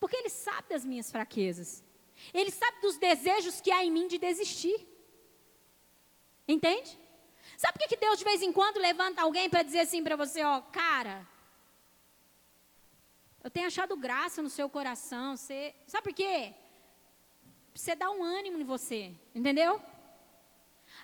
Porque 0.00 0.16
Ele 0.16 0.30
sabe 0.30 0.70
das 0.70 0.84
minhas 0.84 1.10
fraquezas. 1.10 1.84
Ele 2.32 2.50
sabe 2.50 2.80
dos 2.80 2.96
desejos 2.96 3.60
que 3.60 3.70
há 3.70 3.84
em 3.84 3.90
mim 3.90 4.08
de 4.08 4.18
desistir. 4.18 4.88
Entende? 6.48 6.98
Sabe 7.56 7.74
por 7.74 7.80
que, 7.80 7.94
que 7.94 8.00
Deus 8.00 8.18
de 8.18 8.24
vez 8.24 8.42
em 8.42 8.52
quando 8.52 8.78
levanta 8.78 9.22
alguém 9.22 9.48
para 9.48 9.62
dizer 9.62 9.80
assim 9.80 10.02
para 10.02 10.16
você, 10.16 10.42
ó, 10.42 10.60
cara, 10.60 11.28
eu 13.42 13.50
tenho 13.50 13.66
achado 13.66 13.96
graça 13.96 14.40
no 14.42 14.48
seu 14.48 14.68
coração. 14.68 15.36
Você, 15.36 15.74
sabe 15.86 16.04
por 16.04 16.14
quê? 16.14 16.54
Você 17.74 17.94
dá 17.94 18.10
um 18.10 18.22
ânimo 18.22 18.58
em 18.58 18.64
você, 18.64 19.12
entendeu? 19.34 19.80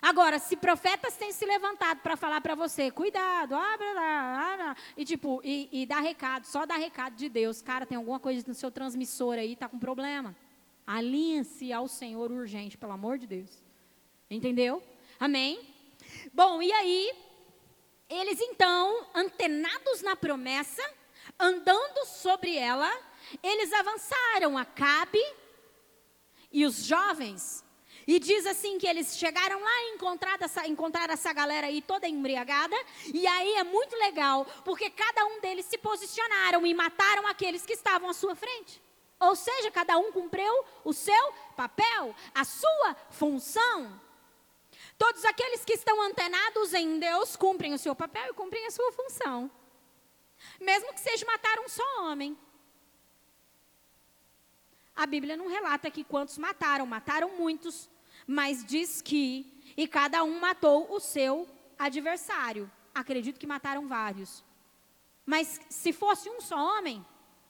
Agora, 0.01 0.39
se 0.39 0.55
profetas 0.55 1.17
têm 1.17 1.31
se 1.33 1.45
levantado 1.45 1.99
para 2.01 2.15
falar 2.15 2.39
para 2.39 2.55
você, 2.55 2.89
cuidado, 2.89 3.55
abra 3.55 3.93
lá, 3.93 4.75
e 4.95 5.03
tipo, 5.03 5.41
e, 5.43 5.67
e 5.71 5.85
dá 5.85 5.99
recado, 5.99 6.45
só 6.45 6.65
dá 6.65 6.75
recado 6.75 7.15
de 7.15 7.27
Deus, 7.27 7.61
cara, 7.61 7.85
tem 7.85 7.97
alguma 7.97 8.19
coisa 8.19 8.43
no 8.47 8.53
seu 8.53 8.71
transmissor 8.71 9.33
aí, 9.33 9.55
tá 9.55 9.67
com 9.67 9.77
problema. 9.77 10.35
Alinhe-se 10.87 11.73
ao 11.73 11.87
Senhor 11.87 12.31
urgente, 12.31 12.77
pelo 12.77 12.93
amor 12.93 13.17
de 13.17 13.27
Deus. 13.27 13.63
Entendeu? 14.29 14.81
Amém? 15.19 15.59
Bom, 16.33 16.61
e 16.61 16.71
aí, 16.71 17.13
eles 18.09 18.39
então, 18.39 19.05
antenados 19.13 20.01
na 20.01 20.15
promessa, 20.15 20.81
andando 21.39 22.05
sobre 22.05 22.55
ela, 22.57 22.91
eles 23.41 23.71
avançaram 23.73 24.57
a 24.57 24.65
Cabe 24.65 25.23
e 26.51 26.65
os 26.65 26.83
jovens. 26.83 27.63
E 28.07 28.19
diz 28.19 28.45
assim 28.47 28.79
que 28.79 28.87
eles 28.87 29.17
chegaram 29.17 29.61
lá 29.61 29.83
e 29.83 29.93
encontraram 29.93 30.43
essa, 30.43 30.65
encontraram 30.65 31.13
essa 31.13 31.31
galera 31.31 31.67
aí 31.67 31.79
toda 31.79 32.07
embriagada. 32.07 32.75
E 33.13 33.27
aí 33.27 33.53
é 33.53 33.63
muito 33.63 33.95
legal, 33.97 34.45
porque 34.65 34.89
cada 34.89 35.25
um 35.27 35.39
deles 35.39 35.65
se 35.65 35.77
posicionaram 35.77 36.65
e 36.65 36.73
mataram 36.73 37.27
aqueles 37.27 37.65
que 37.65 37.73
estavam 37.73 38.09
à 38.09 38.13
sua 38.13 38.35
frente. 38.35 38.81
Ou 39.19 39.35
seja, 39.35 39.69
cada 39.69 39.97
um 39.97 40.11
cumpriu 40.11 40.65
o 40.83 40.91
seu 40.91 41.33
papel, 41.55 42.15
a 42.33 42.43
sua 42.43 42.95
função. 43.11 44.01
Todos 44.97 45.23
aqueles 45.25 45.63
que 45.63 45.73
estão 45.73 46.01
antenados 46.01 46.73
em 46.73 46.99
Deus 46.99 47.35
cumprem 47.35 47.73
o 47.73 47.77
seu 47.77 47.93
papel 47.93 48.31
e 48.31 48.33
cumprem 48.33 48.65
a 48.65 48.71
sua 48.71 48.91
função. 48.91 49.51
Mesmo 50.59 50.93
que 50.93 50.99
seja 50.99 51.25
matar 51.25 51.59
um 51.59 51.67
só 51.69 51.83
homem. 52.03 52.37
A 54.95 55.05
Bíblia 55.05 55.37
não 55.37 55.47
relata 55.47 55.87
aqui 55.87 56.03
quantos 56.03 56.37
mataram, 56.37 56.85
mataram 56.85 57.37
muitos, 57.37 57.89
mas 58.27 58.65
diz 58.65 59.01
que 59.01 59.73
e 59.77 59.87
cada 59.87 60.23
um 60.23 60.39
matou 60.39 60.91
o 60.93 60.99
seu 60.99 61.47
adversário. 61.77 62.69
Acredito 62.93 63.39
que 63.39 63.47
mataram 63.47 63.87
vários. 63.87 64.43
Mas 65.25 65.59
se 65.69 65.93
fosse 65.93 66.29
um 66.29 66.41
só 66.41 66.57
homem, 66.77 67.05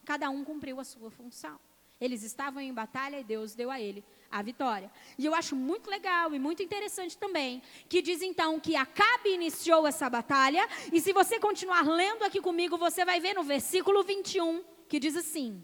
cada 0.06 0.30
um 0.30 0.44
cumpriu 0.44 0.80
a 0.80 0.84
sua 0.84 1.10
função. 1.10 1.60
Eles 2.00 2.24
estavam 2.24 2.62
em 2.62 2.74
batalha 2.74 3.20
e 3.20 3.24
Deus 3.24 3.56
deu 3.56 3.72
a 3.72 3.80
ele 3.80 4.04
a 4.32 4.42
vitória. 4.42 4.92
E 5.18 5.26
eu 5.26 5.34
acho 5.34 5.56
muito 5.56 5.90
legal 5.90 6.34
e 6.34 6.40
muito 6.40 6.62
interessante 6.62 7.18
também 7.18 7.62
que 7.88 8.02
diz 8.02 8.22
então 8.22 8.60
que 8.60 8.76
Acabe 8.76 9.30
iniciou 9.30 9.88
essa 9.88 10.10
batalha, 10.10 10.68
e 10.92 11.02
se 11.02 11.14
você 11.14 11.40
continuar 11.40 11.88
lendo 11.88 12.24
aqui 12.24 12.40
comigo, 12.40 12.78
você 12.78 13.04
vai 13.04 13.20
ver 13.20 13.36
no 13.36 13.44
versículo 13.44 14.04
21 14.04 14.64
que 14.88 15.00
diz 15.00 15.16
assim: 15.16 15.64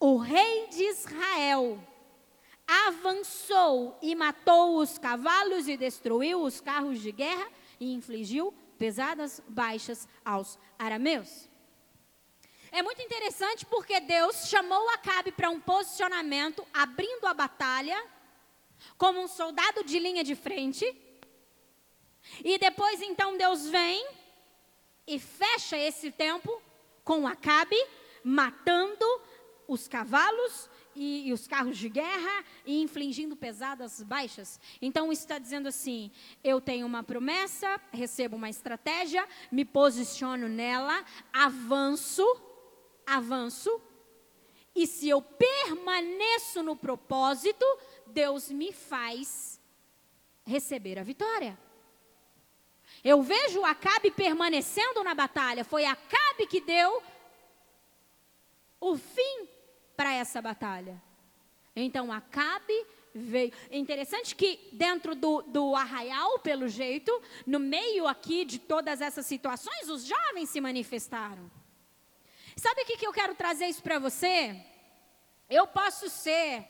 o 0.00 0.16
rei 0.16 0.68
de 0.68 0.84
Israel 0.84 1.78
avançou 2.86 3.98
e 4.02 4.14
matou 4.14 4.78
os 4.78 4.98
cavalos 4.98 5.66
e 5.66 5.76
destruiu 5.76 6.42
os 6.42 6.60
carros 6.60 7.00
de 7.00 7.10
guerra 7.10 7.48
e 7.80 7.92
infligiu 7.94 8.52
pesadas 8.78 9.42
baixas 9.48 10.06
aos 10.24 10.58
arameus. 10.78 11.47
É 12.70 12.82
muito 12.82 13.00
interessante 13.00 13.64
porque 13.66 13.98
Deus 14.00 14.48
chamou 14.48 14.88
Acabe 14.90 15.32
para 15.32 15.48
um 15.50 15.60
posicionamento, 15.60 16.66
abrindo 16.72 17.26
a 17.26 17.34
batalha, 17.34 18.02
como 18.96 19.20
um 19.20 19.28
soldado 19.28 19.82
de 19.84 19.98
linha 19.98 20.22
de 20.22 20.34
frente. 20.34 20.84
E 22.44 22.58
depois 22.58 23.00
então 23.00 23.36
Deus 23.36 23.68
vem 23.68 24.06
e 25.06 25.18
fecha 25.18 25.76
esse 25.76 26.10
tempo 26.10 26.62
com 27.02 27.26
Acabe, 27.26 27.76
matando 28.22 29.06
os 29.66 29.88
cavalos 29.88 30.68
e, 30.94 31.28
e, 31.28 31.32
os 31.32 31.46
carros 31.46 31.78
de 31.78 31.88
guerra 31.88 32.44
e 32.66 32.82
infligindo 32.82 33.36
pesadas 33.36 34.02
baixas. 34.02 34.60
Então 34.82 35.10
está 35.12 35.38
dizendo 35.38 35.68
assim: 35.68 36.10
eu 36.44 36.60
tenho 36.60 36.86
uma 36.86 37.02
promessa, 37.02 37.80
recebo 37.92 38.36
uma 38.36 38.50
estratégia, 38.50 39.26
me 39.50 39.64
posiciono 39.64 40.48
nela, 40.48 41.04
avanço, 41.32 42.26
avanço, 43.08 43.80
e 44.74 44.86
se 44.86 45.08
eu 45.08 45.20
permaneço 45.20 46.62
no 46.62 46.76
propósito, 46.76 47.64
Deus 48.06 48.50
me 48.50 48.72
faz 48.72 49.60
receber 50.46 50.98
a 50.98 51.02
vitória. 51.02 51.58
Eu 53.02 53.22
vejo 53.22 53.64
Acabe 53.64 54.10
permanecendo 54.10 55.02
na 55.02 55.14
batalha. 55.14 55.64
Foi 55.64 55.84
Acabe 55.84 56.46
que 56.46 56.60
deu 56.60 57.02
o 58.80 58.96
fim 58.96 59.48
para 59.96 60.12
essa 60.12 60.40
batalha. 60.40 61.02
Então 61.74 62.12
Acabe 62.12 62.86
veio. 63.14 63.52
É 63.70 63.78
interessante 63.78 64.34
que 64.34 64.68
dentro 64.72 65.14
do, 65.14 65.42
do 65.42 65.74
arraial, 65.74 66.38
pelo 66.38 66.68
jeito, 66.68 67.20
no 67.46 67.58
meio 67.58 68.06
aqui 68.06 68.44
de 68.44 68.58
todas 68.58 69.00
essas 69.00 69.26
situações, 69.26 69.88
os 69.88 70.04
jovens 70.04 70.50
se 70.50 70.60
manifestaram. 70.60 71.50
Sabe 72.58 72.82
o 72.82 72.86
que, 72.86 72.96
que 72.96 73.06
eu 73.06 73.12
quero 73.12 73.34
trazer 73.36 73.66
isso 73.66 73.82
para 73.82 74.00
você? 74.00 74.60
Eu 75.48 75.66
posso 75.66 76.10
ser 76.10 76.66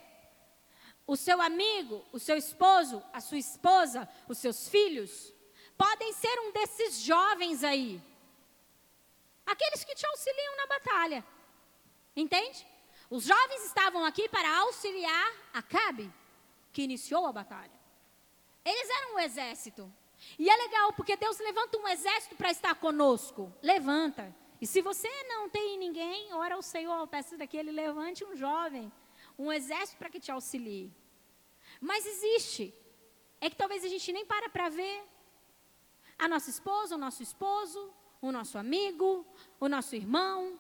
o 1.07 1.17
seu 1.17 1.41
amigo, 1.41 2.05
o 2.13 2.19
seu 2.19 2.37
esposo, 2.37 3.03
a 3.13 3.21
sua 3.21 3.39
esposa, 3.39 4.07
os 4.29 4.37
seus 4.37 4.69
filhos, 4.69 5.33
podem 5.79 6.13
ser 6.13 6.39
um 6.41 6.53
desses 6.53 7.01
jovens 7.01 7.65
aí. 7.65 8.03
Aqueles 9.47 9.83
que 9.83 9.95
te 9.95 10.07
auxiliam 10.07 10.57
na 10.57 10.67
batalha. 10.67 11.25
Entende? 12.15 12.67
Os 13.09 13.25
jovens 13.25 13.65
estavam 13.65 14.05
aqui 14.05 14.29
para 14.29 14.59
auxiliar 14.59 15.33
Acabe, 15.55 16.13
que 16.71 16.83
iniciou 16.83 17.25
a 17.27 17.33
batalha. 17.33 17.79
Eles 18.63 18.91
eram 18.91 19.15
um 19.15 19.19
exército. 19.21 19.91
E 20.39 20.51
é 20.51 20.55
legal, 20.55 20.93
porque 20.93 21.17
Deus 21.17 21.39
levanta 21.39 21.79
um 21.79 21.89
exército 21.89 22.37
para 22.37 22.51
estar 22.51 22.75
conosco. 22.75 23.51
Levanta. 23.63 24.37
E 24.61 24.67
se 24.67 24.81
você 24.81 25.09
não 25.25 25.49
tem 25.49 25.79
ninguém, 25.79 26.33
ora 26.33 26.57
ao 26.57 26.63
Senhor, 26.63 27.07
peça 27.07 27.37
daqui, 27.37 27.57
ele 27.57 27.71
levante 27.71 28.25
um 28.25 28.35
jovem, 28.37 28.93
um 29.39 29.53
exército 29.53 29.99
para 29.99 30.11
que 30.11 30.21
te 30.21 30.31
auxilie. 30.33 30.93
Mas 31.81 32.07
existe. 32.07 32.75
É 33.41 33.49
que 33.49 33.57
talvez 33.57 33.85
a 33.85 33.89
gente 33.89 34.13
nem 34.13 34.27
para 34.27 34.49
para 34.49 34.69
ver. 34.69 35.03
A 36.19 36.27
nossa 36.27 36.51
esposa, 36.51 36.97
o 36.97 36.99
nosso 36.99 37.23
esposo, 37.23 37.93
o 38.21 38.33
nosso 38.33 38.59
amigo, 38.59 39.25
o 39.61 39.69
nosso 39.69 39.95
irmão, 39.95 40.59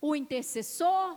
o 0.00 0.16
intercessor, 0.16 1.16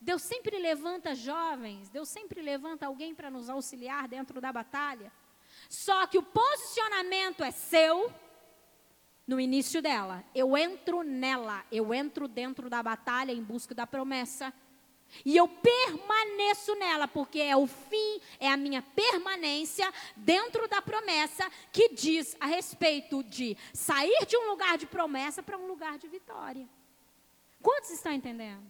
Deus 0.00 0.22
sempre 0.22 0.58
levanta 0.58 1.14
jovens, 1.14 1.88
Deus 1.88 2.08
sempre 2.08 2.42
levanta 2.42 2.86
alguém 2.86 3.14
para 3.14 3.30
nos 3.30 3.48
auxiliar 3.48 4.08
dentro 4.08 4.40
da 4.40 4.52
batalha. 4.52 5.12
Só 5.68 6.08
que 6.08 6.18
o 6.18 6.22
posicionamento 6.24 7.44
é 7.44 7.52
seu 7.52 8.12
no 9.26 9.40
início 9.40 9.80
dela. 9.80 10.24
Eu 10.34 10.56
entro 10.56 11.02
nela, 11.02 11.64
eu 11.70 11.92
entro 11.94 12.28
dentro 12.28 12.68
da 12.68 12.82
batalha 12.82 13.32
em 13.32 13.42
busca 13.42 13.74
da 13.74 13.86
promessa. 13.86 14.52
E 15.24 15.36
eu 15.36 15.46
permaneço 15.46 16.74
nela, 16.76 17.06
porque 17.06 17.38
é 17.38 17.54
o 17.54 17.66
fim, 17.66 18.20
é 18.40 18.48
a 18.48 18.56
minha 18.56 18.80
permanência 18.80 19.92
dentro 20.16 20.66
da 20.66 20.80
promessa 20.80 21.50
que 21.70 21.90
diz 21.90 22.34
a 22.40 22.46
respeito 22.46 23.22
de 23.22 23.56
sair 23.74 24.24
de 24.26 24.36
um 24.38 24.48
lugar 24.48 24.78
de 24.78 24.86
promessa 24.86 25.42
para 25.42 25.58
um 25.58 25.66
lugar 25.66 25.98
de 25.98 26.08
vitória. 26.08 26.66
Quantos 27.60 27.90
estão 27.90 28.12
entendendo? 28.12 28.62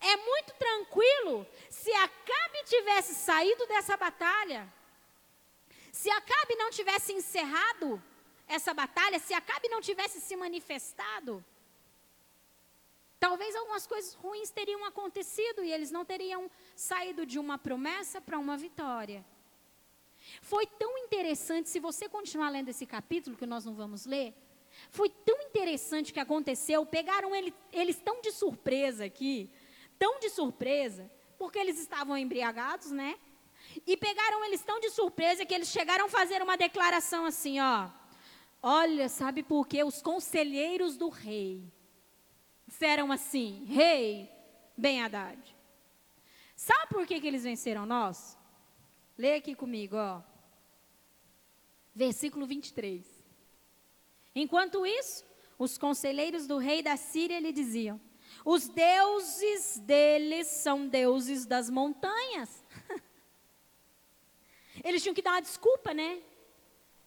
É 0.00 0.16
muito 0.16 0.54
tranquilo 0.54 1.46
se 1.68 1.92
Acabe 1.92 2.64
tivesse 2.64 3.14
saído 3.14 3.66
dessa 3.66 3.96
batalha, 3.96 4.72
se 5.92 6.10
Acabe 6.10 6.56
não 6.56 6.70
tivesse 6.70 7.12
encerrado 7.12 8.02
essa 8.54 8.72
batalha, 8.72 9.18
se 9.18 9.34
Acabe 9.34 9.68
não 9.68 9.80
tivesse 9.80 10.20
se 10.20 10.34
manifestado, 10.36 11.44
talvez 13.18 13.54
algumas 13.56 13.86
coisas 13.86 14.14
ruins 14.14 14.50
teriam 14.50 14.84
acontecido 14.84 15.62
e 15.64 15.72
eles 15.72 15.90
não 15.90 16.04
teriam 16.04 16.50
saído 16.76 17.26
de 17.26 17.38
uma 17.38 17.56
promessa 17.58 18.20
para 18.20 18.38
uma 18.38 18.56
vitória. 18.56 19.24
Foi 20.40 20.66
tão 20.66 20.96
interessante, 20.98 21.68
se 21.68 21.80
você 21.80 22.08
continuar 22.08 22.50
lendo 22.50 22.70
esse 22.70 22.86
capítulo, 22.86 23.36
que 23.36 23.46
nós 23.46 23.64
não 23.64 23.74
vamos 23.74 24.06
ler, 24.06 24.34
foi 24.90 25.08
tão 25.08 25.40
interessante 25.42 26.12
que 26.12 26.20
aconteceu, 26.20 26.84
pegaram 26.86 27.34
ele, 27.34 27.54
eles 27.72 27.98
tão 28.00 28.20
de 28.20 28.32
surpresa 28.32 29.04
aqui, 29.04 29.50
tão 29.98 30.18
de 30.18 30.30
surpresa, 30.30 31.10
porque 31.38 31.58
eles 31.58 31.78
estavam 31.78 32.16
embriagados, 32.16 32.90
né? 32.90 33.18
E 33.86 33.96
pegaram 33.96 34.44
eles 34.44 34.62
tão 34.62 34.78
de 34.80 34.90
surpresa 34.90 35.44
que 35.44 35.54
eles 35.54 35.68
chegaram 35.68 36.06
a 36.06 36.08
fazer 36.08 36.42
uma 36.42 36.56
declaração 36.56 37.24
assim, 37.24 37.60
ó. 37.60 37.88
Olha, 38.66 39.10
sabe 39.10 39.42
por 39.42 39.68
quê? 39.68 39.84
Os 39.84 40.00
conselheiros 40.00 40.96
do 40.96 41.10
rei 41.10 41.70
disseram 42.66 43.12
assim: 43.12 43.62
Rei, 43.66 44.32
bem 44.74 45.02
Haddad. 45.02 45.38
Sabe 46.56 46.88
por 46.88 47.06
que, 47.06 47.20
que 47.20 47.26
eles 47.26 47.44
venceram 47.44 47.84
nós? 47.84 48.38
Lê 49.18 49.34
aqui 49.34 49.54
comigo, 49.54 49.96
ó. 49.96 50.22
Versículo 51.94 52.46
23. 52.46 53.06
Enquanto 54.34 54.86
isso, 54.86 55.26
os 55.58 55.76
conselheiros 55.76 56.46
do 56.46 56.56
rei 56.56 56.82
da 56.82 56.96
Síria 56.96 57.40
lhe 57.40 57.52
diziam: 57.52 58.00
os 58.46 58.66
deuses 58.66 59.78
deles 59.80 60.46
são 60.46 60.88
deuses 60.88 61.44
das 61.44 61.68
montanhas. 61.68 62.64
Eles 64.82 65.02
tinham 65.02 65.14
que 65.14 65.20
dar 65.20 65.32
uma 65.32 65.42
desculpa, 65.42 65.92
né? 65.92 66.22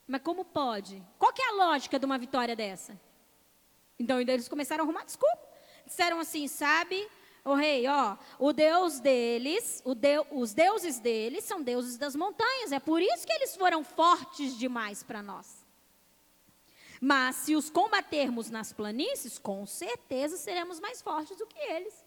Mas 0.08 0.22
como 0.22 0.46
pode? 0.46 1.04
Qual 1.20 1.34
que 1.34 1.42
é 1.42 1.50
a 1.50 1.54
lógica 1.54 2.00
de 2.00 2.06
uma 2.06 2.18
vitória 2.18 2.56
dessa? 2.56 3.00
Então 4.00 4.22
eles 4.22 4.48
começaram 4.48 4.84
a 4.84 4.86
arrumar 4.86 5.04
desculpa. 5.04 5.46
Disseram 5.86 6.20
assim, 6.20 6.48
sabe, 6.48 7.08
o 7.44 7.54
rei, 7.54 7.88
ó, 7.88 8.18
o 8.40 8.54
Deus 8.54 9.00
deles, 9.00 9.84
os 10.32 10.54
deuses 10.54 11.00
deles 11.00 11.44
são 11.44 11.62
deuses 11.62 11.98
das 11.98 12.16
montanhas. 12.16 12.72
É 12.72 12.80
por 12.80 13.02
isso 13.02 13.26
que 13.26 13.34
eles 13.34 13.56
foram 13.56 13.84
fortes 13.84 14.58
demais 14.58 15.04
para 15.04 15.22
nós. 15.22 15.66
Mas 17.02 17.36
se 17.36 17.56
os 17.56 17.70
combatermos 17.70 18.50
nas 18.50 18.74
planícies, 18.74 19.38
com 19.38 19.66
certeza 19.66 20.36
seremos 20.38 20.80
mais 20.80 21.02
fortes 21.02 21.38
do 21.38 21.46
que 21.46 21.60
eles. 21.60 22.07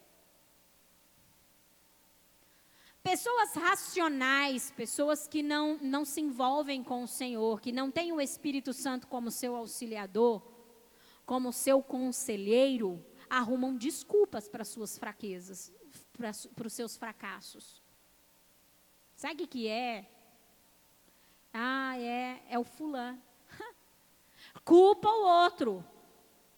Pessoas 3.02 3.54
racionais, 3.54 4.70
pessoas 4.70 5.26
que 5.26 5.42
não, 5.42 5.78
não 5.80 6.04
se 6.04 6.20
envolvem 6.20 6.84
com 6.84 7.02
o 7.02 7.08
Senhor, 7.08 7.60
que 7.60 7.72
não 7.72 7.90
têm 7.90 8.12
o 8.12 8.20
Espírito 8.20 8.72
Santo 8.72 9.06
como 9.06 9.30
seu 9.30 9.56
auxiliador, 9.56 10.42
como 11.24 11.52
seu 11.52 11.82
conselheiro, 11.82 13.04
arrumam 13.28 13.74
desculpas 13.74 14.48
para 14.48 14.64
suas 14.64 14.98
fraquezas, 14.98 15.72
para 16.54 16.66
os 16.66 16.72
seus 16.72 16.96
fracassos. 16.96 17.82
Sabe 19.16 19.44
o 19.44 19.48
que 19.48 19.66
é? 19.66 20.06
Ah, 21.52 21.98
é, 21.98 22.42
é 22.50 22.58
o 22.58 22.64
fulano 22.64 23.20
culpa 24.64 25.08
o 25.08 25.44
outro. 25.44 25.84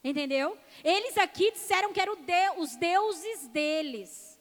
Entendeu? 0.04 0.58
Eles 0.82 1.16
aqui 1.16 1.52
disseram 1.52 1.92
que 1.92 2.00
eram 2.00 2.16
os 2.58 2.76
deuses 2.76 3.46
deles. 3.48 4.31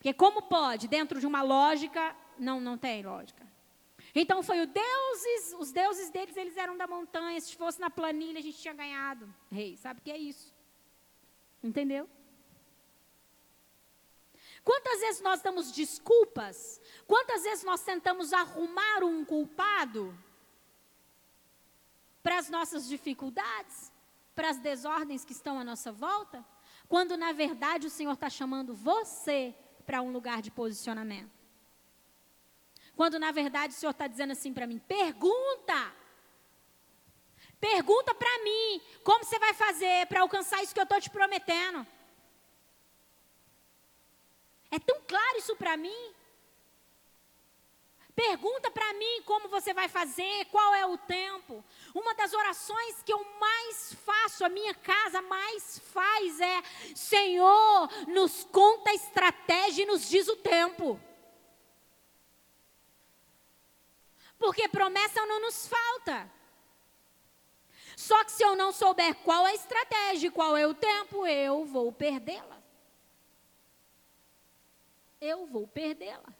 Porque 0.00 0.14
como 0.14 0.40
pode? 0.40 0.88
Dentro 0.88 1.20
de 1.20 1.26
uma 1.26 1.42
lógica, 1.42 2.16
não, 2.38 2.58
não 2.58 2.78
tem 2.78 3.02
lógica. 3.02 3.46
Então 4.14 4.42
foi 4.42 4.62
o 4.62 4.66
deuses, 4.66 5.54
os 5.58 5.70
deuses 5.72 6.08
deles, 6.08 6.34
eles 6.38 6.56
eram 6.56 6.74
da 6.74 6.86
montanha. 6.86 7.38
Se 7.38 7.54
fosse 7.54 7.78
na 7.78 7.90
planilha, 7.90 8.38
a 8.38 8.42
gente 8.42 8.56
tinha 8.56 8.72
ganhado. 8.72 9.28
Rei, 9.52 9.76
sabe 9.76 10.00
o 10.00 10.02
que 10.02 10.10
é 10.10 10.16
isso? 10.16 10.54
Entendeu? 11.62 12.08
Quantas 14.64 15.00
vezes 15.00 15.20
nós 15.20 15.42
damos 15.42 15.70
desculpas? 15.70 16.80
Quantas 17.06 17.42
vezes 17.42 17.62
nós 17.62 17.82
tentamos 17.82 18.32
arrumar 18.32 19.04
um 19.04 19.22
culpado? 19.22 20.18
para 22.22 22.36
as 22.36 22.50
nossas 22.50 22.86
dificuldades, 22.86 23.90
para 24.34 24.50
as 24.50 24.58
desordens 24.58 25.24
que 25.24 25.32
estão 25.32 25.58
à 25.58 25.64
nossa 25.64 25.90
volta? 25.90 26.44
quando 26.90 27.16
na 27.16 27.30
verdade 27.30 27.86
o 27.86 27.90
Senhor 27.90 28.14
está 28.14 28.28
chamando 28.28 28.74
você 28.74 29.54
para 29.86 30.02
um 30.02 30.10
lugar 30.10 30.42
de 30.42 30.50
posicionamento. 30.50 31.30
Quando 32.96 33.18
na 33.18 33.32
verdade 33.32 33.72
o 33.72 33.76
Senhor 33.76 33.92
está 33.92 34.06
dizendo 34.06 34.32
assim 34.32 34.52
para 34.52 34.66
mim: 34.66 34.78
pergunta. 34.78 35.94
Pergunta 37.58 38.14
para 38.14 38.38
mim 38.42 38.80
como 39.04 39.24
você 39.24 39.38
vai 39.38 39.52
fazer 39.52 40.06
para 40.06 40.22
alcançar 40.22 40.62
isso 40.62 40.72
que 40.74 40.80
eu 40.80 40.84
estou 40.84 41.00
te 41.00 41.10
prometendo. 41.10 41.86
É 44.70 44.78
tão 44.78 45.00
claro 45.02 45.38
isso 45.38 45.56
para 45.56 45.76
mim. 45.76 46.14
Pergunta 48.20 48.70
para 48.70 48.92
mim 48.92 49.22
como 49.22 49.48
você 49.48 49.72
vai 49.72 49.88
fazer, 49.88 50.44
qual 50.50 50.74
é 50.74 50.84
o 50.84 50.98
tempo. 50.98 51.64
Uma 51.94 52.14
das 52.14 52.34
orações 52.34 53.02
que 53.02 53.10
eu 53.10 53.24
mais 53.40 53.94
faço, 54.04 54.44
a 54.44 54.48
minha 54.50 54.74
casa 54.74 55.22
mais 55.22 55.78
faz 55.78 56.38
é: 56.38 56.62
Senhor, 56.94 57.88
nos 58.08 58.44
conta 58.44 58.90
a 58.90 58.94
estratégia 58.94 59.84
e 59.84 59.86
nos 59.86 60.06
diz 60.06 60.28
o 60.28 60.36
tempo. 60.36 61.00
Porque 64.38 64.68
promessa 64.68 65.24
não 65.24 65.40
nos 65.40 65.66
falta. 65.66 66.30
Só 67.96 68.22
que 68.22 68.32
se 68.32 68.44
eu 68.44 68.54
não 68.54 68.70
souber 68.70 69.14
qual 69.24 69.46
é 69.46 69.52
a 69.52 69.54
estratégia, 69.54 70.30
qual 70.30 70.54
é 70.58 70.66
o 70.66 70.74
tempo, 70.74 71.26
eu 71.26 71.64
vou 71.64 71.90
perdê-la. 71.90 72.62
Eu 75.18 75.46
vou 75.46 75.66
perdê-la. 75.66 76.39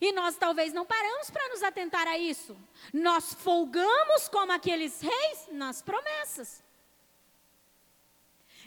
E 0.00 0.12
nós 0.12 0.36
talvez 0.36 0.72
não 0.72 0.84
paramos 0.84 1.30
para 1.30 1.48
nos 1.48 1.62
atentar 1.62 2.06
a 2.06 2.18
isso. 2.18 2.56
Nós 2.92 3.34
folgamos 3.34 4.28
como 4.28 4.52
aqueles 4.52 5.00
reis 5.00 5.48
nas 5.52 5.82
promessas. 5.82 6.62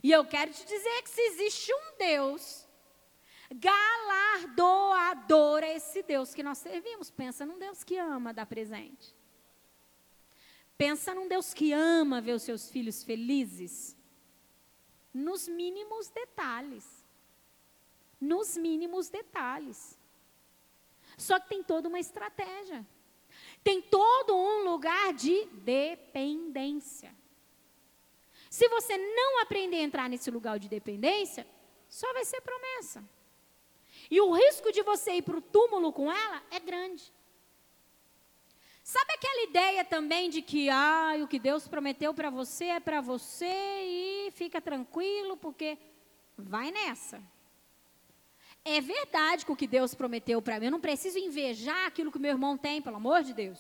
E 0.01 0.11
eu 0.11 0.25
quero 0.25 0.51
te 0.51 0.65
dizer 0.65 1.01
que 1.03 1.09
se 1.09 1.21
existe 1.21 1.73
um 1.73 1.97
Deus 1.97 2.67
galardoador, 3.51 5.63
é 5.63 5.75
esse 5.75 6.03
Deus 6.03 6.33
que 6.33 6.43
nós 6.43 6.59
servimos. 6.59 7.11
Pensa 7.11 7.45
num 7.45 7.59
Deus 7.59 7.83
que 7.83 7.97
ama 7.97 8.33
dar 8.33 8.45
presente. 8.45 9.13
Pensa 10.77 11.13
num 11.13 11.27
Deus 11.27 11.53
que 11.53 11.73
ama 11.73 12.21
ver 12.21 12.31
os 12.33 12.43
seus 12.43 12.69
filhos 12.69 13.03
felizes. 13.03 13.97
Nos 15.13 15.47
mínimos 15.47 16.09
detalhes. 16.09 16.85
Nos 18.21 18.55
mínimos 18.55 19.09
detalhes. 19.09 19.98
Só 21.19 21.39
que 21.39 21.49
tem 21.49 21.61
toda 21.61 21.89
uma 21.89 21.99
estratégia. 21.99 22.85
Tem 23.63 23.81
todo 23.81 24.35
um 24.35 24.63
lugar 24.63 25.13
de 25.13 25.45
dependência. 25.47 27.13
Se 28.49 28.67
você 28.69 28.97
não 28.97 29.41
aprender 29.41 29.77
a 29.77 29.83
entrar 29.83 30.09
nesse 30.09 30.31
lugar 30.31 30.57
de 30.57 30.67
dependência, 30.67 31.45
só 31.87 32.11
vai 32.13 32.23
ser 32.23 32.41
promessa. 32.41 33.03
E 34.09 34.19
o 34.21 34.31
risco 34.31 34.71
de 34.71 34.81
você 34.81 35.15
ir 35.15 35.21
para 35.21 35.37
o 35.37 35.41
túmulo 35.41 35.91
com 35.91 36.11
ela 36.11 36.41
é 36.49 36.59
grande. 36.59 37.13
Sabe 38.81 39.13
aquela 39.13 39.43
ideia 39.43 39.85
também 39.85 40.29
de 40.29 40.41
que 40.41 40.69
ah, 40.69 41.13
o 41.21 41.27
que 41.27 41.37
Deus 41.37 41.67
prometeu 41.67 42.13
para 42.13 42.29
você 42.29 42.65
é 42.65 42.79
para 42.79 43.01
você 43.01 43.45
e 43.45 44.31
fica 44.31 44.59
tranquilo, 44.59 45.37
porque 45.37 45.77
vai 46.35 46.71
nessa. 46.71 47.21
É 48.63 48.81
verdade 48.81 49.45
que 49.45 49.51
o 49.51 49.55
que 49.55 49.67
Deus 49.67 49.95
prometeu 49.95 50.41
para 50.41 50.59
mim, 50.59 50.65
eu 50.65 50.71
não 50.71 50.79
preciso 50.79 51.17
invejar 51.17 51.87
aquilo 51.87 52.11
que 52.11 52.19
meu 52.19 52.31
irmão 52.31 52.57
tem, 52.57 52.81
pelo 52.81 52.97
amor 52.97 53.23
de 53.23 53.33
Deus. 53.33 53.59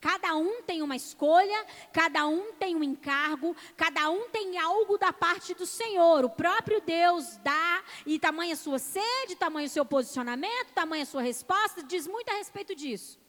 Cada 0.00 0.34
um 0.36 0.62
tem 0.62 0.82
uma 0.82 0.96
escolha, 0.96 1.64
cada 1.92 2.26
um 2.26 2.52
tem 2.54 2.74
um 2.74 2.82
encargo, 2.82 3.56
cada 3.76 4.10
um 4.10 4.28
tem 4.30 4.58
algo 4.58 4.98
da 4.98 5.12
parte 5.12 5.54
do 5.54 5.64
Senhor. 5.64 6.24
O 6.24 6.30
próprio 6.30 6.80
Deus 6.80 7.36
dá, 7.38 7.82
e 8.04 8.18
tamanha 8.18 8.56
sua 8.56 8.78
sede, 8.78 9.36
tamanho 9.36 9.68
seu 9.68 9.84
posicionamento, 9.84 10.72
tamanha 10.74 11.06
sua 11.06 11.22
resposta, 11.22 11.82
diz 11.82 12.06
muito 12.06 12.28
a 12.30 12.34
respeito 12.34 12.74
disso. 12.74 13.20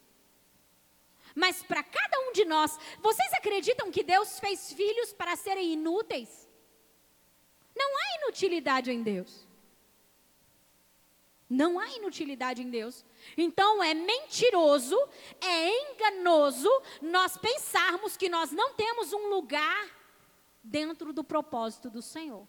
Mas 1.36 1.64
para 1.64 1.84
cada 1.84 2.20
um 2.22 2.32
de 2.32 2.46
nós, 2.46 2.78
vocês 3.02 3.34
acreditam 3.34 3.92
que 3.92 4.04
Deus 4.04 4.40
fez 4.40 4.72
filhos 4.74 5.14
para 5.14 5.36
serem 5.36 5.74
inúteis? 5.74 6.48
Não 7.76 7.98
há 7.98 8.24
inutilidade 8.24 8.92
em 8.92 9.02
Deus. 9.02 9.48
Não 11.54 11.80
há 11.80 11.88
inutilidade 11.92 12.64
em 12.64 12.70
Deus. 12.72 13.06
Então 13.38 13.84
é 13.84 13.94
mentiroso, 13.94 14.98
é 15.40 15.92
enganoso 15.92 16.68
nós 17.00 17.38
pensarmos 17.38 18.18
que 18.18 18.28
nós 18.28 18.52
não 18.52 18.74
temos 18.74 19.14
um 19.14 19.28
lugar 19.28 19.88
dentro 20.64 21.14
do 21.14 21.24
propósito 21.24 21.92
do 21.92 22.02
Senhor, 22.02 22.48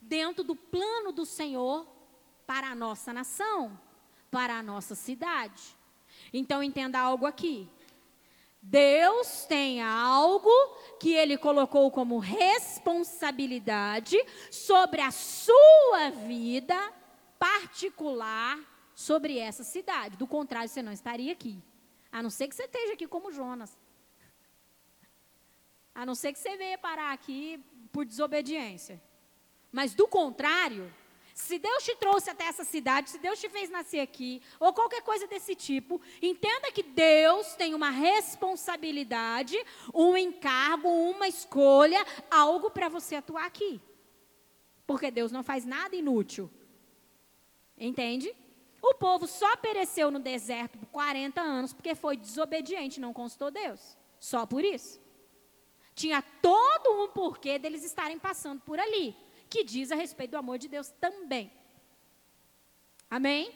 dentro 0.00 0.42
do 0.42 0.56
plano 0.56 1.12
do 1.12 1.24
Senhor 1.24 1.86
para 2.48 2.70
a 2.70 2.74
nossa 2.74 3.12
nação, 3.12 3.80
para 4.28 4.58
a 4.58 4.62
nossa 4.62 4.96
cidade. 4.96 5.62
Então 6.32 6.64
entenda 6.64 6.98
algo 6.98 7.26
aqui. 7.26 7.70
Deus 8.60 9.46
tem 9.46 9.80
algo 9.80 10.50
que 10.98 11.12
Ele 11.12 11.38
colocou 11.38 11.92
como 11.92 12.18
responsabilidade 12.18 14.18
sobre 14.50 15.00
a 15.00 15.12
sua 15.12 16.10
vida 16.10 16.98
particular 17.40 18.60
sobre 18.94 19.38
essa 19.38 19.64
cidade. 19.64 20.18
Do 20.18 20.26
contrário, 20.26 20.68
você 20.68 20.82
não 20.82 20.92
estaria 20.92 21.32
aqui. 21.32 21.58
A 22.12 22.22
não 22.22 22.28
ser 22.28 22.46
que 22.48 22.54
você 22.54 22.64
esteja 22.64 22.92
aqui 22.92 23.06
como 23.08 23.32
Jonas. 23.32 23.76
A 25.94 26.04
não 26.04 26.14
ser 26.14 26.32
que 26.34 26.38
você 26.38 26.56
venha 26.56 26.76
parar 26.76 27.12
aqui 27.12 27.58
por 27.90 28.04
desobediência. 28.04 29.02
Mas 29.72 29.94
do 29.94 30.06
contrário, 30.06 30.92
se 31.34 31.58
Deus 31.58 31.82
te 31.82 31.96
trouxe 31.96 32.28
até 32.28 32.44
essa 32.44 32.64
cidade, 32.64 33.10
se 33.10 33.18
Deus 33.18 33.40
te 33.40 33.48
fez 33.48 33.70
nascer 33.70 34.00
aqui, 34.00 34.42
ou 34.58 34.74
qualquer 34.74 35.02
coisa 35.02 35.26
desse 35.26 35.54
tipo, 35.54 36.00
entenda 36.20 36.70
que 36.70 36.82
Deus 36.82 37.54
tem 37.54 37.74
uma 37.74 37.90
responsabilidade, 37.90 39.56
um 39.94 40.16
encargo, 40.16 40.88
uma 40.88 41.26
escolha, 41.26 42.04
algo 42.30 42.70
para 42.70 42.88
você 42.88 43.16
atuar 43.16 43.46
aqui. 43.46 43.80
Porque 44.86 45.10
Deus 45.10 45.32
não 45.32 45.42
faz 45.42 45.64
nada 45.64 45.96
inútil. 45.96 46.50
Entende? 47.80 48.36
O 48.82 48.94
povo 48.94 49.26
só 49.26 49.56
pereceu 49.56 50.10
no 50.10 50.18
deserto 50.18 50.78
por 50.78 50.86
40 50.88 51.40
anos 51.40 51.72
porque 51.72 51.94
foi 51.94 52.16
desobediente, 52.16 53.00
não 53.00 53.14
consultou 53.14 53.50
Deus. 53.50 53.96
Só 54.18 54.44
por 54.44 54.62
isso. 54.62 55.00
Tinha 55.94 56.22
todo 56.42 57.02
um 57.02 57.08
porquê 57.08 57.58
deles 57.58 57.82
estarem 57.82 58.18
passando 58.18 58.60
por 58.60 58.78
ali, 58.78 59.16
que 59.48 59.64
diz 59.64 59.90
a 59.90 59.94
respeito 59.94 60.32
do 60.32 60.36
amor 60.36 60.58
de 60.58 60.68
Deus 60.68 60.90
também. 61.00 61.50
Amém? 63.10 63.52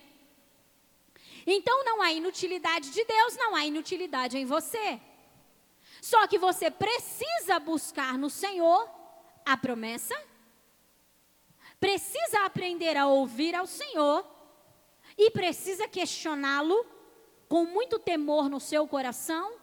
Então 1.47 1.85
não 1.85 2.01
há 2.01 2.11
inutilidade 2.11 2.91
de 2.91 3.05
Deus, 3.05 3.37
não 3.37 3.55
há 3.55 3.65
inutilidade 3.67 4.39
em 4.39 4.47
você. 4.47 5.01
Só 6.01 6.27
que 6.27 6.39
você 6.39 6.71
precisa 6.71 7.59
buscar 7.59 8.19
no 8.19 8.29
Senhor 8.31 8.89
a 9.45 9.57
promessa 9.57 10.15
precisa 11.85 12.47
aprender 12.47 12.97
a 12.97 13.07
ouvir 13.07 13.55
ao 13.55 13.67
Senhor 13.67 14.27
e 15.19 15.31
precisa 15.31 15.87
questioná-lo 15.87 16.83
com 17.47 17.67
muito 17.67 17.99
temor 17.99 18.49
no 18.49 18.59
seu 18.59 18.89
coração. 18.89 19.59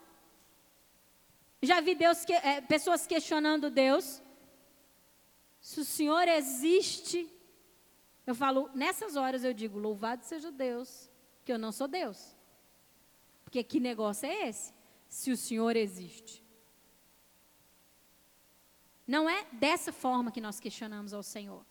Já 1.63 1.81
vi 1.81 1.95
Deus 1.95 2.23
que, 2.23 2.31
é, 2.31 2.61
pessoas 2.61 3.07
questionando 3.07 3.71
Deus. 3.71 4.21
Se 5.59 5.79
o 5.79 5.83
Senhor 5.83 6.27
existe, 6.27 7.27
eu 8.27 8.35
falo, 8.35 8.69
nessas 8.75 9.15
horas 9.15 9.43
eu 9.43 9.51
digo, 9.51 9.79
louvado 9.79 10.23
seja 10.23 10.51
Deus, 10.51 11.09
que 11.43 11.51
eu 11.51 11.57
não 11.57 11.71
sou 11.71 11.87
Deus. 11.87 12.35
Porque 13.43 13.63
que 13.63 13.79
negócio 13.79 14.27
é 14.27 14.47
esse? 14.47 14.71
Se 15.09 15.31
o 15.31 15.37
Senhor 15.37 15.75
existe. 15.75 16.45
Não 19.07 19.27
é 19.27 19.43
dessa 19.53 19.91
forma 19.91 20.31
que 20.31 20.39
nós 20.39 20.59
questionamos 20.59 21.15
ao 21.15 21.23
Senhor. 21.23 21.65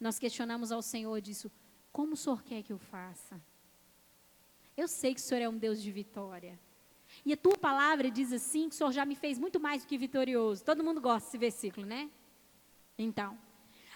Nós 0.00 0.18
questionamos 0.18 0.70
ao 0.70 0.82
Senhor 0.82 1.20
disso: 1.20 1.50
como 1.92 2.14
o 2.14 2.16
Senhor 2.16 2.42
quer 2.42 2.62
que 2.62 2.72
eu 2.72 2.78
faça? 2.78 3.40
Eu 4.76 4.86
sei 4.86 5.14
que 5.14 5.20
o 5.20 5.22
Senhor 5.22 5.40
é 5.40 5.48
um 5.48 5.58
Deus 5.58 5.82
de 5.82 5.90
vitória. 5.90 6.58
E 7.24 7.32
a 7.32 7.36
tua 7.36 7.58
palavra 7.58 8.10
diz 8.10 8.32
assim: 8.32 8.68
que 8.68 8.74
o 8.74 8.78
Senhor 8.78 8.92
já 8.92 9.04
me 9.04 9.16
fez 9.16 9.38
muito 9.38 9.58
mais 9.58 9.82
do 9.82 9.88
que 9.88 9.98
vitorioso. 9.98 10.64
Todo 10.64 10.84
mundo 10.84 11.00
gosta 11.00 11.26
desse 11.26 11.38
versículo, 11.38 11.86
né? 11.86 12.10
Então, 12.96 13.38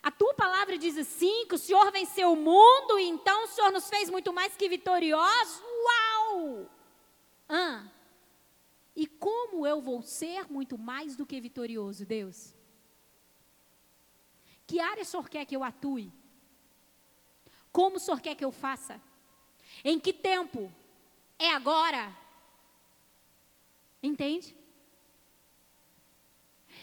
a 0.03 0.11
tua 0.11 0.35
palavra 0.35 0.77
diz 0.77 0.97
assim: 0.99 1.47
que 1.47 1.55
o 1.55 1.59
Senhor 1.59 1.91
venceu 1.93 2.33
o 2.33 2.37
mundo, 2.37 2.99
e 2.99 3.05
então 3.05 3.45
o 3.45 3.49
Senhor 3.49 3.71
nos 3.71 3.89
fez 3.89 4.11
muito 4.11 4.33
mais 4.33 4.57
que 4.57 4.69
vitoriosos. 4.69 5.63
Uau! 5.85 6.71
Ah, 7.49 7.87
e 8.95 9.07
como 9.07 9.67
eu 9.67 9.81
vou 9.81 10.03
ser 10.03 10.51
muito 10.51 10.77
mais 10.77 11.17
do 11.17 11.25
que 11.25 11.41
vitorioso, 11.41 12.05
Deus? 12.05 12.55
Que 14.73 14.81
área 14.81 15.03
o 15.03 15.05
Senhor 15.05 15.29
quer 15.29 15.45
que 15.45 15.55
eu 15.55 15.63
atue? 15.63 16.11
Como 17.71 17.97
o 17.97 18.01
Senhor 18.01 18.23
quer 18.23 18.35
que 18.35 18.43
eu 18.43 18.51
faça? 18.51 18.99
Em 19.85 20.01
que 20.01 20.15
tempo? 20.15 20.73
É 21.39 21.51
agora? 21.51 22.11
Entende? 24.03 24.57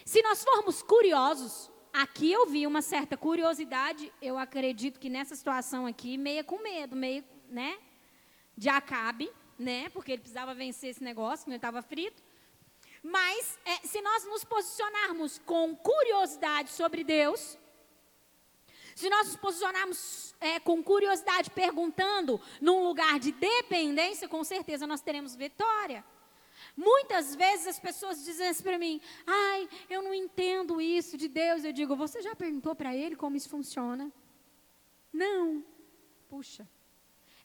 Se 0.06 0.22
nós 0.22 0.44
formos 0.44 0.84
curiosos, 0.84 1.72
aqui 1.92 2.32
eu 2.32 2.46
vi 2.46 2.68
uma 2.68 2.84
certa 2.84 3.18
curiosidade, 3.18 4.14
eu 4.22 4.38
acredito 4.38 5.00
que 5.00 5.10
nessa 5.10 5.36
situação 5.36 5.88
aqui, 5.88 6.16
meia 6.16 6.44
com 6.44 6.62
medo, 6.62 6.96
meio, 6.96 7.24
né? 7.50 7.80
De 8.56 8.70
Acabe, 8.70 9.32
né? 9.58 9.90
Porque 9.90 10.12
ele 10.12 10.22
precisava 10.22 10.54
vencer 10.54 10.92
esse 10.92 11.04
negócio, 11.04 11.46
que 11.46 11.50
ele 11.50 11.58
estava 11.58 11.82
frito. 11.82 12.22
Mas 13.02 13.58
é, 13.66 13.78
se 13.78 14.00
nós 14.00 14.26
nos 14.26 14.44
posicionarmos 14.44 15.40
com 15.40 15.76
curiosidade 15.76 16.70
sobre 16.70 17.04
Deus, 17.04 17.58
se 19.00 19.10
nós 19.10 19.28
nos 19.28 19.38
posicionarmos 19.38 20.36
é, 20.42 20.60
com 20.60 20.84
curiosidade, 20.84 21.50
perguntando 21.52 22.40
num 22.60 22.84
lugar 22.84 23.18
de 23.18 23.32
dependência, 23.32 24.28
com 24.28 24.44
certeza 24.44 24.86
nós 24.86 25.00
teremos 25.00 25.38
vitória. 25.38 26.04
Muitas 26.76 27.34
vezes 27.34 27.68
as 27.68 27.80
pessoas 27.80 28.26
dizem 28.26 28.50
assim 28.50 28.62
para 28.62 28.78
mim: 28.78 29.00
ai, 29.26 29.70
eu 29.90 30.02
não 30.02 30.14
entendo 30.14 30.82
isso 30.82 31.16
de 31.16 31.30
Deus. 31.30 31.64
Eu 31.64 31.72
digo: 31.72 31.96
você 31.96 32.22
já 32.22 32.36
perguntou 32.36 32.76
para 32.76 32.94
ele 32.94 33.16
como 33.16 33.38
isso 33.38 33.48
funciona? 33.48 34.12
Não. 35.14 35.64
Puxa. 36.28 36.68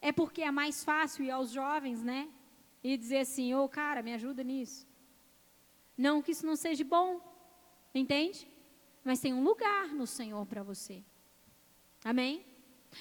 É 0.01 0.11
porque 0.11 0.43
é 0.43 0.51
mais 0.51 0.83
fácil 0.83 1.25
ir 1.25 1.31
aos 1.31 1.53
jovens, 1.53 2.03
né? 2.03 2.29
E 2.83 2.97
dizer 2.97 3.19
assim: 3.19 3.55
ô 3.55 3.63
oh, 3.63 3.69
cara, 3.69 4.03
me 4.03 4.13
ajuda 4.13 4.43
nisso. 4.43 4.85
Não 5.97 6.21
que 6.21 6.33
isso 6.33 6.45
não 6.45 6.57
seja 6.57 6.83
bom, 6.83 7.21
entende? 7.95 8.51
Mas 9.05 9.21
tem 9.21 9.33
um 9.33 9.45
lugar 9.45 9.95
no 9.95 10.05
Senhor 10.05 10.45
para 10.47 10.65
você. 10.65 11.05
Amém? 12.05 12.45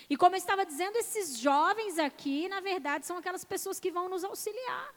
E 0.09 0.15
como 0.15 0.35
eu 0.35 0.37
estava 0.37 0.65
dizendo, 0.65 0.95
esses 0.95 1.37
jovens 1.37 1.99
aqui, 1.99 2.47
na 2.47 2.61
verdade, 2.61 3.05
são 3.05 3.17
aquelas 3.17 3.43
pessoas 3.43 3.79
que 3.79 3.91
vão 3.91 4.07
nos 4.07 4.23
auxiliar. 4.23 4.95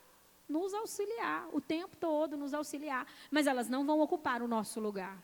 Nos 0.49 0.73
auxiliar, 0.73 1.49
o 1.53 1.61
tempo 1.61 1.97
todo 1.97 2.37
nos 2.37 2.55
auxiliar. 2.55 3.05
Mas 3.31 3.49
elas 3.49 3.69
não 3.69 3.85
vão 3.85 4.01
ocupar 4.01 4.41
o 4.43 4.49
nosso 4.49 4.79
lugar. 4.79 5.21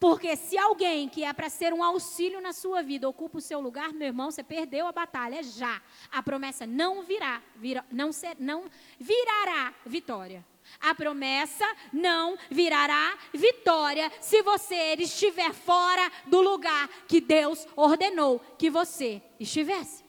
Porque 0.00 0.34
se 0.36 0.56
alguém 0.56 1.08
que 1.08 1.24
é 1.24 1.32
para 1.32 1.48
ser 1.50 1.72
um 1.72 1.82
auxílio 1.82 2.40
na 2.40 2.52
sua 2.52 2.82
vida 2.82 3.08
ocupa 3.08 3.38
o 3.38 3.40
seu 3.40 3.60
lugar, 3.60 3.92
meu 3.92 4.08
irmão, 4.08 4.30
você 4.30 4.42
perdeu 4.42 4.86
a 4.86 4.92
batalha 4.92 5.42
já. 5.42 5.82
A 6.10 6.22
promessa 6.22 6.66
não 6.66 7.02
virá, 7.02 7.42
não, 7.90 8.12
ser, 8.12 8.36
não 8.38 8.64
virará 8.98 9.74
vitória. 9.84 10.44
A 10.80 10.94
promessa 10.94 11.64
não 11.92 12.36
virará 12.50 13.18
vitória 13.32 14.10
se 14.20 14.42
você 14.42 14.94
estiver 14.94 15.52
fora 15.52 16.10
do 16.26 16.40
lugar 16.40 16.88
que 17.06 17.20
Deus 17.20 17.66
ordenou 17.76 18.40
que 18.58 18.70
você 18.70 19.22
estivesse. 19.38 20.04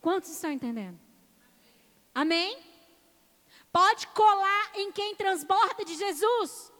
Quantos 0.00 0.30
estão 0.30 0.50
entendendo? 0.50 0.98
Amém? 2.14 2.58
Pode 3.72 4.06
colar 4.08 4.72
em 4.74 4.92
quem 4.92 5.14
transborda 5.16 5.84
de 5.84 5.94
Jesus. 5.94 6.72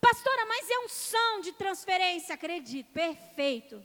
Pastora, 0.00 0.46
mas 0.46 0.70
é 0.70 0.78
um 0.80 0.88
som 0.88 1.40
de 1.40 1.52
transferência, 1.52 2.34
acredito. 2.34 2.92
Perfeito. 2.92 3.84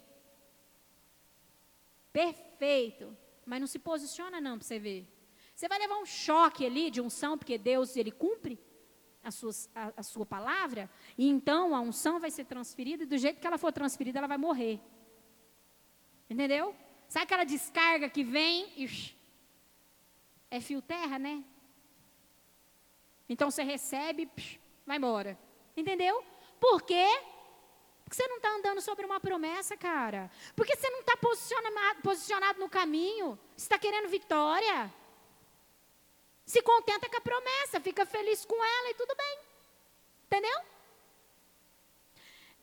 Perfeito. 2.11 3.17
Mas 3.45 3.59
não 3.59 3.67
se 3.67 3.79
posiciona 3.79 4.39
não 4.39 4.57
para 4.57 4.67
você 4.67 4.77
ver. 4.77 5.07
Você 5.55 5.67
vai 5.67 5.79
levar 5.79 5.97
um 5.97 6.05
choque 6.05 6.65
ali 6.65 6.91
de 6.91 7.01
unção, 7.01 7.37
porque 7.37 7.57
Deus 7.57 7.95
ele 7.95 8.11
cumpre 8.11 8.59
a 9.23 9.31
sua, 9.31 9.51
a, 9.73 9.93
a 9.97 10.03
sua 10.03 10.25
palavra, 10.25 10.89
e 11.17 11.27
então 11.27 11.75
a 11.75 11.79
unção 11.79 12.19
vai 12.19 12.29
ser 12.29 12.45
transferida, 12.45 13.03
e 13.03 13.05
do 13.05 13.17
jeito 13.17 13.39
que 13.39 13.47
ela 13.47 13.57
for 13.57 13.71
transferida, 13.71 14.19
ela 14.19 14.27
vai 14.27 14.37
morrer. 14.37 14.79
Entendeu? 16.29 16.75
Sabe 17.07 17.23
aquela 17.23 17.43
descarga 17.43 18.09
que 18.09 18.23
vem 18.23 18.71
e. 18.75 19.15
É 20.49 20.59
fio 20.59 20.81
terra, 20.81 21.17
né? 21.17 21.43
Então 23.27 23.49
você 23.49 23.63
recebe, 23.63 24.29
vai 24.85 24.97
embora. 24.97 25.37
Entendeu? 25.75 26.23
Por 26.59 26.81
quê? 26.83 27.07
Porque 28.03 28.15
você 28.15 28.27
não 28.27 28.37
está 28.37 28.49
andando 28.55 28.81
sobre 28.81 29.05
uma 29.05 29.19
promessa, 29.19 29.75
cara. 29.75 30.29
Porque 30.55 30.75
você 30.75 30.89
não 30.89 30.99
está 30.99 31.17
posicionado, 31.17 32.01
posicionado 32.01 32.59
no 32.59 32.69
caminho. 32.69 33.39
Você 33.55 33.65
está 33.65 33.79
querendo 33.79 34.09
vitória. 34.09 34.93
Se 36.45 36.61
contenta 36.61 37.09
com 37.09 37.17
a 37.17 37.21
promessa, 37.21 37.79
fica 37.79 38.05
feliz 38.05 38.45
com 38.45 38.55
ela 38.55 38.89
e 38.89 38.95
tudo 38.95 39.15
bem. 39.15 39.39
Entendeu? 40.25 40.61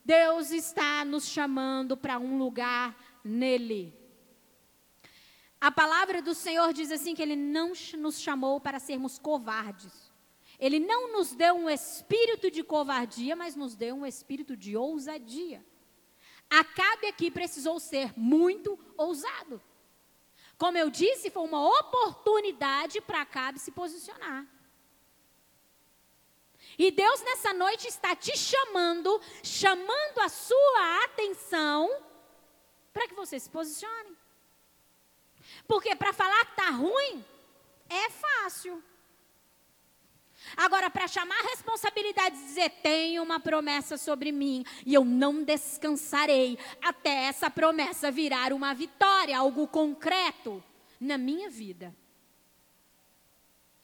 Deus 0.05 0.51
está 0.51 1.05
nos 1.05 1.27
chamando 1.29 1.97
para 1.97 2.19
um 2.19 2.39
lugar 2.39 2.97
nele. 3.25 3.95
A 5.61 5.71
palavra 5.71 6.23
do 6.23 6.35
Senhor 6.35 6.73
diz 6.73 6.91
assim 6.91 7.15
que 7.15 7.23
ele 7.23 7.37
não 7.37 7.73
nos 7.99 8.19
chamou 8.19 8.61
para 8.61 8.79
sermos 8.79 9.19
covardes. 9.19 10.11
Ele 10.59 10.79
não 10.79 11.13
nos 11.13 11.33
deu 11.33 11.55
um 11.55 11.71
espírito 11.71 12.51
de 12.51 12.63
covardia, 12.63 13.35
mas 13.37 13.57
nos 13.57 13.75
deu 13.75 13.95
um 13.95 14.07
espírito 14.07 14.57
de 14.57 14.77
ousadia. 14.77 15.65
Acabe 16.51 17.07
aqui 17.07 17.31
precisou 17.31 17.79
ser 17.79 18.13
muito 18.19 18.79
ousado. 18.97 19.63
Como 20.61 20.77
eu 20.77 20.91
disse, 20.91 21.31
foi 21.31 21.43
uma 21.43 21.67
oportunidade 21.81 23.01
para 23.01 23.23
Acabe 23.23 23.59
se 23.59 23.71
posicionar. 23.71 24.47
E 26.79 26.91
Deus 26.91 27.23
nessa 27.23 27.55
noite 27.55 27.89
está 27.89 28.15
te 28.15 28.37
chamando, 28.37 29.19
chamando 29.43 30.19
a 30.21 30.29
sua 30.29 31.05
atenção 31.05 31.89
para 32.93 33.09
que 33.09 33.15
você 33.15 33.41
se 33.41 33.49
posicione. 33.49 34.15
Porque 35.67 35.97
para 35.97 36.13
falar 36.13 36.45
que 36.45 36.51
está 36.51 36.69
ruim, 36.69 37.25
é 37.89 38.11
fácil. 38.11 38.85
Agora, 40.57 40.91
para 40.91 41.07
chamar 41.07 41.39
a 41.39 41.49
responsabilidade 41.51 42.37
e 42.37 42.45
dizer: 42.45 42.71
tenho 42.83 43.23
uma 43.23 43.39
promessa 43.39 43.97
sobre 43.97 44.33
mim 44.33 44.65
e 44.85 44.95
eu 44.95 45.05
não 45.05 45.45
descansarei 45.45 46.59
até 46.83 47.25
essa 47.25 47.51
promessa 47.51 48.11
virar 48.11 48.53
uma 48.53 48.75
vitória, 48.75 49.39
algo 49.39 49.67
concreto 49.69 50.63
na 50.99 51.17
minha 51.17 51.49
vida. 51.49 51.95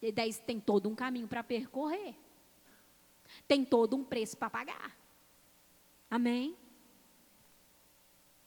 E 0.01 0.13
daí 0.13 0.33
tem 0.35 0.61
todo 0.61 0.89
um 0.89 0.95
caminho 0.95 1.29
para 1.29 1.43
percorrer, 1.43 2.15
tem 3.47 3.65
todo 3.65 3.97
um 3.97 4.05
preço 4.05 4.37
para 4.37 4.51
pagar. 4.51 4.97
Amém? 6.11 6.57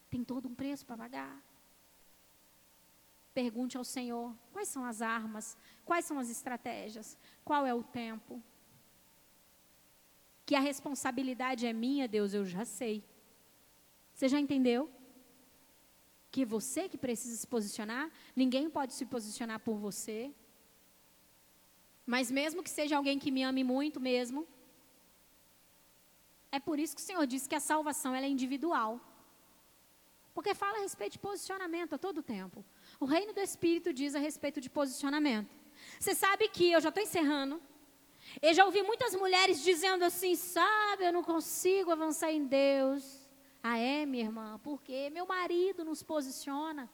Tem 0.09 0.23
todo 0.23 0.47
um 0.47 0.55
preço 0.55 0.85
para 0.85 0.97
pagar. 0.97 1.48
Pergunte 3.41 3.77
ao 3.77 3.85
Senhor: 3.95 4.27
quais 4.53 4.69
são 4.73 4.83
as 4.91 5.01
armas? 5.01 5.45
Quais 5.89 6.03
são 6.07 6.17
as 6.23 6.29
estratégias? 6.35 7.07
Qual 7.49 7.61
é 7.71 7.73
o 7.73 7.83
tempo? 8.01 8.33
Que 10.47 10.55
a 10.55 10.63
responsabilidade 10.69 11.65
é 11.71 11.73
minha, 11.85 12.05
Deus, 12.15 12.33
eu 12.33 12.43
já 12.55 12.65
sei. 12.79 12.97
Você 14.13 14.27
já 14.33 14.39
entendeu? 14.45 14.81
Que 16.33 16.43
você 16.55 16.81
que 16.91 16.97
precisa 17.05 17.35
se 17.41 17.47
posicionar, 17.55 18.05
ninguém 18.35 18.69
pode 18.77 18.93
se 18.93 19.05
posicionar 19.05 19.59
por 19.67 19.77
você. 19.87 20.17
Mas 22.13 22.29
mesmo 22.39 22.63
que 22.65 22.71
seja 22.79 22.97
alguém 22.97 23.17
que 23.23 23.31
me 23.31 23.43
ame 23.49 23.63
muito 23.63 24.01
mesmo, 24.11 24.45
é 26.57 26.59
por 26.59 26.77
isso 26.77 26.95
que 26.95 27.01
o 27.03 27.09
Senhor 27.09 27.25
disse 27.25 27.47
que 27.47 27.59
a 27.61 27.67
salvação 27.71 28.13
é 28.13 28.27
individual. 28.27 28.91
Porque 30.33 30.53
fala 30.55 30.77
a 30.77 30.81
respeito 30.81 31.13
de 31.13 31.19
posicionamento 31.19 31.93
a 31.95 31.97
todo 31.97 32.21
tempo. 32.23 32.59
O 32.99 33.05
reino 33.05 33.33
do 33.33 33.39
Espírito 33.39 33.93
diz 33.93 34.13
a 34.13 34.19
respeito 34.19 34.59
de 34.59 34.69
posicionamento. 34.69 35.55
Você 35.99 36.13
sabe 36.13 36.49
que, 36.49 36.71
eu 36.71 36.81
já 36.81 36.89
estou 36.89 37.01
encerrando, 37.01 37.61
eu 38.41 38.53
já 38.53 38.65
ouvi 38.65 38.83
muitas 38.83 39.15
mulheres 39.15 39.63
dizendo 39.63 40.03
assim, 40.03 40.35
sabe, 40.35 41.05
eu 41.05 41.13
não 41.13 41.23
consigo 41.23 41.91
avançar 41.91 42.31
em 42.31 42.45
Deus. 42.45 43.27
Ah, 43.63 43.77
é, 43.77 44.05
minha 44.05 44.25
irmã, 44.25 44.59
porque 44.63 45.09
meu 45.09 45.25
marido 45.25 45.83
nos 45.83 46.03
posiciona. 46.03 46.89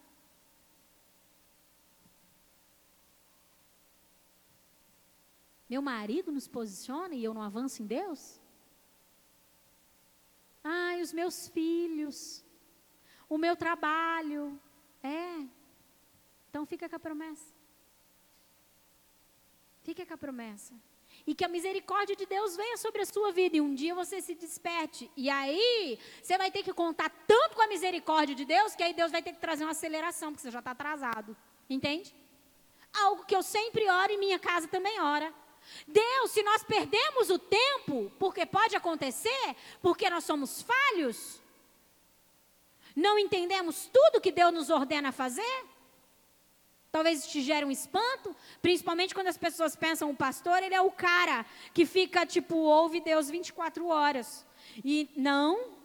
Meu 5.67 5.81
marido 5.81 6.31
nos 6.31 6.47
posiciona 6.47 7.15
e 7.15 7.23
eu 7.23 7.33
não 7.33 7.41
avanço 7.41 7.81
em 7.81 7.87
Deus? 7.87 8.39
Ai, 10.63 11.01
os 11.01 11.11
meus 11.11 11.47
filhos, 11.47 12.43
o 13.27 13.37
meu 13.37 13.55
trabalho. 13.55 14.59
É, 15.03 15.47
então 16.55 16.65
fica 16.65 16.87
com 16.87 16.95
a 16.95 16.99
promessa. 16.99 17.53
Fica 19.83 20.05
com 20.05 20.13
a 20.13 20.17
promessa. 20.17 20.73
E 21.27 21.35
que 21.35 21.43
a 21.43 21.49
misericórdia 21.49 22.15
de 22.15 22.25
Deus 22.25 22.55
venha 22.55 22.77
sobre 22.77 23.01
a 23.01 23.05
sua 23.05 23.33
vida 23.33 23.57
e 23.57 23.59
um 23.59 23.75
dia 23.75 23.93
você 23.93 24.21
se 24.21 24.33
desperte. 24.33 25.11
E 25.17 25.29
aí, 25.29 25.99
você 26.23 26.37
vai 26.37 26.49
ter 26.49 26.63
que 26.63 26.71
contar 26.71 27.09
tanto 27.27 27.57
com 27.57 27.61
a 27.61 27.67
misericórdia 27.67 28.33
de 28.33 28.45
Deus 28.45 28.73
que 28.73 28.81
aí 28.81 28.93
Deus 28.93 29.11
vai 29.11 29.21
ter 29.21 29.33
que 29.33 29.39
trazer 29.41 29.65
uma 29.65 29.71
aceleração, 29.71 30.31
porque 30.31 30.43
você 30.43 30.51
já 30.51 30.59
está 30.59 30.71
atrasado. 30.71 31.35
Entende? 31.69 32.15
Algo 32.93 33.25
que 33.25 33.35
eu 33.35 33.43
sempre 33.43 33.89
oro 33.89 34.13
e 34.13 34.17
minha 34.17 34.39
casa 34.39 34.65
também 34.65 34.97
ora. 35.01 35.33
Deus, 35.85 36.31
se 36.31 36.41
nós 36.41 36.63
perdemos 36.63 37.29
o 37.29 37.37
tempo, 37.37 38.09
porque 38.17 38.45
pode 38.45 38.77
acontecer, 38.77 39.57
porque 39.81 40.09
nós 40.09 40.23
somos 40.23 40.61
falhos, 40.61 41.41
não 42.95 43.19
entendemos 43.19 43.89
tudo 43.91 44.21
que 44.21 44.31
Deus 44.31 44.53
nos 44.53 44.69
ordena 44.69 45.11
fazer, 45.11 45.74
Talvez 46.95 47.27
te 47.27 47.41
gere 47.41 47.65
um 47.65 47.71
espanto, 47.71 48.33
principalmente 48.61 49.13
quando 49.13 49.27
as 49.27 49.37
pessoas 49.37 49.75
pensam 49.75 50.09
o 50.09 50.15
pastor, 50.15 50.63
ele 50.63 50.73
é 50.73 50.79
o 50.79 50.89
cara 50.89 51.45
que 51.73 51.85
fica 51.85 52.25
tipo 52.25 52.55
ouve 52.55 53.01
Deus 53.01 53.29
24 53.29 53.85
horas. 53.85 54.47
E 54.81 55.09
não, 55.13 55.75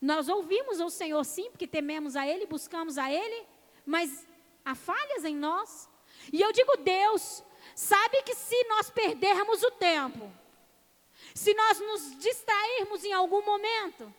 Nós 0.00 0.30
ouvimos 0.30 0.80
o 0.80 0.88
Senhor 0.88 1.22
sim, 1.24 1.50
porque 1.50 1.66
tememos 1.66 2.16
a 2.16 2.26
Ele, 2.26 2.46
buscamos 2.46 2.96
a 2.96 3.12
Ele, 3.12 3.46
mas 3.84 4.26
há 4.64 4.74
falhas 4.74 5.24
em 5.24 5.36
nós. 5.36 5.90
E 6.32 6.40
eu 6.40 6.52
digo, 6.52 6.74
Deus, 6.78 7.44
sabe 7.74 8.22
que 8.22 8.34
se 8.34 8.64
nós 8.68 8.88
perdermos 8.88 9.62
o 9.62 9.70
tempo, 9.72 10.32
se 11.34 11.52
nós 11.52 11.80
nos 11.80 12.18
distrairmos 12.18 13.04
em 13.04 13.12
algum 13.12 13.44
momento, 13.44 14.10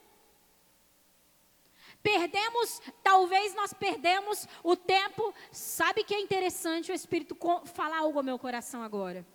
perdemos, 2.06 2.80
talvez 3.02 3.56
nós 3.56 3.74
perdemos 3.74 4.48
o 4.64 4.76
tempo. 4.76 5.34
Sabe 5.52 6.04
que 6.04 6.14
é 6.14 6.22
interessante 6.22 6.92
o 6.92 6.96
Espírito 6.96 7.36
falar 7.66 7.98
algo 7.98 8.20
ao 8.20 8.24
meu 8.24 8.38
coração 8.38 8.84
agora? 8.84 9.26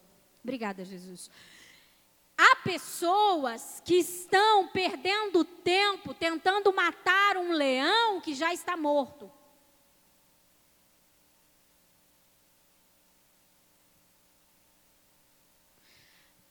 Obrigada, 0.41 0.85
Jesus. 0.85 1.29
Há 2.39 2.57
pessoas 2.63 3.83
que 3.85 3.97
estão 3.97 4.69
perdendo 4.69 5.45
tempo 5.45 6.15
tentando 6.15 6.73
matar 6.73 7.37
um 7.37 7.51
leão 7.51 8.21
que 8.21 8.35
já 8.35 8.55
está 8.55 8.77
morto. 8.77 9.29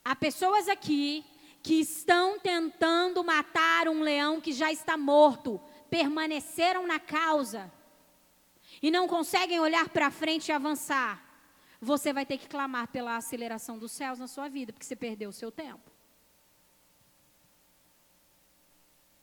Há 0.04 0.14
pessoas 0.14 0.68
aqui 0.68 1.24
que 1.62 1.80
estão 1.80 2.38
tentando 2.38 3.24
matar 3.24 3.88
um 3.88 4.02
leão 4.02 4.40
que 4.40 4.52
já 4.52 4.70
está 4.70 4.96
morto, 4.96 5.60
permaneceram 5.90 6.86
na 6.86 7.00
causa 7.00 7.70
e 8.80 8.90
não 8.90 9.08
conseguem 9.08 9.60
olhar 9.60 9.88
para 9.88 10.10
frente 10.10 10.48
e 10.48 10.52
avançar 10.52 11.30
você 11.80 12.12
vai 12.12 12.26
ter 12.26 12.36
que 12.36 12.46
clamar 12.46 12.88
pela 12.88 13.16
aceleração 13.16 13.78
dos 13.78 13.90
céus 13.92 14.18
na 14.18 14.28
sua 14.28 14.48
vida, 14.48 14.72
porque 14.72 14.84
você 14.84 14.94
perdeu 14.94 15.30
o 15.30 15.32
seu 15.32 15.50
tempo. 15.50 15.90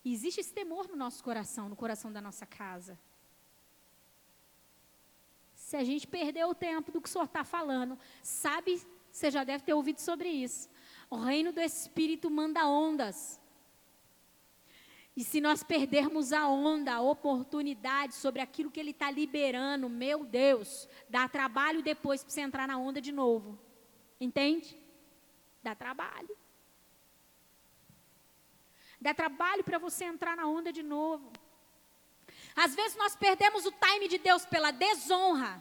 E 0.04 0.12
existe 0.12 0.40
esse 0.40 0.52
temor 0.52 0.88
no 0.88 0.96
nosso 0.96 1.22
coração, 1.22 1.68
no 1.68 1.76
coração 1.76 2.12
da 2.12 2.20
nossa 2.20 2.44
casa. 2.46 2.98
Se 5.54 5.76
a 5.76 5.84
gente 5.84 6.06
perdeu 6.06 6.48
o 6.48 6.54
tempo 6.54 6.90
do 6.90 7.00
que 7.00 7.08
o 7.08 7.12
senhor 7.12 7.26
está 7.26 7.44
falando, 7.44 7.96
sabe, 8.22 8.82
você 9.12 9.30
já 9.30 9.44
deve 9.44 9.62
ter 9.62 9.74
ouvido 9.74 10.00
sobre 10.00 10.28
isso. 10.28 10.68
O 11.08 11.16
reino 11.16 11.52
do 11.52 11.60
Espírito 11.60 12.30
manda 12.30 12.66
ondas. 12.66 13.37
E 15.18 15.24
se 15.24 15.40
nós 15.40 15.64
perdermos 15.64 16.32
a 16.32 16.46
onda, 16.46 16.94
a 16.94 17.00
oportunidade 17.00 18.14
sobre 18.14 18.40
aquilo 18.40 18.70
que 18.70 18.78
Ele 18.78 18.92
está 18.92 19.10
liberando, 19.10 19.88
meu 19.88 20.24
Deus, 20.24 20.88
dá 21.08 21.28
trabalho 21.28 21.82
depois 21.82 22.22
para 22.22 22.30
você 22.30 22.40
entrar 22.40 22.68
na 22.68 22.78
onda 22.78 23.00
de 23.00 23.10
novo. 23.10 23.58
Entende? 24.20 24.78
Dá 25.60 25.74
trabalho. 25.74 26.30
Dá 29.00 29.12
trabalho 29.12 29.64
para 29.64 29.76
você 29.76 30.04
entrar 30.04 30.36
na 30.36 30.46
onda 30.46 30.72
de 30.72 30.84
novo. 30.84 31.32
Às 32.54 32.76
vezes 32.76 32.96
nós 32.96 33.16
perdemos 33.16 33.66
o 33.66 33.72
time 33.72 34.06
de 34.06 34.18
Deus 34.18 34.46
pela 34.46 34.70
desonra. 34.70 35.60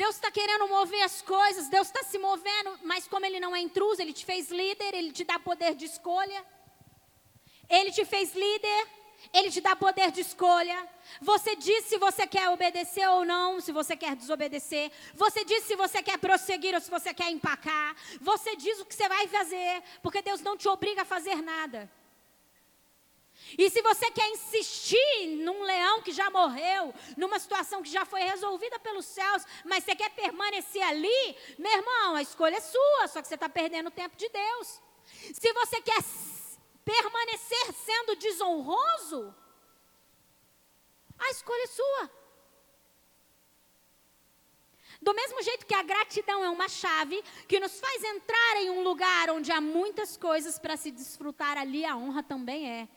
Deus 0.00 0.14
está 0.14 0.30
querendo 0.30 0.66
mover 0.66 1.02
as 1.02 1.20
coisas, 1.20 1.68
Deus 1.68 1.88
está 1.88 2.02
se 2.02 2.18
movendo, 2.18 2.70
mas 2.84 3.06
como 3.06 3.26
Ele 3.26 3.38
não 3.38 3.54
é 3.54 3.60
intruso, 3.60 4.00
Ele 4.00 4.14
te 4.14 4.24
fez 4.24 4.50
líder, 4.50 4.94
Ele 4.94 5.12
te 5.12 5.24
dá 5.24 5.38
poder 5.38 5.74
de 5.74 5.84
escolha. 5.84 6.42
Ele 7.68 7.92
te 7.92 8.06
fez 8.06 8.34
líder, 8.34 8.88
Ele 9.30 9.50
te 9.50 9.60
dá 9.60 9.76
poder 9.76 10.10
de 10.10 10.22
escolha. 10.22 10.88
Você 11.20 11.54
diz 11.54 11.84
se 11.84 11.98
você 11.98 12.26
quer 12.26 12.48
obedecer 12.48 13.06
ou 13.10 13.26
não, 13.26 13.60
se 13.60 13.72
você 13.72 13.94
quer 13.94 14.16
desobedecer. 14.16 14.90
Você 15.14 15.44
diz 15.44 15.64
se 15.64 15.76
você 15.76 16.02
quer 16.02 16.16
prosseguir 16.16 16.74
ou 16.74 16.80
se 16.80 16.90
você 16.90 17.12
quer 17.12 17.30
empacar. 17.30 17.94
Você 18.22 18.56
diz 18.56 18.80
o 18.80 18.86
que 18.86 18.94
você 18.94 19.06
vai 19.06 19.28
fazer, 19.28 19.82
porque 20.02 20.22
Deus 20.22 20.40
não 20.40 20.56
te 20.56 20.66
obriga 20.66 21.02
a 21.02 21.04
fazer 21.04 21.42
nada. 21.42 21.90
E 23.58 23.70
se 23.70 23.82
você 23.82 24.10
quer 24.10 24.28
insistir 24.28 25.26
num 25.38 25.62
leão 25.62 26.02
que 26.02 26.12
já 26.12 26.30
morreu, 26.30 26.94
numa 27.16 27.38
situação 27.38 27.82
que 27.82 27.90
já 27.90 28.04
foi 28.04 28.22
resolvida 28.22 28.78
pelos 28.78 29.06
céus, 29.06 29.44
mas 29.64 29.84
você 29.84 29.94
quer 29.94 30.10
permanecer 30.10 30.82
ali, 30.82 31.36
meu 31.58 31.72
irmão, 31.72 32.16
a 32.16 32.22
escolha 32.22 32.56
é 32.56 32.60
sua, 32.60 33.08
só 33.08 33.20
que 33.20 33.28
você 33.28 33.34
está 33.34 33.48
perdendo 33.48 33.88
o 33.88 33.92
tempo 33.92 34.16
de 34.16 34.28
Deus. 34.28 34.80
Se 35.34 35.52
você 35.52 35.80
quer 35.80 36.02
permanecer 36.84 37.72
sendo 37.74 38.16
desonroso, 38.16 39.34
a 41.18 41.30
escolha 41.30 41.64
é 41.64 41.66
sua. 41.66 42.10
Do 45.02 45.14
mesmo 45.14 45.42
jeito 45.42 45.64
que 45.64 45.74
a 45.74 45.82
gratidão 45.82 46.44
é 46.44 46.50
uma 46.50 46.68
chave 46.68 47.22
que 47.48 47.58
nos 47.58 47.80
faz 47.80 48.04
entrar 48.04 48.56
em 48.56 48.70
um 48.70 48.82
lugar 48.82 49.30
onde 49.30 49.50
há 49.50 49.60
muitas 49.60 50.16
coisas 50.16 50.58
para 50.58 50.76
se 50.76 50.90
desfrutar 50.90 51.56
ali, 51.56 51.86
a 51.86 51.96
honra 51.96 52.22
também 52.22 52.70
é. 52.70 52.88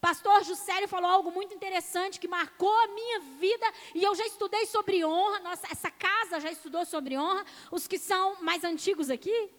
Pastor 0.00 0.44
Juscelio 0.44 0.86
falou 0.86 1.10
algo 1.10 1.30
muito 1.30 1.52
interessante 1.52 2.20
que 2.20 2.28
marcou 2.28 2.72
a 2.84 2.86
minha 2.88 3.20
vida 3.40 3.66
e 3.94 4.04
eu 4.04 4.14
já 4.14 4.24
estudei 4.26 4.64
sobre 4.66 5.04
honra. 5.04 5.40
Nossa, 5.40 5.66
essa 5.70 5.90
casa 5.90 6.38
já 6.38 6.50
estudou 6.50 6.84
sobre 6.84 7.18
honra. 7.18 7.44
Os 7.70 7.88
que 7.88 7.98
são 7.98 8.40
mais 8.40 8.62
antigos 8.62 9.10
aqui, 9.10 9.50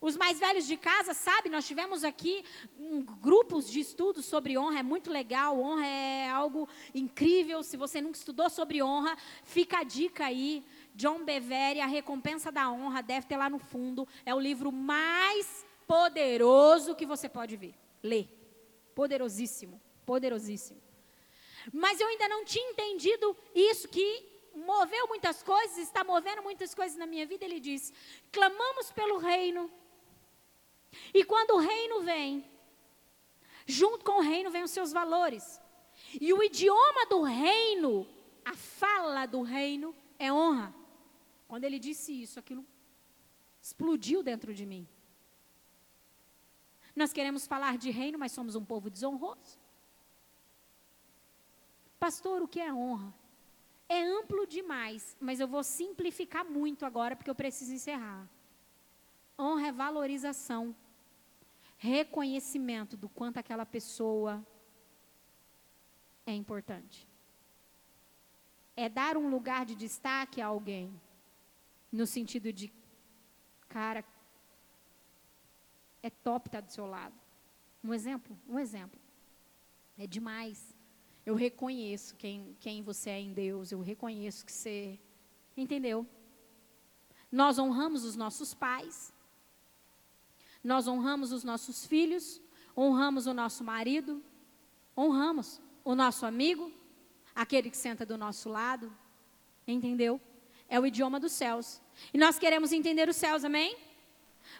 os 0.00 0.16
mais 0.16 0.38
velhos 0.38 0.68
de 0.68 0.76
casa, 0.76 1.14
sabe? 1.14 1.48
Nós 1.48 1.66
tivemos 1.66 2.04
aqui 2.04 2.44
um, 2.78 3.02
grupos 3.02 3.68
de 3.68 3.80
estudos 3.80 4.24
sobre 4.26 4.56
honra, 4.56 4.78
é 4.78 4.82
muito 4.84 5.10
legal. 5.10 5.58
Honra 5.58 5.84
é 5.84 6.30
algo 6.30 6.68
incrível. 6.94 7.60
Se 7.64 7.76
você 7.76 8.00
nunca 8.00 8.18
estudou 8.18 8.48
sobre 8.48 8.80
honra, 8.80 9.16
fica 9.42 9.78
a 9.78 9.82
dica 9.82 10.26
aí. 10.26 10.64
John 10.94 11.24
Bevere, 11.24 11.80
A 11.80 11.86
Recompensa 11.86 12.52
da 12.52 12.70
Honra, 12.70 13.02
deve 13.02 13.26
ter 13.26 13.36
lá 13.36 13.50
no 13.50 13.58
fundo. 13.58 14.06
É 14.24 14.32
o 14.34 14.40
livro 14.40 14.70
mais 14.70 15.66
poderoso 15.88 16.94
que 16.94 17.04
você 17.04 17.28
pode 17.28 17.56
ver. 17.56 17.74
Ler. 18.02 18.45
Poderosíssimo, 18.96 19.76
poderosíssimo. 20.06 20.80
Mas 21.70 22.00
eu 22.00 22.08
ainda 22.08 22.26
não 22.28 22.46
tinha 22.46 22.70
entendido 22.70 23.36
isso 23.54 23.86
que 23.88 24.06
moveu 24.54 25.06
muitas 25.06 25.42
coisas, 25.42 25.76
está 25.76 26.02
movendo 26.02 26.42
muitas 26.42 26.74
coisas 26.74 26.96
na 26.96 27.06
minha 27.06 27.26
vida. 27.26 27.44
Ele 27.44 27.60
diz: 27.60 27.92
clamamos 28.32 28.90
pelo 28.90 29.18
reino. 29.18 29.70
E 31.12 31.22
quando 31.24 31.50
o 31.50 31.58
reino 31.58 32.00
vem, 32.00 32.42
junto 33.66 34.02
com 34.02 34.18
o 34.18 34.22
reino 34.22 34.50
vem 34.50 34.62
os 34.62 34.70
seus 34.70 34.92
valores. 34.92 35.60
E 36.18 36.32
o 36.32 36.42
idioma 36.42 37.04
do 37.10 37.20
reino, 37.22 38.08
a 38.42 38.54
fala 38.54 39.26
do 39.26 39.42
reino 39.42 39.94
é 40.18 40.32
honra. 40.32 40.74
Quando 41.46 41.64
ele 41.64 41.78
disse 41.78 42.22
isso, 42.22 42.38
aquilo 42.38 42.64
explodiu 43.60 44.22
dentro 44.22 44.54
de 44.54 44.64
mim. 44.64 44.88
Nós 46.96 47.12
queremos 47.12 47.46
falar 47.46 47.76
de 47.76 47.90
reino, 47.90 48.18
mas 48.18 48.32
somos 48.32 48.56
um 48.56 48.64
povo 48.64 48.88
desonroso. 48.88 49.58
Pastor, 52.00 52.40
o 52.40 52.48
que 52.48 52.58
é 52.58 52.72
honra? 52.72 53.12
É 53.86 54.02
amplo 54.02 54.46
demais, 54.46 55.14
mas 55.20 55.38
eu 55.38 55.46
vou 55.46 55.62
simplificar 55.62 56.44
muito 56.44 56.86
agora 56.86 57.14
porque 57.14 57.30
eu 57.30 57.34
preciso 57.34 57.74
encerrar. 57.74 58.26
Honra 59.38 59.68
é 59.68 59.72
valorização, 59.72 60.74
reconhecimento 61.76 62.96
do 62.96 63.08
quanto 63.10 63.36
aquela 63.36 63.66
pessoa 63.66 64.44
é 66.24 66.32
importante. 66.32 67.06
É 68.74 68.88
dar 68.88 69.16
um 69.18 69.28
lugar 69.28 69.66
de 69.66 69.74
destaque 69.74 70.40
a 70.40 70.46
alguém, 70.46 70.98
no 71.92 72.06
sentido 72.06 72.52
de, 72.52 72.72
cara, 73.68 74.02
é 76.06 76.10
top 76.10 76.48
estar 76.48 76.60
do 76.60 76.72
seu 76.72 76.86
lado. 76.86 77.14
Um 77.82 77.92
exemplo, 77.92 78.38
um 78.48 78.58
exemplo. 78.58 78.98
É 79.98 80.06
demais. 80.06 80.74
Eu 81.24 81.34
reconheço 81.34 82.14
quem, 82.16 82.56
quem 82.60 82.82
você 82.82 83.10
é 83.10 83.20
em 83.20 83.32
Deus, 83.32 83.72
eu 83.72 83.80
reconheço 83.80 84.44
que 84.44 84.52
você. 84.52 84.98
Entendeu? 85.56 86.06
Nós 87.30 87.58
honramos 87.58 88.04
os 88.04 88.14
nossos 88.14 88.54
pais, 88.54 89.12
nós 90.62 90.86
honramos 90.86 91.32
os 91.32 91.42
nossos 91.42 91.84
filhos, 91.84 92.40
honramos 92.76 93.26
o 93.26 93.34
nosso 93.34 93.64
marido, 93.64 94.22
honramos 94.96 95.60
o 95.84 95.94
nosso 95.94 96.24
amigo, 96.26 96.72
aquele 97.34 97.70
que 97.70 97.76
senta 97.76 98.06
do 98.06 98.16
nosso 98.16 98.48
lado. 98.48 98.92
Entendeu? 99.66 100.20
É 100.68 100.78
o 100.78 100.86
idioma 100.86 101.18
dos 101.18 101.32
céus. 101.32 101.80
E 102.12 102.18
nós 102.18 102.38
queremos 102.38 102.72
entender 102.72 103.08
os 103.08 103.16
céus, 103.16 103.44
amém? 103.44 103.76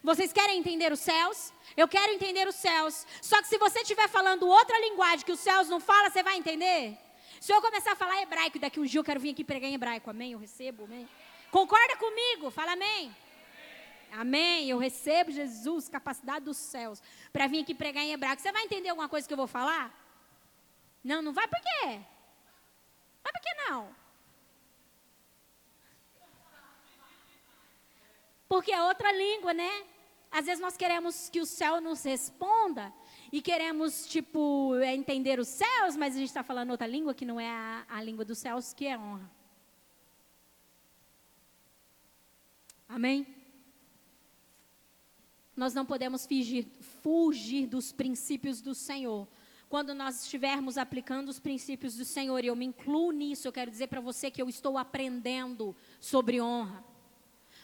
Vocês 0.08 0.32
querem 0.32 0.60
entender 0.60 0.92
os 0.92 1.00
céus? 1.00 1.52
Eu 1.76 1.88
quero 1.88 2.12
entender 2.12 2.46
os 2.46 2.54
céus. 2.54 3.04
Só 3.20 3.42
que 3.42 3.48
se 3.48 3.58
você 3.58 3.80
estiver 3.80 4.08
falando 4.08 4.46
outra 4.46 4.78
linguagem 4.78 5.26
que 5.26 5.32
os 5.32 5.40
céus 5.40 5.68
não 5.68 5.80
falam, 5.80 6.08
você 6.08 6.22
vai 6.22 6.36
entender? 6.36 6.96
Se 7.40 7.52
eu 7.52 7.60
começar 7.60 7.90
a 7.90 7.96
falar 7.96 8.22
hebraico, 8.22 8.56
daqui 8.60 8.78
um 8.78 8.84
dia 8.84 9.00
eu 9.00 9.02
quero 9.02 9.18
vir 9.18 9.30
aqui 9.30 9.42
pregar 9.42 9.68
em 9.68 9.74
hebraico, 9.74 10.08
amém? 10.08 10.30
Eu 10.30 10.38
recebo, 10.38 10.84
amém? 10.84 11.08
Concorda 11.50 11.96
comigo? 11.96 12.52
Fala 12.52 12.74
amém. 12.74 13.12
Amém. 14.12 14.70
Eu 14.70 14.78
recebo 14.78 15.32
Jesus, 15.32 15.88
capacidade 15.88 16.44
dos 16.44 16.56
céus, 16.56 17.02
para 17.32 17.48
vir 17.48 17.64
aqui 17.64 17.74
pregar 17.74 18.04
em 18.04 18.12
hebraico. 18.12 18.40
Você 18.40 18.52
vai 18.52 18.62
entender 18.62 18.90
alguma 18.90 19.08
coisa 19.08 19.26
que 19.26 19.34
eu 19.34 19.36
vou 19.36 19.48
falar? 19.48 19.92
Não, 21.02 21.20
não 21.20 21.32
vai 21.32 21.48
por 21.48 21.60
quê? 21.60 22.00
Vai 23.24 23.32
por 23.32 23.42
que 23.42 23.54
não? 23.68 23.92
Porque 28.48 28.70
é 28.70 28.80
outra 28.84 29.10
língua, 29.10 29.52
né? 29.52 29.95
Às 30.30 30.46
vezes 30.46 30.60
nós 30.60 30.76
queremos 30.76 31.28
que 31.28 31.40
o 31.40 31.46
céu 31.46 31.80
nos 31.80 32.02
responda 32.02 32.92
e 33.32 33.40
queremos, 33.40 34.06
tipo, 34.06 34.74
é, 34.76 34.94
entender 34.94 35.38
os 35.38 35.48
céus, 35.48 35.96
mas 35.96 36.14
a 36.14 36.18
gente 36.18 36.28
está 36.28 36.42
falando 36.42 36.70
outra 36.70 36.86
língua 36.86 37.14
que 37.14 37.24
não 37.24 37.40
é 37.40 37.48
a, 37.48 37.86
a 37.88 38.02
língua 38.02 38.24
dos 38.24 38.38
céus, 38.38 38.72
que 38.72 38.86
é 38.86 38.98
honra. 38.98 39.30
Amém? 42.88 43.26
Nós 45.56 45.72
não 45.72 45.86
podemos 45.86 46.26
fugir, 46.26 46.66
fugir 47.02 47.66
dos 47.66 47.90
princípios 47.90 48.60
do 48.60 48.74
Senhor. 48.74 49.26
Quando 49.68 49.94
nós 49.94 50.22
estivermos 50.22 50.78
aplicando 50.78 51.28
os 51.28 51.40
princípios 51.40 51.96
do 51.96 52.04
Senhor, 52.04 52.44
e 52.44 52.46
eu 52.46 52.54
me 52.54 52.66
incluo 52.66 53.10
nisso, 53.10 53.48
eu 53.48 53.52
quero 53.52 53.70
dizer 53.70 53.88
para 53.88 54.00
você 54.00 54.30
que 54.30 54.40
eu 54.40 54.48
estou 54.48 54.78
aprendendo 54.78 55.74
sobre 55.98 56.40
honra. 56.40 56.84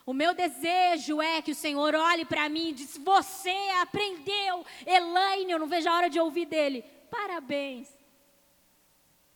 O 0.04 0.12
meu 0.12 0.34
desejo 0.34 1.22
é 1.22 1.40
que 1.40 1.52
o 1.52 1.54
Senhor 1.54 1.94
olhe 1.94 2.24
para 2.24 2.48
mim 2.48 2.70
e 2.70 2.72
diz: 2.72 2.96
Você 2.98 3.56
aprendeu, 3.80 4.64
Elaine, 4.86 5.52
eu 5.52 5.58
não 5.58 5.66
vejo 5.66 5.88
a 5.88 5.96
hora 5.96 6.10
de 6.10 6.18
ouvir 6.18 6.46
dele. 6.46 6.82
Parabéns. 7.10 7.88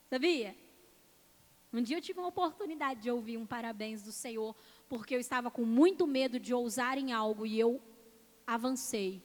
Sabia? 0.08 0.56
Um 1.72 1.82
dia 1.82 1.96
eu 1.96 2.00
tive 2.00 2.18
uma 2.18 2.28
oportunidade 2.28 3.02
de 3.02 3.10
ouvir 3.10 3.36
um 3.36 3.46
parabéns 3.46 4.02
do 4.02 4.10
Senhor, 4.10 4.56
porque 4.88 5.14
eu 5.14 5.20
estava 5.20 5.50
com 5.50 5.64
muito 5.64 6.06
medo 6.06 6.40
de 6.40 6.54
ousar 6.54 6.96
em 6.96 7.12
algo 7.12 7.44
e 7.44 7.58
eu 7.58 7.82
avancei. 8.46 9.22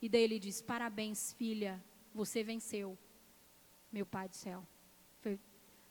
E 0.00 0.08
daí 0.08 0.22
ele 0.22 0.38
diz: 0.38 0.60
Parabéns, 0.60 1.32
filha, 1.34 1.82
você 2.12 2.42
venceu, 2.42 2.98
meu 3.92 4.06
Pai 4.06 4.28
do 4.28 4.36
céu. 4.36 4.66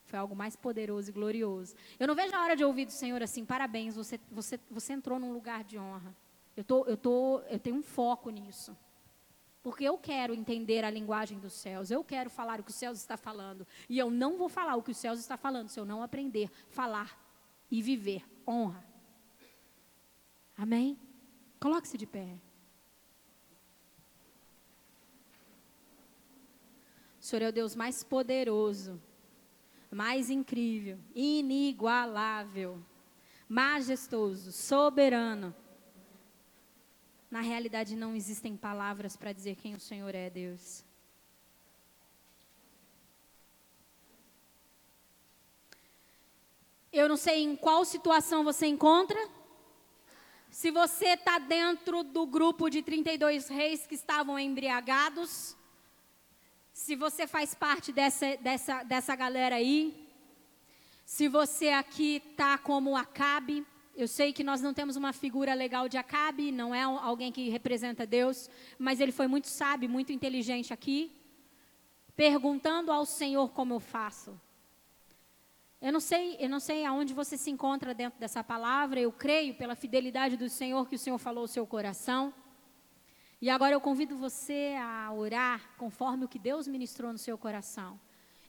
Foi 0.04 0.18
algo 0.18 0.36
mais 0.36 0.54
poderoso 0.54 1.10
e 1.10 1.12
glorioso. 1.12 1.74
Eu 1.98 2.06
não 2.06 2.14
vejo 2.14 2.34
a 2.34 2.42
hora 2.42 2.54
de 2.54 2.64
ouvir 2.64 2.84
do 2.84 2.92
Senhor 2.92 3.22
assim, 3.22 3.44
parabéns, 3.44 3.96
você, 3.96 4.20
você, 4.30 4.60
você 4.70 4.92
entrou 4.92 5.18
num 5.18 5.32
lugar 5.32 5.64
de 5.64 5.78
honra. 5.78 6.14
Eu, 6.56 6.62
tô, 6.62 6.84
eu, 6.84 6.96
tô, 6.96 7.40
eu 7.48 7.58
tenho 7.58 7.76
um 7.76 7.82
foco 7.82 8.30
nisso. 8.30 8.76
Porque 9.62 9.82
eu 9.82 9.96
quero 9.96 10.34
entender 10.34 10.84
a 10.84 10.90
linguagem 10.90 11.38
dos 11.38 11.54
céus, 11.54 11.90
eu 11.90 12.04
quero 12.04 12.28
falar 12.28 12.60
o 12.60 12.62
que 12.62 12.70
os 12.70 12.76
céus 12.76 12.98
está 12.98 13.16
falando. 13.16 13.66
E 13.88 13.98
eu 13.98 14.10
não 14.10 14.36
vou 14.36 14.48
falar 14.48 14.76
o 14.76 14.82
que 14.82 14.90
os 14.90 14.96
céus 14.96 15.18
está 15.18 15.38
falando 15.38 15.68
se 15.68 15.80
eu 15.80 15.86
não 15.86 16.02
aprender 16.02 16.50
falar 16.68 17.18
e 17.70 17.80
viver 17.80 18.22
honra. 18.46 18.84
Amém? 20.56 20.98
Coloque-se 21.58 21.96
de 21.96 22.06
pé. 22.06 22.38
O 27.18 27.24
Senhor 27.24 27.42
é 27.42 27.48
o 27.48 27.52
Deus 27.52 27.74
mais 27.74 28.04
poderoso 28.04 29.00
mais 29.94 30.28
incrível, 30.28 30.98
inigualável, 31.14 32.82
majestoso, 33.48 34.50
soberano. 34.50 35.54
Na 37.30 37.40
realidade, 37.40 37.94
não 37.94 38.16
existem 38.16 38.56
palavras 38.56 39.16
para 39.16 39.32
dizer 39.32 39.54
quem 39.54 39.72
o 39.76 39.80
Senhor 39.80 40.12
é, 40.12 40.28
Deus. 40.28 40.84
Eu 46.92 47.08
não 47.08 47.16
sei 47.16 47.44
em 47.44 47.54
qual 47.54 47.84
situação 47.84 48.42
você 48.42 48.66
encontra. 48.66 49.18
Se 50.50 50.72
você 50.72 51.10
está 51.10 51.38
dentro 51.38 52.02
do 52.02 52.26
grupo 52.26 52.68
de 52.68 52.82
32 52.82 53.46
reis 53.46 53.86
que 53.86 53.94
estavam 53.94 54.38
embriagados, 54.40 55.56
se 56.74 56.96
você 56.96 57.24
faz 57.24 57.54
parte 57.54 57.92
dessa, 57.92 58.36
dessa, 58.38 58.82
dessa 58.82 59.14
galera 59.14 59.54
aí, 59.54 60.08
se 61.06 61.28
você 61.28 61.68
aqui 61.68 62.20
está 62.32 62.58
como 62.58 62.96
Acabe, 62.96 63.64
eu 63.94 64.08
sei 64.08 64.32
que 64.32 64.42
nós 64.42 64.60
não 64.60 64.74
temos 64.74 64.96
uma 64.96 65.12
figura 65.12 65.54
legal 65.54 65.88
de 65.88 65.96
Acabe, 65.96 66.50
não 66.50 66.74
é 66.74 66.82
alguém 66.82 67.30
que 67.30 67.48
representa 67.48 68.04
Deus, 68.04 68.50
mas 68.76 68.98
ele 68.98 69.12
foi 69.12 69.28
muito 69.28 69.46
sábio, 69.46 69.88
muito 69.88 70.12
inteligente 70.12 70.72
aqui, 70.72 71.12
perguntando 72.16 72.90
ao 72.90 73.06
Senhor 73.06 73.50
como 73.52 73.74
eu 73.74 73.80
faço. 73.80 74.38
Eu 75.80 75.92
não 75.92 76.00
sei, 76.00 76.36
eu 76.40 76.48
não 76.48 76.58
sei 76.58 76.84
aonde 76.84 77.14
você 77.14 77.38
se 77.38 77.52
encontra 77.52 77.94
dentro 77.94 78.18
dessa 78.18 78.42
palavra, 78.42 78.98
eu 78.98 79.12
creio 79.12 79.54
pela 79.54 79.76
fidelidade 79.76 80.36
do 80.36 80.48
Senhor 80.48 80.88
que 80.88 80.96
o 80.96 80.98
Senhor 80.98 81.18
falou 81.18 81.42
ao 81.42 81.48
seu 81.48 81.64
coração. 81.68 82.34
E 83.44 83.50
agora 83.50 83.74
eu 83.74 83.80
convido 83.88 84.16
você 84.16 84.74
a 84.80 85.12
orar 85.12 85.60
conforme 85.76 86.24
o 86.24 86.28
que 86.28 86.38
Deus 86.38 86.66
ministrou 86.66 87.12
no 87.12 87.18
seu 87.18 87.36
coração. 87.36 88.00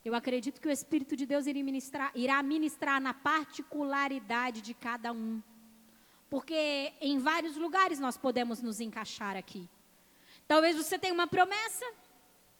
Eu 0.02 0.14
acredito 0.14 0.58
que 0.58 0.68
o 0.68 0.70
Espírito 0.70 1.14
de 1.14 1.26
Deus 1.26 1.46
irá 1.46 1.62
ministrar, 1.62 2.10
irá 2.14 2.42
ministrar 2.42 2.98
na 2.98 3.12
particularidade 3.12 4.62
de 4.62 4.72
cada 4.72 5.12
um. 5.12 5.42
Porque 6.30 6.94
em 6.98 7.18
vários 7.18 7.58
lugares 7.58 8.00
nós 8.00 8.16
podemos 8.16 8.62
nos 8.62 8.80
encaixar 8.80 9.36
aqui. 9.36 9.68
Talvez 10.48 10.74
você 10.74 10.98
tenha 10.98 11.12
uma 11.12 11.26
promessa, 11.26 11.84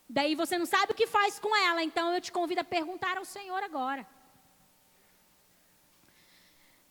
daí 0.07 0.35
você 0.35 0.59
não 0.59 0.67
sabe 0.67 0.93
o 0.93 0.95
que 0.95 1.07
faz 1.07 1.39
com 1.39 1.57
ela, 1.57 1.83
então 1.83 2.13
eu 2.13 2.21
te 2.21 2.31
convido 2.31 2.61
a 2.61 2.65
perguntar 2.65 3.17
ao 3.17 3.25
Senhor 3.25 3.63
agora. 3.63 4.07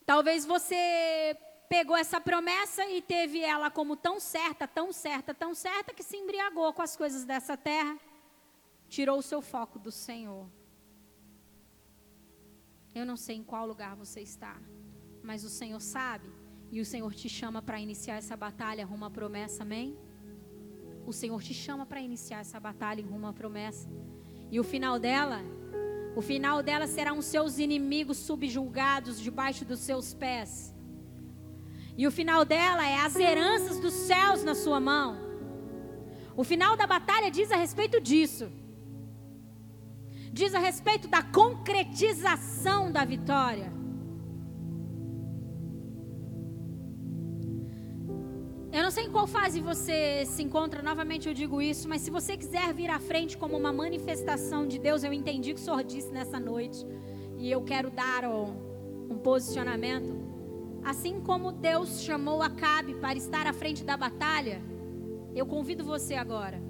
Talvez 0.04 0.44
você 0.44 1.36
pegou 1.68 1.96
essa 1.96 2.20
promessa 2.20 2.84
e 2.86 3.02
teve 3.02 3.40
ela 3.40 3.70
como 3.70 3.96
tão 3.96 4.18
certa, 4.20 4.66
tão 4.66 4.92
certa, 4.92 5.34
tão 5.34 5.54
certa, 5.54 5.92
que 5.92 6.02
se 6.02 6.16
embriagou 6.16 6.72
com 6.72 6.82
as 6.82 6.96
coisas 6.96 7.24
dessa 7.24 7.56
terra, 7.56 7.98
tirou 8.88 9.18
o 9.18 9.22
seu 9.22 9.40
foco 9.40 9.78
do 9.78 9.90
Senhor. 9.90 10.46
Eu 12.94 13.04
não 13.04 13.16
sei 13.16 13.36
em 13.36 13.44
qual 13.44 13.66
lugar 13.66 13.94
você 13.94 14.20
está, 14.20 14.56
mas 15.22 15.44
o 15.44 15.50
Senhor 15.50 15.80
sabe, 15.80 16.30
e 16.70 16.80
o 16.80 16.84
Senhor 16.84 17.12
te 17.14 17.28
chama 17.28 17.60
para 17.60 17.80
iniciar 17.80 18.16
essa 18.16 18.36
batalha 18.36 18.84
rumo 18.84 19.04
à 19.04 19.10
promessa, 19.10 19.62
amém? 19.62 19.96
O 21.06 21.12
Senhor 21.12 21.40
te 21.42 21.54
chama 21.54 21.86
para 21.86 22.00
iniciar 22.00 22.40
essa 22.40 22.58
batalha 22.58 23.04
rumo 23.04 23.26
à 23.26 23.32
promessa. 23.32 23.88
E 24.50 24.58
o 24.58 24.64
final 24.64 24.98
dela, 24.98 25.40
o 26.16 26.22
final 26.22 26.62
dela 26.62 26.86
serão 26.86 27.18
os 27.18 27.26
seus 27.26 27.58
inimigos 27.58 28.18
subjulgados 28.18 29.20
debaixo 29.20 29.64
dos 29.64 29.80
seus 29.80 30.14
pés. 30.14 30.75
E 31.96 32.06
o 32.06 32.10
final 32.10 32.44
dela 32.44 32.86
é 32.86 32.98
as 32.98 33.16
heranças 33.16 33.78
dos 33.80 33.94
céus 33.94 34.44
na 34.44 34.54
sua 34.54 34.78
mão. 34.78 35.16
O 36.36 36.44
final 36.44 36.76
da 36.76 36.86
batalha 36.86 37.30
diz 37.30 37.50
a 37.50 37.56
respeito 37.56 38.00
disso. 38.00 38.50
Diz 40.30 40.54
a 40.54 40.58
respeito 40.58 41.08
da 41.08 41.22
concretização 41.22 42.92
da 42.92 43.04
vitória. 43.04 43.72
Eu 48.70 48.82
não 48.82 48.90
sei 48.90 49.04
em 49.04 49.10
qual 49.10 49.26
fase 49.26 49.58
você 49.58 50.26
se 50.26 50.42
encontra, 50.42 50.82
novamente 50.82 51.26
eu 51.26 51.32
digo 51.32 51.62
isso, 51.62 51.88
mas 51.88 52.02
se 52.02 52.10
você 52.10 52.36
quiser 52.36 52.74
vir 52.74 52.90
à 52.90 52.98
frente 52.98 53.38
como 53.38 53.56
uma 53.56 53.72
manifestação 53.72 54.66
de 54.66 54.78
Deus, 54.78 55.02
eu 55.02 55.14
entendi 55.14 55.54
que 55.54 55.60
o 55.60 55.64
Senhor 55.64 55.82
disse 55.82 56.12
nessa 56.12 56.38
noite, 56.38 56.84
e 57.38 57.50
eu 57.50 57.62
quero 57.62 57.90
dar 57.90 58.26
um, 58.26 59.08
um 59.08 59.16
posicionamento. 59.16 60.25
Assim 60.86 61.20
como 61.20 61.50
Deus 61.50 62.02
chamou 62.02 62.40
Acabe 62.40 62.94
para 62.94 63.18
estar 63.18 63.44
à 63.44 63.52
frente 63.52 63.82
da 63.82 63.96
batalha, 63.96 64.62
eu 65.34 65.44
convido 65.44 65.82
você 65.82 66.14
agora 66.14 66.62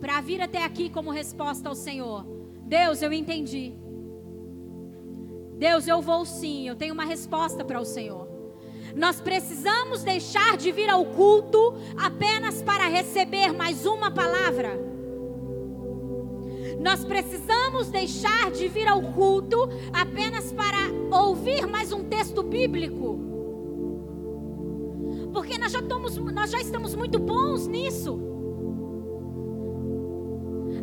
para 0.00 0.18
vir 0.22 0.40
até 0.40 0.64
aqui 0.64 0.88
como 0.88 1.10
resposta 1.10 1.68
ao 1.68 1.74
Senhor. 1.74 2.24
Deus, 2.62 3.02
eu 3.02 3.12
entendi. 3.12 3.74
Deus, 5.58 5.86
eu 5.86 6.00
vou 6.00 6.24
sim, 6.24 6.66
eu 6.66 6.74
tenho 6.74 6.94
uma 6.94 7.04
resposta 7.04 7.62
para 7.62 7.78
o 7.78 7.84
Senhor. 7.84 8.26
Nós 8.96 9.20
precisamos 9.20 10.02
deixar 10.02 10.56
de 10.56 10.72
vir 10.72 10.88
ao 10.88 11.04
culto 11.04 11.74
apenas 11.98 12.62
para 12.62 12.88
receber 12.88 13.52
mais 13.52 13.84
uma 13.84 14.10
palavra. 14.10 14.87
Nós 16.78 17.04
precisamos 17.04 17.88
deixar 17.88 18.50
de 18.52 18.68
vir 18.68 18.86
ao 18.86 19.02
culto 19.02 19.68
apenas 19.92 20.52
para 20.52 20.78
ouvir 21.10 21.66
mais 21.66 21.92
um 21.92 22.04
texto 22.04 22.42
bíblico. 22.42 23.18
Porque 25.32 25.58
nós 25.58 25.72
já, 25.72 25.80
estamos, 25.80 26.16
nós 26.16 26.50
já 26.50 26.60
estamos 26.60 26.94
muito 26.94 27.18
bons 27.18 27.66
nisso. 27.66 28.20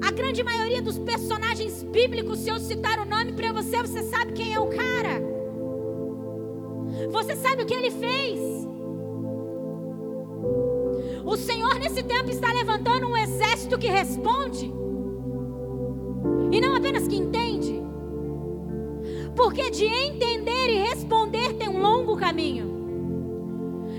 A 0.05 0.11
grande 0.11 0.43
maioria 0.43 0.81
dos 0.81 0.99
personagens 0.99 1.81
bíblicos, 1.83 2.39
se 2.39 2.49
eu 2.49 2.59
citar 2.59 2.99
o 2.99 3.05
nome 3.05 3.31
para 3.31 3.53
você, 3.53 3.81
você 3.81 4.03
sabe 4.03 4.33
quem 4.33 4.53
é 4.53 4.59
o 4.59 4.67
cara. 4.67 5.21
Você 7.09 7.35
sabe 7.35 7.63
o 7.63 7.65
que 7.65 7.73
ele 7.73 7.91
fez. 7.91 8.39
O 11.23 11.37
Senhor 11.37 11.75
nesse 11.75 12.03
tempo 12.03 12.29
está 12.29 12.51
levantando 12.51 13.07
um 13.07 13.17
exército 13.17 13.77
que 13.79 13.87
responde. 13.87 14.84
E 16.51 16.61
não 16.61 16.75
apenas 16.75 17.07
que 17.07 17.15
entende. 17.15 17.81
Porque 19.35 19.69
de 19.69 19.85
entender 19.85 20.69
e 20.69 20.87
responder 20.89 21.53
tem 21.53 21.67
um 21.67 21.81
longo 21.81 22.15
caminho. 22.15 22.73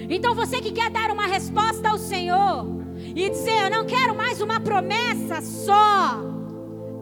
Então 0.08 0.34
você 0.34 0.60
que 0.60 0.72
quer 0.72 0.90
dar 0.90 1.10
uma 1.10 1.26
resposta 1.26 1.88
ao 1.88 1.98
Senhor 1.98 2.66
e 2.96 3.28
dizer: 3.28 3.64
Eu 3.64 3.70
não 3.70 3.84
quero 3.84 4.14
mais 4.14 4.40
uma 4.40 4.60
promessa 4.60 5.40
só. 5.40 6.20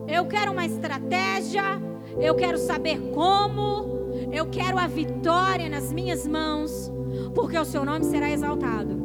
Eu 0.08 0.26
quero 0.26 0.52
uma 0.52 0.66
estratégia. 0.66 1.62
Eu 2.20 2.34
quero 2.34 2.58
saber 2.58 2.98
como. 3.12 3.92
Eu 4.32 4.46
quero 4.46 4.78
a 4.78 4.86
vitória 4.86 5.68
nas 5.68 5.92
minhas 5.92 6.26
mãos. 6.26 6.90
Porque 7.34 7.58
o 7.58 7.64
seu 7.64 7.84
nome 7.84 8.04
será 8.04 8.30
exaltado. 8.30 9.03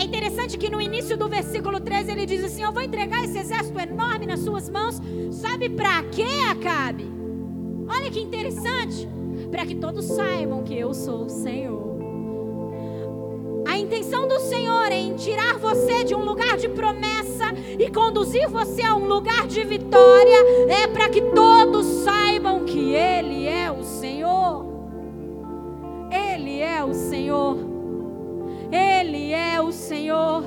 Interessante 0.00 0.56
que 0.56 0.70
no 0.70 0.80
início 0.80 1.16
do 1.16 1.28
versículo 1.28 1.80
13 1.80 2.10
ele 2.10 2.26
diz 2.26 2.44
assim: 2.44 2.62
Eu 2.62 2.72
vou 2.72 2.82
entregar 2.82 3.24
esse 3.24 3.38
exército 3.38 3.78
enorme 3.78 4.26
nas 4.26 4.40
suas 4.40 4.68
mãos. 4.70 5.00
Sabe 5.30 5.68
para 5.68 6.02
quê, 6.04 6.26
Acabe? 6.50 7.10
Olha 7.88 8.10
que 8.10 8.20
interessante. 8.20 9.08
Para 9.50 9.66
que 9.66 9.74
todos 9.74 10.04
saibam 10.04 10.62
que 10.62 10.78
eu 10.78 10.94
sou 10.94 11.26
o 11.26 11.30
Senhor. 11.30 11.92
A 13.66 13.78
intenção 13.78 14.26
do 14.26 14.38
Senhor 14.40 14.90
em 14.92 15.14
tirar 15.14 15.58
você 15.58 16.04
de 16.04 16.14
um 16.14 16.24
lugar 16.24 16.56
de 16.56 16.68
promessa 16.68 17.52
e 17.78 17.90
conduzir 17.90 18.48
você 18.48 18.82
a 18.82 18.94
um 18.94 19.06
lugar 19.06 19.46
de 19.46 19.62
vitória 19.64 20.36
é 20.68 20.86
para 20.86 21.08
que 21.08 21.22
todos 21.22 21.86
saibam 22.04 22.64
que 22.64 22.94
Ele 22.94 23.46
é 23.46 23.70
o 23.70 23.82
Senhor. 23.82 24.66
Ele 26.10 26.60
é 26.60 26.82
o 26.84 26.92
Senhor. 26.92 27.71
Ele 28.72 29.32
é 29.32 29.60
o 29.60 29.70
Senhor. 29.70 30.42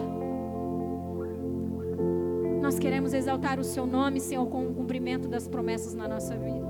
Nós 2.61 2.79
queremos 2.79 3.13
exaltar 3.13 3.59
o 3.59 3.63
Seu 3.63 3.85
nome, 3.85 4.19
Senhor, 4.19 4.47
com 4.47 4.65
o 4.65 4.73
cumprimento 4.73 5.27
das 5.27 5.47
promessas 5.47 5.93
na 5.93 6.07
nossa 6.07 6.35
vida. 6.35 6.65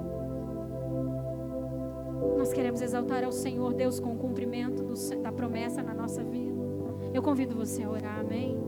Nós 2.38 2.52
queremos 2.52 2.82
exaltar 2.82 3.24
ao 3.24 3.32
Senhor, 3.32 3.74
Deus, 3.74 4.00
com 4.00 4.14
o 4.14 4.18
cumprimento 4.18 4.84
do, 4.84 4.94
da 5.22 5.32
promessa 5.32 5.82
na 5.82 5.94
nossa 5.94 6.24
vida. 6.24 6.62
Eu 7.14 7.24
convido 7.24 7.56
você 7.56 7.84
a 7.84 7.90
orar, 7.90 8.20
amém? 8.20 8.65